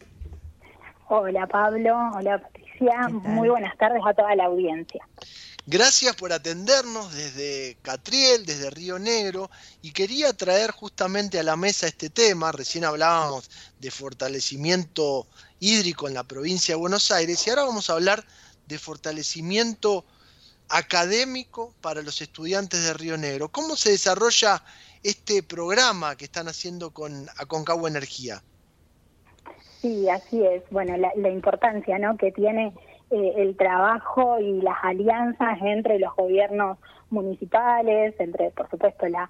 [1.14, 5.06] Hola Pablo, hola Patricia, muy buenas tardes a toda la audiencia.
[5.68, 9.52] Gracias por atendernos desde Catriel, desde Río Negro,
[9.84, 12.52] y quería traer justamente a la mesa este tema.
[12.52, 15.28] Recién hablábamos de fortalecimiento
[15.60, 18.26] hídrico en la provincia de Buenos Aires y ahora vamos a hablar
[18.68, 20.04] de fortalecimiento
[20.68, 23.50] académico para los estudiantes de Río Negro.
[23.50, 24.64] ¿Cómo se desarrolla
[25.04, 28.42] este programa que están haciendo con Aconcagua Energía?
[29.82, 30.64] Sí, así es.
[30.72, 32.18] Bueno, la, la importancia ¿no?
[32.18, 32.74] que tiene
[33.12, 36.78] eh, el trabajo y las alianzas entre los gobiernos
[37.10, 39.30] municipales, entre, por supuesto, la,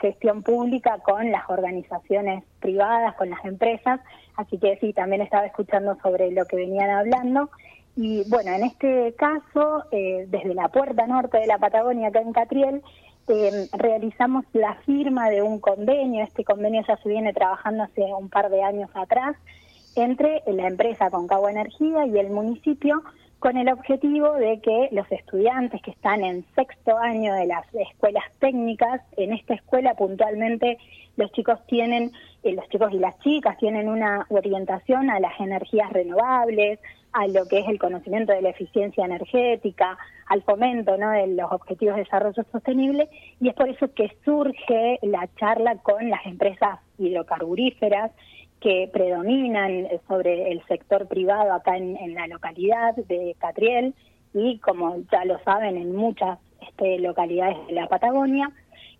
[0.00, 4.00] gestión pública con las organizaciones privadas, con las empresas.
[4.36, 7.50] Así que sí, también estaba escuchando sobre lo que venían hablando.
[7.96, 12.32] Y bueno, en este caso, eh, desde la puerta norte de la Patagonia, acá en
[12.32, 12.82] Catriel,
[13.28, 16.24] eh, realizamos la firma de un convenio.
[16.24, 19.36] Este convenio ya se viene trabajando hace un par de años atrás
[19.94, 23.02] entre la empresa Concagua Energía y el municipio
[23.42, 28.22] con el objetivo de que los estudiantes que están en sexto año de las escuelas
[28.38, 30.78] técnicas, en esta escuela puntualmente
[31.16, 32.12] los chicos tienen,
[32.44, 36.78] eh, los chicos y las chicas tienen una orientación a las energías renovables,
[37.12, 41.10] a lo que es el conocimiento de la eficiencia energética, al fomento ¿no?
[41.10, 43.08] de los objetivos de desarrollo sostenible,
[43.40, 48.12] y es por eso que surge la charla con las empresas hidrocarburíferas
[48.62, 53.94] que predominan sobre el sector privado acá en, la localidad de Catriel
[54.32, 58.50] y como ya lo saben en muchas este, localidades de la Patagonia.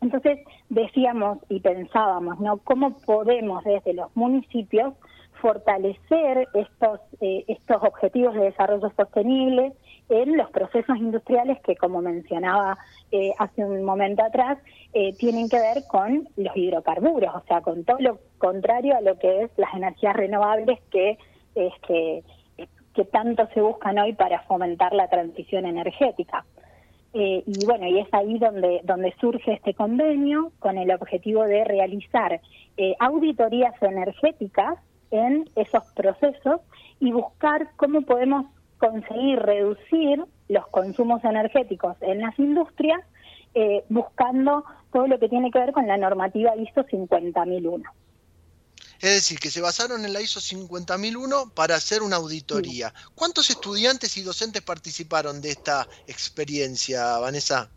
[0.01, 2.59] Entonces decíamos y pensábamos, ¿no?
[2.59, 4.95] ¿Cómo podemos desde los municipios
[5.41, 9.73] fortalecer estos, eh, estos objetivos de desarrollo sostenible
[10.13, 12.77] en los procesos industriales que, como mencionaba
[13.11, 14.59] eh, hace un momento atrás,
[14.93, 19.19] eh, tienen que ver con los hidrocarburos, o sea, con todo lo contrario a lo
[19.19, 21.19] que es las energías renovables que,
[21.55, 22.23] este,
[22.95, 26.45] que tanto se buscan hoy para fomentar la transición energética.
[27.15, 31.65] Eh, y bueno, y es ahí donde, donde surge este convenio con el objetivo de
[31.65, 32.41] realizar
[33.01, 34.79] auditorías energéticas
[35.11, 36.61] en esos procesos
[37.01, 38.47] y buscar cómo podemos
[38.83, 43.01] conseguir reducir los consumos energéticos en las industrias
[43.55, 47.85] eh, buscando todo lo que tiene que ver con la normativa ISO 50001.
[49.01, 52.93] Es decir, que se basaron en la ISO 50001 para hacer una auditoría.
[53.15, 57.71] ¿Cuántos estudiantes y docentes participaron de esta experiencia, Vanessa?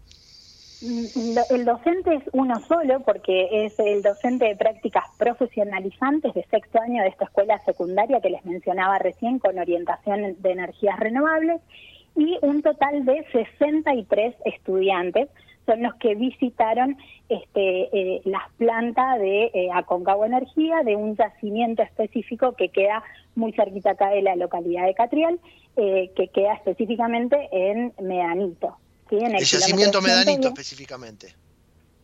[0.81, 6.81] Mm, el docente es uno solo porque es el docente de prácticas profesionalizantes de sexto
[6.81, 11.61] año de esta escuela secundaria que les mencionaba recién con orientación de energías renovables
[12.15, 15.29] y un total de 63 estudiantes
[15.65, 16.97] son los que visitaron
[17.27, 19.69] este, eh, las plantas de eh,
[20.25, 23.03] Energía, de un yacimiento específico que queda
[23.35, 25.39] muy cerquita acá de la localidad de Catriel,
[25.75, 28.77] eh, que queda específicamente en Medanito.
[29.11, 31.35] El, yacimiento Medanito específicamente.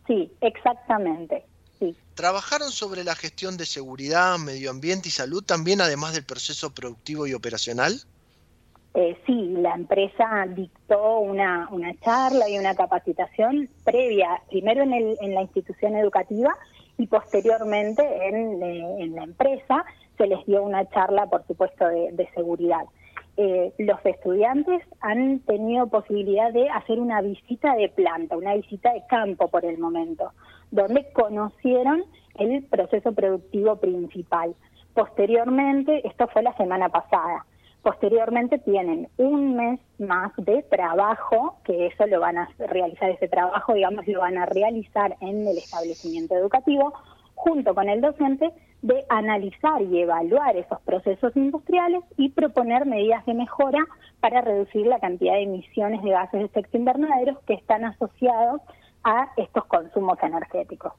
[0.08, 1.46] Sí, exactamente.
[1.80, 1.96] Sí.
[2.16, 7.26] ¿Trabajaron sobre la gestión de seguridad, medio ambiente y salud también, además del proceso productivo
[7.28, 8.02] y operacional?
[8.94, 15.18] Eh, sí, la empresa dictó una, una charla y una capacitación previa, primero en, el,
[15.22, 16.54] en la institución educativa
[16.98, 19.86] y posteriormente en, eh, en, la empresa
[20.18, 22.82] se les dio una charla, por supuesto, de, seguridad.
[23.38, 29.04] Eh, los estudiantes han tenido posibilidad de hacer una visita de planta, una visita de
[29.08, 30.32] campo por el momento,
[30.70, 32.04] donde conocieron
[32.36, 34.56] el proceso productivo principal.
[34.94, 37.46] Posteriormente, esto fue la semana pasada,
[37.82, 43.74] Posteriormente tienen un mes más de trabajo, que eso lo van a realizar, ese trabajo,
[43.74, 46.94] digamos, lo van a realizar en el establecimiento educativo,
[47.34, 48.52] junto con el docente,
[48.82, 53.80] de analizar y evaluar esos procesos industriales y proponer medidas de mejora
[54.20, 58.62] para reducir la cantidad de emisiones de gases de efecto invernadero que están asociados
[59.04, 60.94] a estos consumos energéticos.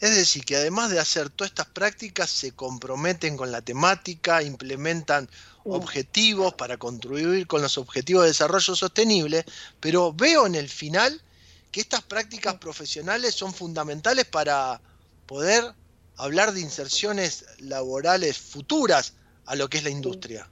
[0.00, 5.28] Es decir, que además de hacer todas estas prácticas, se comprometen con la temática, implementan
[5.64, 9.44] objetivos para contribuir con los objetivos de desarrollo sostenible,
[9.78, 11.20] pero veo en el final
[11.70, 14.80] que estas prácticas profesionales son fundamentales para
[15.26, 15.74] poder
[16.16, 19.16] hablar de inserciones laborales futuras
[19.46, 20.46] a lo que es la industria.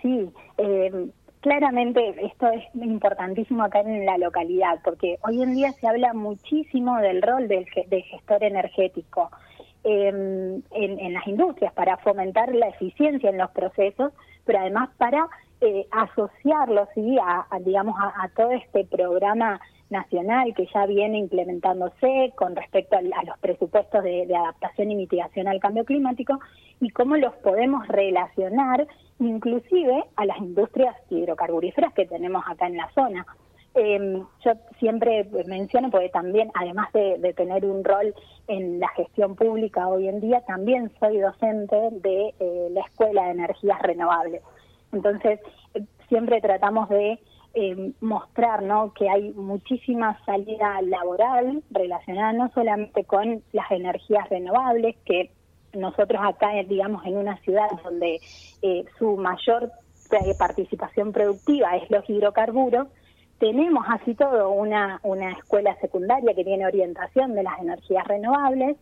[0.00, 1.06] Sí, eh,
[1.40, 6.98] claramente esto es importantísimo acá en la localidad, porque hoy en día se habla muchísimo
[6.98, 9.30] del rol del, del gestor energético
[9.84, 10.64] eh, en,
[11.00, 14.12] en las industrias para fomentar la eficiencia en los procesos,
[14.44, 15.28] pero además para
[15.60, 17.18] eh, asociarlo ¿sí?
[17.22, 19.60] a, a, digamos, a, a todo este programa
[19.94, 25.48] nacional que ya viene implementándose con respecto al- a, los presupuestos de, adaptación y mitigación
[25.48, 26.38] al cambio climático
[26.80, 28.86] y cómo los podemos relacionar
[29.20, 33.24] inclusive a las industrias hidrocarburíferas que tenemos acá en la zona.
[33.76, 38.14] Eh, yo siempre menciono, porque también, además de, de tener un rol
[38.46, 43.30] en la gestión pública hoy en día, también soy docente de eh, la Escuela de
[43.32, 44.42] Energías Renovables.
[44.92, 45.40] Entonces,
[45.74, 47.18] eh, siempre tratamos de
[47.54, 48.92] eh, mostrar ¿no?
[48.92, 55.30] que hay muchísima salida laboral relacionada no solamente con las energías renovables, que
[55.76, 58.20] nosotros acá, eh, digamos, en una ciudad donde
[58.62, 59.70] eh, su mayor
[60.10, 62.88] eh, participación productiva es los hidrocarburos,
[63.38, 68.76] tenemos así todo una, una escuela secundaria que tiene orientación de las energías renovables,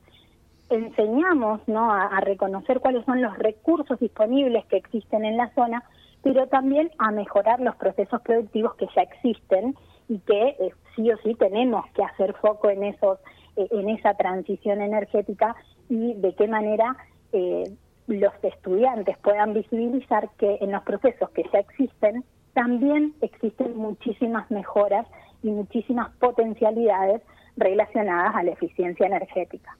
[0.68, 1.92] enseñamos ¿no?
[1.92, 5.82] a, a reconocer cuáles son los recursos disponibles que existen en la zona,
[6.22, 9.74] pero también a mejorar los procesos productivos que ya existen
[10.08, 13.18] y que eh, sí o sí tenemos que hacer foco en esos
[13.56, 15.54] eh, en esa transición energética
[15.88, 16.96] y de qué manera
[17.32, 17.64] eh,
[18.06, 22.24] los estudiantes puedan visibilizar que en los procesos que ya existen
[22.54, 25.06] también existen muchísimas mejoras
[25.42, 27.22] y muchísimas potencialidades
[27.56, 29.76] relacionadas a la eficiencia energética.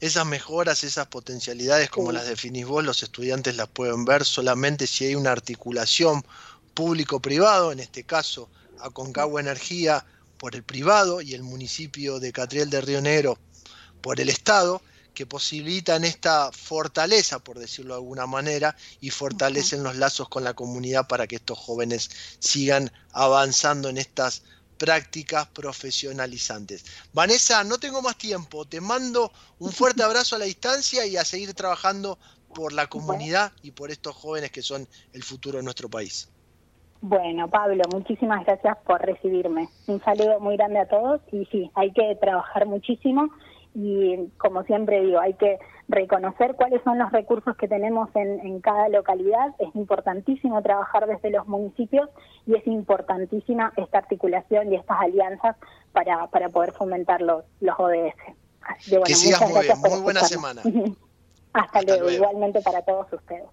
[0.00, 5.06] Esas mejoras, esas potencialidades, como las definís vos, los estudiantes las pueden ver solamente si
[5.06, 6.24] hay una articulación
[6.74, 8.48] público-privado, en este caso
[8.78, 10.06] Aconcagua Energía
[10.36, 13.38] por el privado y el municipio de Catriel de Río Negro
[14.00, 14.80] por el Estado,
[15.14, 20.54] que posibilitan esta fortaleza, por decirlo de alguna manera, y fortalecen los lazos con la
[20.54, 22.08] comunidad para que estos jóvenes
[22.38, 24.42] sigan avanzando en estas
[24.78, 26.84] prácticas profesionalizantes.
[27.12, 31.24] Vanessa, no tengo más tiempo, te mando un fuerte abrazo a la distancia y a
[31.24, 32.18] seguir trabajando
[32.54, 36.30] por la comunidad y por estos jóvenes que son el futuro de nuestro país.
[37.00, 39.68] Bueno, Pablo, muchísimas gracias por recibirme.
[39.86, 43.28] Un saludo muy grande a todos y sí, hay que trabajar muchísimo
[43.74, 45.58] y como siempre digo, hay que
[45.88, 49.54] reconocer cuáles son los recursos que tenemos en, en cada localidad.
[49.58, 52.08] Es importantísimo trabajar desde los municipios
[52.46, 55.56] y es importantísima esta articulación y estas alianzas
[55.92, 58.14] para, para poder fomentar los, los ODS.
[58.60, 60.62] Así que, bueno, que sigas muy bien, muy buena semana.
[61.54, 62.10] Hasta, luego, luego.
[62.10, 63.44] igualmente para todos ustedes.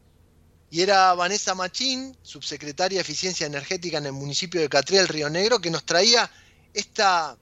[0.69, 5.59] Y era Vanessa Machín, subsecretaria de Eficiencia Energética en el municipio de Catriel, Río Negro,
[5.59, 6.29] que nos traía
[6.73, 7.37] esta,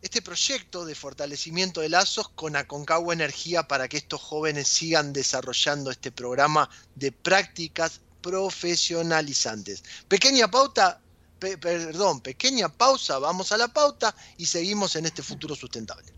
[0.00, 5.90] este proyecto de fortalecimiento de lazos con Aconcagua Energía para que estos jóvenes sigan desarrollando
[5.90, 9.82] este programa de prácticas profesionalizantes.
[10.08, 11.02] Pequeña pauta,
[11.38, 16.17] pe- perdón, pequeña pausa, vamos a la pauta y seguimos en este futuro sustentable.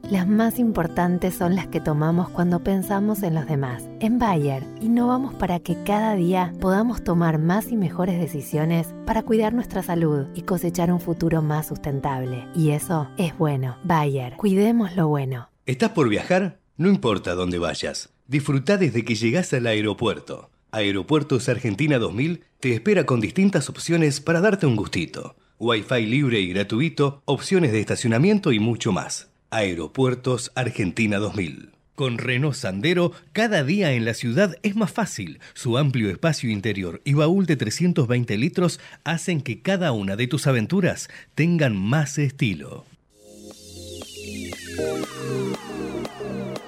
[0.11, 3.87] Las más importantes son las que tomamos cuando pensamos en los demás.
[4.01, 9.53] En Bayer, innovamos para que cada día podamos tomar más y mejores decisiones para cuidar
[9.53, 12.45] nuestra salud y cosechar un futuro más sustentable.
[12.53, 13.77] Y eso es bueno.
[13.85, 15.49] Bayer, cuidemos lo bueno.
[15.65, 16.59] ¿Estás por viajar?
[16.75, 18.09] No importa dónde vayas.
[18.27, 20.49] Disfruta desde que llegás al aeropuerto.
[20.71, 25.37] Aeropuertos Argentina 2000 te espera con distintas opciones para darte un gustito.
[25.57, 29.30] Wi-Fi libre y gratuito, opciones de estacionamiento y mucho más.
[29.53, 31.71] Aeropuertos Argentina 2000.
[31.95, 35.41] Con Renault Sandero, cada día en la ciudad es más fácil.
[35.53, 40.47] Su amplio espacio interior y baúl de 320 litros hacen que cada una de tus
[40.47, 42.85] aventuras tengan más estilo.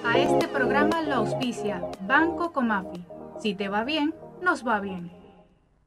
[0.04, 3.02] A este programa lo auspicia Banco Comafi.
[3.42, 5.23] Si te va bien, nos va bien.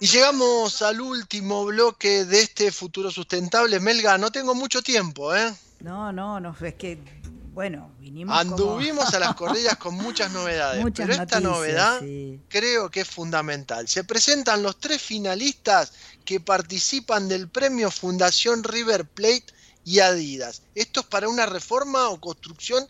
[0.00, 3.78] Y llegamos al último bloque de este futuro sustentable.
[3.80, 5.54] Melga, no tengo mucho tiempo, ¿eh?
[5.80, 6.98] No, no, no, es que,
[7.52, 12.00] bueno, vinimos Anduvimos como- a las corridas con muchas novedades, Muchas pero esta noticias, novedad
[12.00, 12.40] sí.
[12.48, 13.88] creo que es fundamental.
[13.88, 15.92] Se presentan los tres finalistas
[16.24, 19.46] que participan del premio Fundación River Plate
[19.84, 20.62] y Adidas.
[20.74, 22.86] Esto es para una reforma o construcción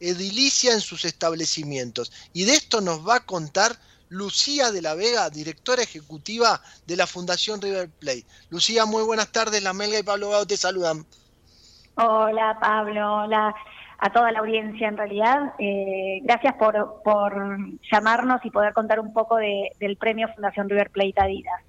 [0.00, 2.12] edilicia en sus establecimientos.
[2.32, 3.78] Y de esto nos va a contar
[4.08, 8.24] Lucía de la Vega, directora ejecutiva de la Fundación River Plate.
[8.50, 9.62] Lucía, muy buenas tardes.
[9.62, 11.04] La Melga y Pablo Gago te saludan.
[11.96, 13.54] Hola Pablo, hola
[13.98, 15.54] a toda la audiencia en realidad.
[15.58, 17.34] Eh, gracias por, por
[17.90, 21.60] llamarnos y poder contar un poco de- del premio Fundación River Plate Adidas.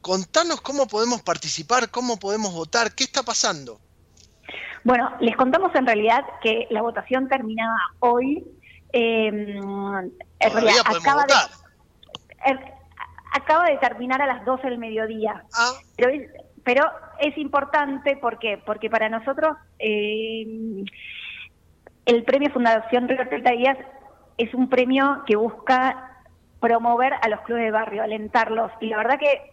[0.00, 3.78] Contanos cómo podemos participar, cómo podemos votar, qué está pasando.
[4.82, 8.44] Bueno, les contamos en realidad que la votación terminaba hoy.
[8.92, 11.48] Eh, en realidad acaba votar.
[11.48, 11.63] de,
[13.32, 15.42] acaba de terminar a las 12 del mediodía.
[15.56, 15.72] Ah.
[15.96, 16.30] Pero, es,
[16.64, 16.84] pero
[17.18, 18.58] es importante ¿por qué?
[18.64, 20.84] porque para nosotros eh,
[22.06, 23.78] el premio Fundación River Plate Adidas
[24.38, 26.10] es un premio que busca
[26.60, 28.70] promover a los clubes de barrio, alentarlos.
[28.80, 29.50] Y la verdad que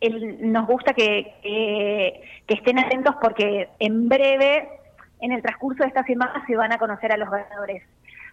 [0.00, 4.68] el- nos gusta que, que- que estén atentos porque en breve,
[5.20, 7.82] en el transcurso de esta semana, se van a conocer a los ganadores.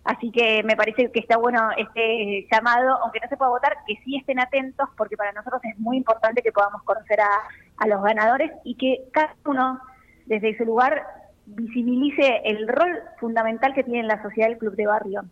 [0.07, 3.99] Así que me parece que está bueno este llamado, aunque no se pueda votar, que
[4.05, 7.29] sí estén atentos porque para nosotros es muy importante que podamos conocer a,
[7.75, 9.81] a los ganadores y que cada uno
[10.25, 11.05] desde ese lugar
[11.45, 15.25] visibilice el rol fundamental que tiene en la sociedad del club de barrio.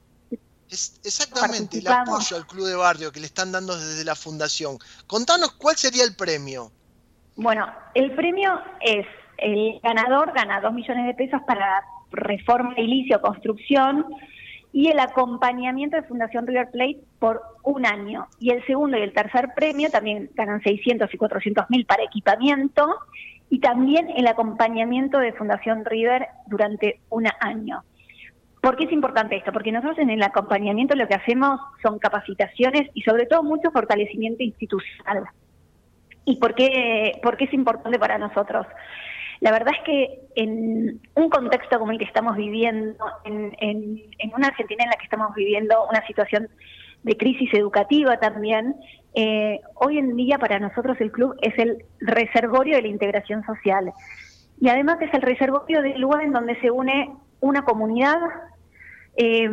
[0.70, 4.78] Es exactamente el apoyo al club de barrio que le están dando desde la fundación.
[5.08, 6.70] Contanos cuál sería el premio.
[7.38, 9.06] Bueno, el premio es,
[9.38, 11.82] el ganador gana dos millones de pesos para
[12.12, 14.06] reforma edilicia o construcción
[14.76, 18.28] y el acompañamiento de Fundación River Plate por un año.
[18.42, 22.86] Y el segundo y el tercer premio también ganan 600 y 400 mil para equipamiento
[23.50, 27.84] y también el acompañamiento de Fundación River durante un año.
[28.62, 29.54] ¿Por qué es importante esto?
[29.54, 34.44] Porque nosotros en el acompañamiento lo que hacemos son capacitaciones y sobre todo mucho fortalecimiento
[34.44, 35.24] institucional.
[36.26, 38.68] ¿Y por qué, por qué es importante para nosotros?
[39.42, 44.34] La verdad es que en un contexto como el que estamos viviendo, en, en- en
[44.36, 46.48] una Argentina en la que estamos viviendo una situación
[47.04, 48.76] de crisis educativa también,
[49.14, 53.92] eh, hoy en día para nosotros el club es el reservorio de la integración social.
[54.60, 58.18] Y además es el reservorio del lugar en donde se une una comunidad,
[59.18, 59.48] eh,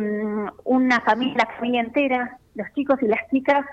[0.63, 3.65] una familia, la familia entera, los chicos y las chicas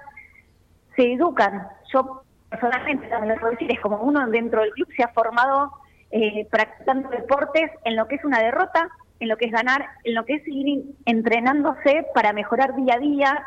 [0.97, 1.69] se educan.
[1.93, 5.73] Yo personalmente también lo puedo decir, es como uno dentro del club se ha formado
[6.11, 10.15] eh, practicando deportes en lo que es una derrota, en lo que es ganar, en
[10.15, 13.45] lo que es ir entrenándose para mejorar día a día,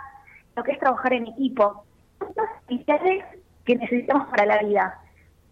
[0.56, 1.84] lo que es trabajar en equipo.
[2.20, 3.26] Son esenciales
[3.66, 5.00] que necesitamos para la vida,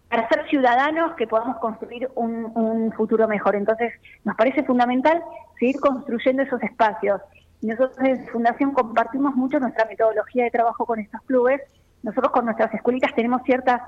[0.08, 3.56] para ser ciudadanos que podamos construir un, futuro mejor.
[3.56, 3.92] Entonces,
[4.24, 5.22] nos parece fundamental
[5.58, 7.20] seguir construyendo esos espacios.
[7.62, 11.60] Nosotros en Fundación compartimos mucho nuestra metodología de trabajo con estos clubes.
[12.02, 13.80] Nosotros con nuestras escuelitas tenemos ciertas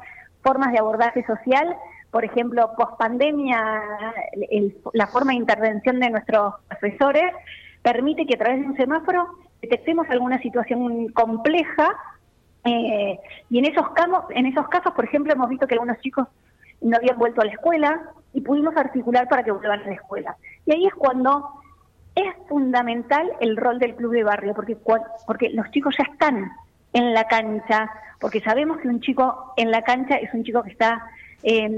[0.42, 1.76] formas de abordaje social.
[2.14, 3.82] Por ejemplo, post pandemia,
[4.92, 7.32] la forma de intervención de nuestros profesores
[7.82, 9.26] permite que a través de un semáforo
[9.60, 11.92] detectemos alguna situación compleja
[12.62, 13.18] eh,
[13.50, 16.28] y en esos, casos, en esos casos, por ejemplo, hemos visto que algunos chicos
[16.80, 18.00] no habían vuelto a la escuela
[18.32, 20.36] y pudimos articular para que vuelvan a la escuela.
[20.66, 21.48] Y ahí es cuando
[22.14, 24.76] es fundamental el rol del club de barrio, porque,
[25.26, 26.52] porque los chicos ya están
[26.92, 30.70] en la cancha, porque sabemos que un chico en la cancha es un chico que
[30.70, 31.02] está
[31.46, 31.68] eh,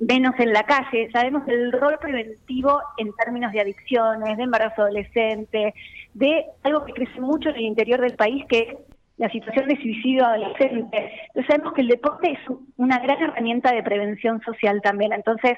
[0.00, 5.74] menos en la calle, sabemos el rol preventivo en términos de adicciones, de embarazo adolescente,
[6.12, 8.76] de algo que crece mucho en el interior del país, que es
[9.18, 11.12] la situación de suicidio adolescente.
[11.28, 12.40] Entonces sabemos que el deporte es
[12.76, 15.12] una gran herramienta de prevención social también.
[15.12, 15.56] Entonces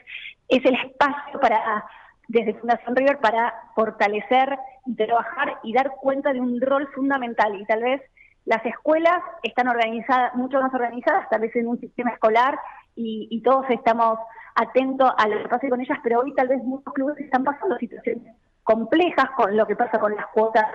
[0.48, 1.86] es el espacio para
[2.28, 7.64] desde Fundación River para fortalecer y trabajar y dar cuenta de un rol fundamental y
[7.64, 8.02] tal vez
[8.44, 12.58] las escuelas están organizadas, mucho más organizadas, tal vez en un sistema escolar,
[12.96, 14.18] y, y todos estamos
[14.54, 17.76] atentos a lo que pase con ellas, pero hoy tal vez muchos clubes están pasando
[17.78, 20.66] situaciones complejas con lo que pasa con las cuotas.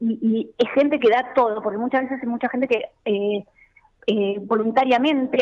[0.00, 3.44] y, es gente que da todo, porque muchas veces hay mucha gente que eh,
[4.06, 5.38] eh, voluntariamente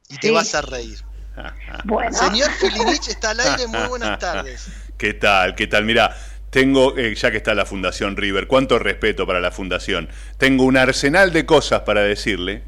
[0.09, 0.35] Y te Sí.
[0.35, 0.98] vas a reír.
[1.85, 2.12] Bueno.
[2.12, 4.66] Señor Filinich está al aire, muy buenas tardes.
[4.98, 5.55] ¿Qué tal?
[5.55, 5.85] ¿Qué tal?
[5.85, 6.14] Mira,
[6.51, 10.09] tengo, eh, ya que está la Fundación River, cuánto respeto para la Fundación.
[10.36, 12.64] Tengo un arsenal de cosas para decirle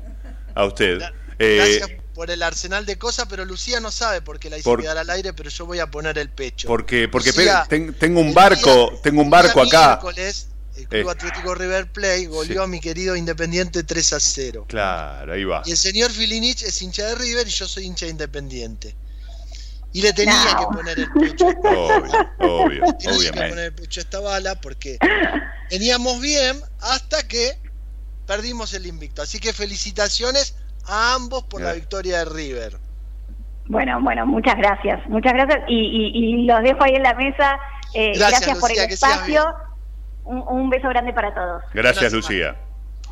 [0.55, 1.03] a usted.
[1.39, 4.65] Eh, Gracias por el arsenal de cosas, pero Lucía no sabe por qué la hice
[4.65, 6.69] Por- quedar al aire, pero yo voy a poner el pecho.
[6.69, 10.03] porque, porque Lucía, ten- tengo un barco, tengo un barco el día acá.
[10.03, 11.11] miércoles, el Club Eh.
[11.11, 14.65] Atlético River Play goleó a mi querido Independiente 3 a 0.
[14.69, 15.63] Claro, ahí va.
[15.65, 18.95] Y el señor Filinich es hincha de River y yo soy hincha de Independiente.
[19.95, 21.47] Y le tenía que poner el pecho.
[21.49, 24.99] Obvio, obvio, Le tenía que poner el pecho a esta bala porque
[25.71, 27.59] veníamos bien hasta que
[28.27, 29.21] perdimos el invicto.
[29.21, 30.55] Así que felicitaciones
[30.87, 32.77] a ambos por la victoria de River.
[33.67, 37.59] Bueno, bueno, muchas gracias, muchas gracias y, y- y los dejo ahí en la mesa.
[37.95, 39.55] Eh, Gracias, gracias, por el espacio.
[40.25, 41.63] Un, un beso grande para todos.
[41.75, 42.57] Gracias, Lucía.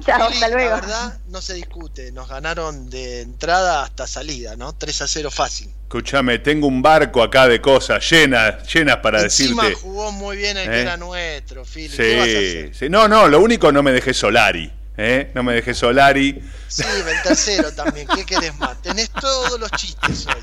[0.04, 0.70] Chao, hasta luego.
[0.70, 2.10] La verdad, no se discute.
[2.12, 4.72] Nos ganaron de entrada hasta salida, ¿no?
[4.72, 5.68] 3 a 0 fácil.
[5.82, 9.82] Escúchame, tengo un barco acá de cosas llenas, llenas para Encima decirte.
[9.82, 10.70] jugó muy bien el ¿Eh?
[10.70, 11.94] que era nuestro, Fili.
[11.94, 12.68] ¿Qué vas a hacer?
[12.68, 12.88] Sí, sí.
[12.88, 14.72] No, no, lo único no me dejé Solari.
[15.00, 15.30] ¿Eh?
[15.34, 16.42] No me dejé Solari.
[16.68, 18.06] Sí, el tercero también.
[18.08, 18.80] ¿Qué querés más?
[18.82, 20.42] Tenés todos los chistes hoy.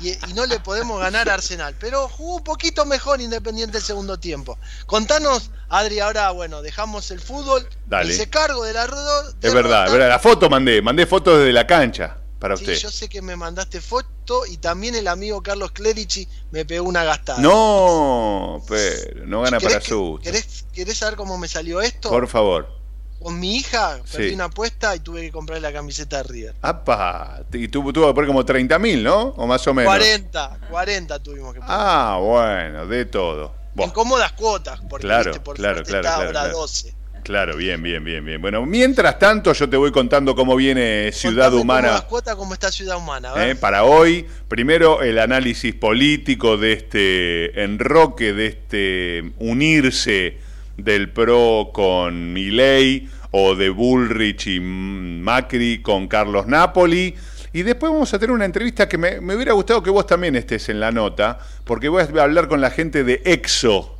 [0.00, 1.74] Y, y no le podemos ganar a Arsenal.
[1.78, 4.58] Pero jugó un poquito mejor Independiente el segundo tiempo.
[4.86, 7.68] Contanos, Adri, ahora, bueno, dejamos el fútbol.
[7.86, 8.12] Dale.
[8.14, 9.22] Hice cargo de la rueda.
[9.40, 10.08] Es verdad, es verdad.
[10.08, 12.76] La foto mandé, mandé fotos desde la cancha para Sí, usted.
[12.78, 17.02] yo sé que me mandaste foto y también el amigo Carlos Clerici me pegó una
[17.02, 17.40] gastada.
[17.40, 20.22] No, pero no gana para ¿Querés, que- susto.
[20.30, 22.08] querés- querés saber cómo me salió esto?
[22.10, 22.77] Por favor.
[23.22, 24.34] Con mi hija perdí Sí.
[24.34, 26.54] una apuesta y tuve que comprar la camiseta de River.
[26.62, 29.28] Apa, y tuvo que poner como 30 mil, ¿no?
[29.36, 29.90] O más o menos.
[29.92, 31.74] 40, 40 tuvimos que poner.
[31.76, 33.54] Ah, bueno, de todo.
[33.76, 36.58] En cómodas cuotas, porque Claro, viste, por claro, claro, está claro, ahora claro.
[36.58, 36.94] 12.
[37.24, 38.40] Claro, bien, bien, bien, bien.
[38.40, 41.88] Bueno, mientras tanto yo te voy contando cómo viene Ciudad Contame Humana.
[41.88, 43.32] Cómodas cuotas, cómo está Ciudad Humana.
[43.36, 43.54] ¿eh?
[43.54, 44.26] para hoy.
[44.48, 50.38] Primero el análisis político de este enroque, de este unirse
[50.78, 57.14] del PRO con Milei o de Bullrich y Macri con Carlos Napoli.
[57.52, 60.36] Y después vamos a tener una entrevista que me, me hubiera gustado que vos también
[60.36, 63.98] estés en la nota, porque voy a hablar con la gente de EXO,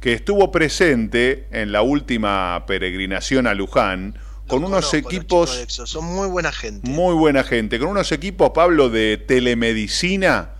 [0.00, 5.50] que estuvo presente en la última peregrinación a Luján, con unos Conozco a los equipos...
[5.50, 6.88] chicos de Exo, Son muy buena gente.
[6.88, 10.50] Muy buena gente, con unos equipos, Pablo, de telemedicina,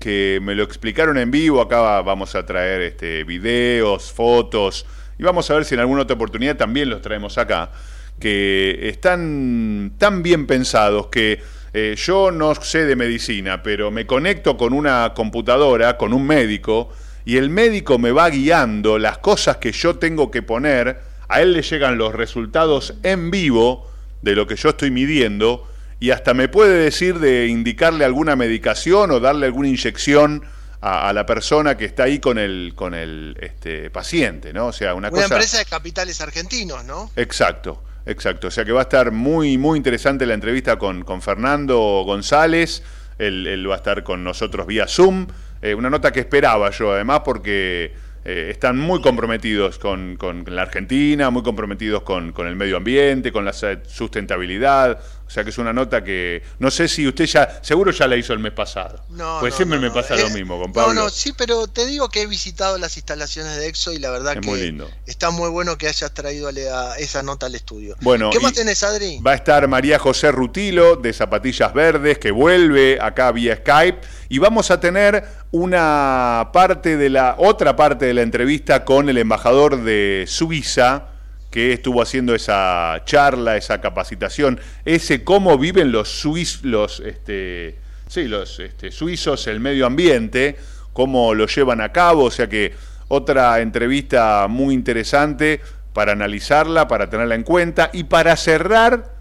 [0.00, 4.86] que me lo explicaron en vivo, acá va- vamos a traer este, videos, fotos,
[5.18, 7.70] y vamos a ver si en alguna otra oportunidad también los traemos acá,
[8.18, 11.40] que están tan bien pensados que
[11.72, 16.90] eh, yo no sé de medicina, pero me conecto con una computadora, con un médico,
[17.24, 20.98] y el médico me va guiando las cosas que yo tengo que poner,
[21.28, 23.88] a él le llegan los resultados en vivo
[24.22, 25.69] de lo que yo estoy midiendo
[26.00, 30.42] y hasta me puede decir de indicarle alguna medicación o darle alguna inyección
[30.80, 34.68] a, a la persona que está ahí con el, con el este, paciente, ¿no?
[34.68, 35.34] O sea, una, Una cosa...
[35.34, 37.10] empresa de capitales argentinos, ¿no?
[37.16, 38.48] Exacto, exacto.
[38.48, 42.82] O sea que va a estar muy, muy interesante la entrevista con, con Fernando González.
[43.18, 45.26] Él, él va a estar con nosotros vía Zoom.
[45.60, 47.92] Eh, una nota que esperaba yo, además, porque
[48.24, 53.32] eh, están muy comprometidos con, con la Argentina, muy comprometidos con, con el medio ambiente,
[53.32, 54.98] con la sustentabilidad.
[55.30, 58.16] O sea que es una nota que no sé si usted ya, seguro ya la
[58.16, 59.00] hizo el mes pasado.
[59.10, 59.94] No, pues no, siempre no, me no.
[59.94, 60.94] pasa lo mismo con No, Pablo.
[61.04, 64.32] no, sí, pero te digo que he visitado las instalaciones de EXO y la verdad
[64.32, 64.90] es que muy lindo.
[65.06, 67.94] está muy bueno que hayas traído a- esa nota al estudio.
[68.00, 69.20] Bueno, ¿Qué más tenés, Adri?
[69.20, 74.00] Va a estar María José Rutilo de Zapatillas Verdes, que vuelve acá vía Skype.
[74.30, 79.18] Y vamos a tener una parte de la, otra parte de la entrevista con el
[79.18, 81.06] embajador de Suiza,
[81.50, 88.60] que estuvo haciendo esa charla, esa capacitación, ese cómo viven los suizos, este, sí, los
[88.60, 90.56] este, suizos el medio ambiente,
[90.92, 92.72] cómo lo llevan a cabo, o sea que
[93.08, 95.60] otra entrevista muy interesante
[95.92, 99.12] para analizarla, para tenerla en cuenta y para cerrar,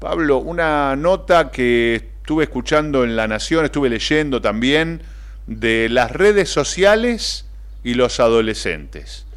[0.00, 5.02] Pablo, una nota que estuve escuchando en La Nación, estuve leyendo también
[5.46, 7.46] de las redes sociales
[7.84, 9.27] y los adolescentes.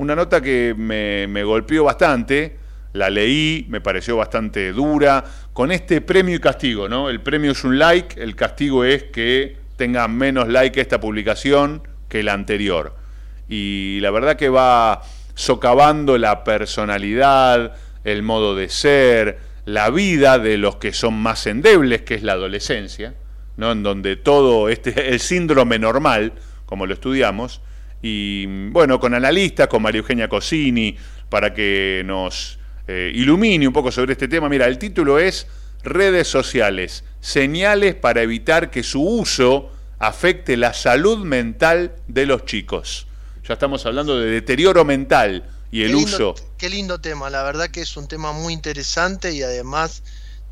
[0.00, 2.56] Una nota que me, me golpeó bastante,
[2.94, 5.22] la leí, me pareció bastante dura,
[5.52, 7.10] con este premio y castigo, ¿no?
[7.10, 12.22] El premio es un like, el castigo es que tenga menos like esta publicación que
[12.22, 12.96] la anterior.
[13.46, 15.02] Y la verdad que va
[15.34, 22.00] socavando la personalidad, el modo de ser, la vida de los que son más endebles,
[22.00, 23.16] que es la adolescencia,
[23.58, 23.72] ¿no?
[23.72, 26.32] En donde todo este, el síndrome normal,
[26.64, 27.60] como lo estudiamos,
[28.02, 30.96] y bueno, con analistas, con María Eugenia Cosini,
[31.28, 32.58] para que nos
[32.88, 34.48] eh, ilumine un poco sobre este tema.
[34.48, 35.46] Mira, el título es
[35.82, 43.06] Redes sociales, señales para evitar que su uso afecte la salud mental de los chicos.
[43.46, 46.34] Ya estamos hablando de deterioro mental y el Qué lindo- uso.
[46.58, 50.02] Qué lindo tema, la verdad que es un tema muy interesante y además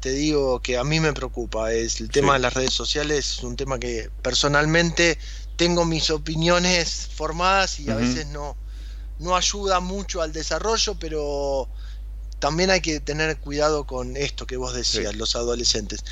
[0.00, 1.72] te digo que a mí me preocupa.
[1.72, 2.32] Es el tema Sí.
[2.34, 5.18] de las redes sociales, es un tema que personalmente
[5.58, 8.56] tengo mis opiniones formadas y a veces no,
[9.18, 11.68] no ayuda mucho al desarrollo, pero
[12.38, 16.04] también hay que tener cuidado con esto que vos decías, los adolescentes.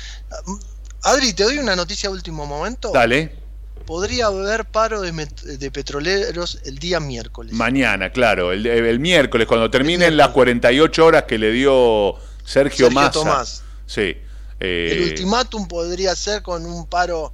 [1.03, 2.91] Adri, te doy una noticia de último momento.
[2.91, 3.47] Dale,
[3.85, 7.53] Podría haber paro de, de petroleros el día miércoles.
[7.53, 12.91] mañana, claro, el, el miércoles, cuando terminen las 48 horas que le dio Sergio, Sergio
[12.91, 13.11] Massa.
[13.11, 13.63] Tomás.
[13.85, 14.17] Sí.
[14.59, 17.31] eh, El ultimátum podría ser con un paro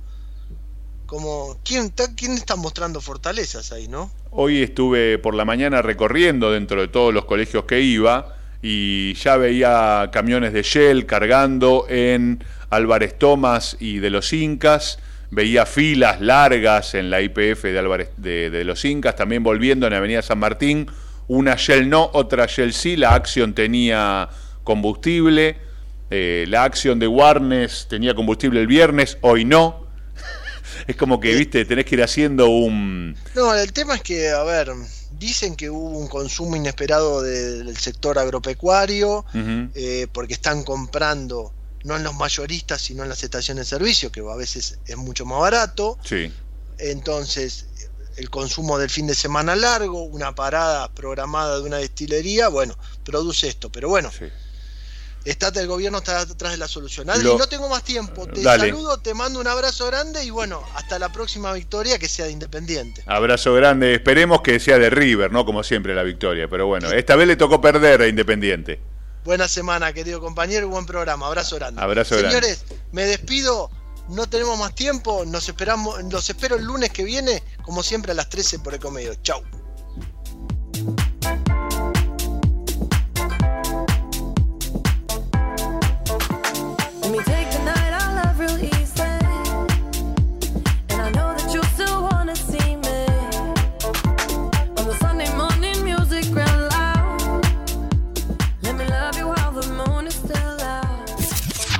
[1.13, 1.59] como...
[1.63, 4.09] ¿Quién está, quién está mostrando fortalezas ahí, no?
[4.31, 9.37] Hoy estuve por la mañana recorriendo dentro de todos los colegios que iba y ya
[9.37, 14.97] veía camiones de Shell cargando en Álvarez Tomás y de los Incas,
[15.29, 20.23] veía filas largas en la IPF de, Álvarez, de, los Incas, también volviendo en Avenida
[20.23, 20.87] San Martín,
[21.27, 24.29] una Shell no, otra Shell sí, la Action tenía
[24.63, 25.57] combustible,
[26.09, 29.82] eh, la Action de Warnes tenía combustible el viernes, hoy no.
[30.87, 33.15] Es como que, viste, tenés que ir haciendo un...
[33.35, 34.71] No, el tema es que, a ver,
[35.11, 39.25] dicen que hubo un consumo inesperado de- del sector agropecuario,
[39.75, 41.53] eh, porque están comprando
[41.83, 45.25] no en los mayoristas, sino en las estaciones de servicio, que a veces es mucho
[45.25, 45.97] más barato.
[46.03, 46.31] Sí.
[46.77, 47.65] Entonces,
[48.17, 53.47] el consumo del fin de semana largo, una parada programada de una destilería, bueno, produce
[53.47, 53.71] esto.
[53.71, 54.11] Pero bueno,
[55.31, 57.09] está, el gobierno está atrás de la solución.
[57.09, 58.27] Adri, Lo- no tengo más tiempo.
[58.27, 58.69] Te Dale.
[58.69, 62.31] saludo, te mando un abrazo grande y bueno, hasta la próxima victoria que sea de
[62.31, 63.03] Independiente.
[63.05, 63.93] Abrazo grande.
[63.93, 65.45] Esperemos que sea de River, ¿no?
[65.45, 66.47] Como siempre la victoria.
[66.49, 68.79] Pero bueno, esta vez le tocó perder a Independiente.
[69.23, 71.27] Buena semana, querido compañero, y buen programa.
[71.27, 71.81] Abrazo grande.
[71.81, 72.29] Abrazo grande.
[72.41, 73.69] Señores, me despido.
[74.09, 75.23] No tenemos más tiempo.
[75.25, 79.15] Nos esperamos, los espero el lunes que viene, como siempre a las 13 por Ecomedio.
[79.23, 79.41] Chau.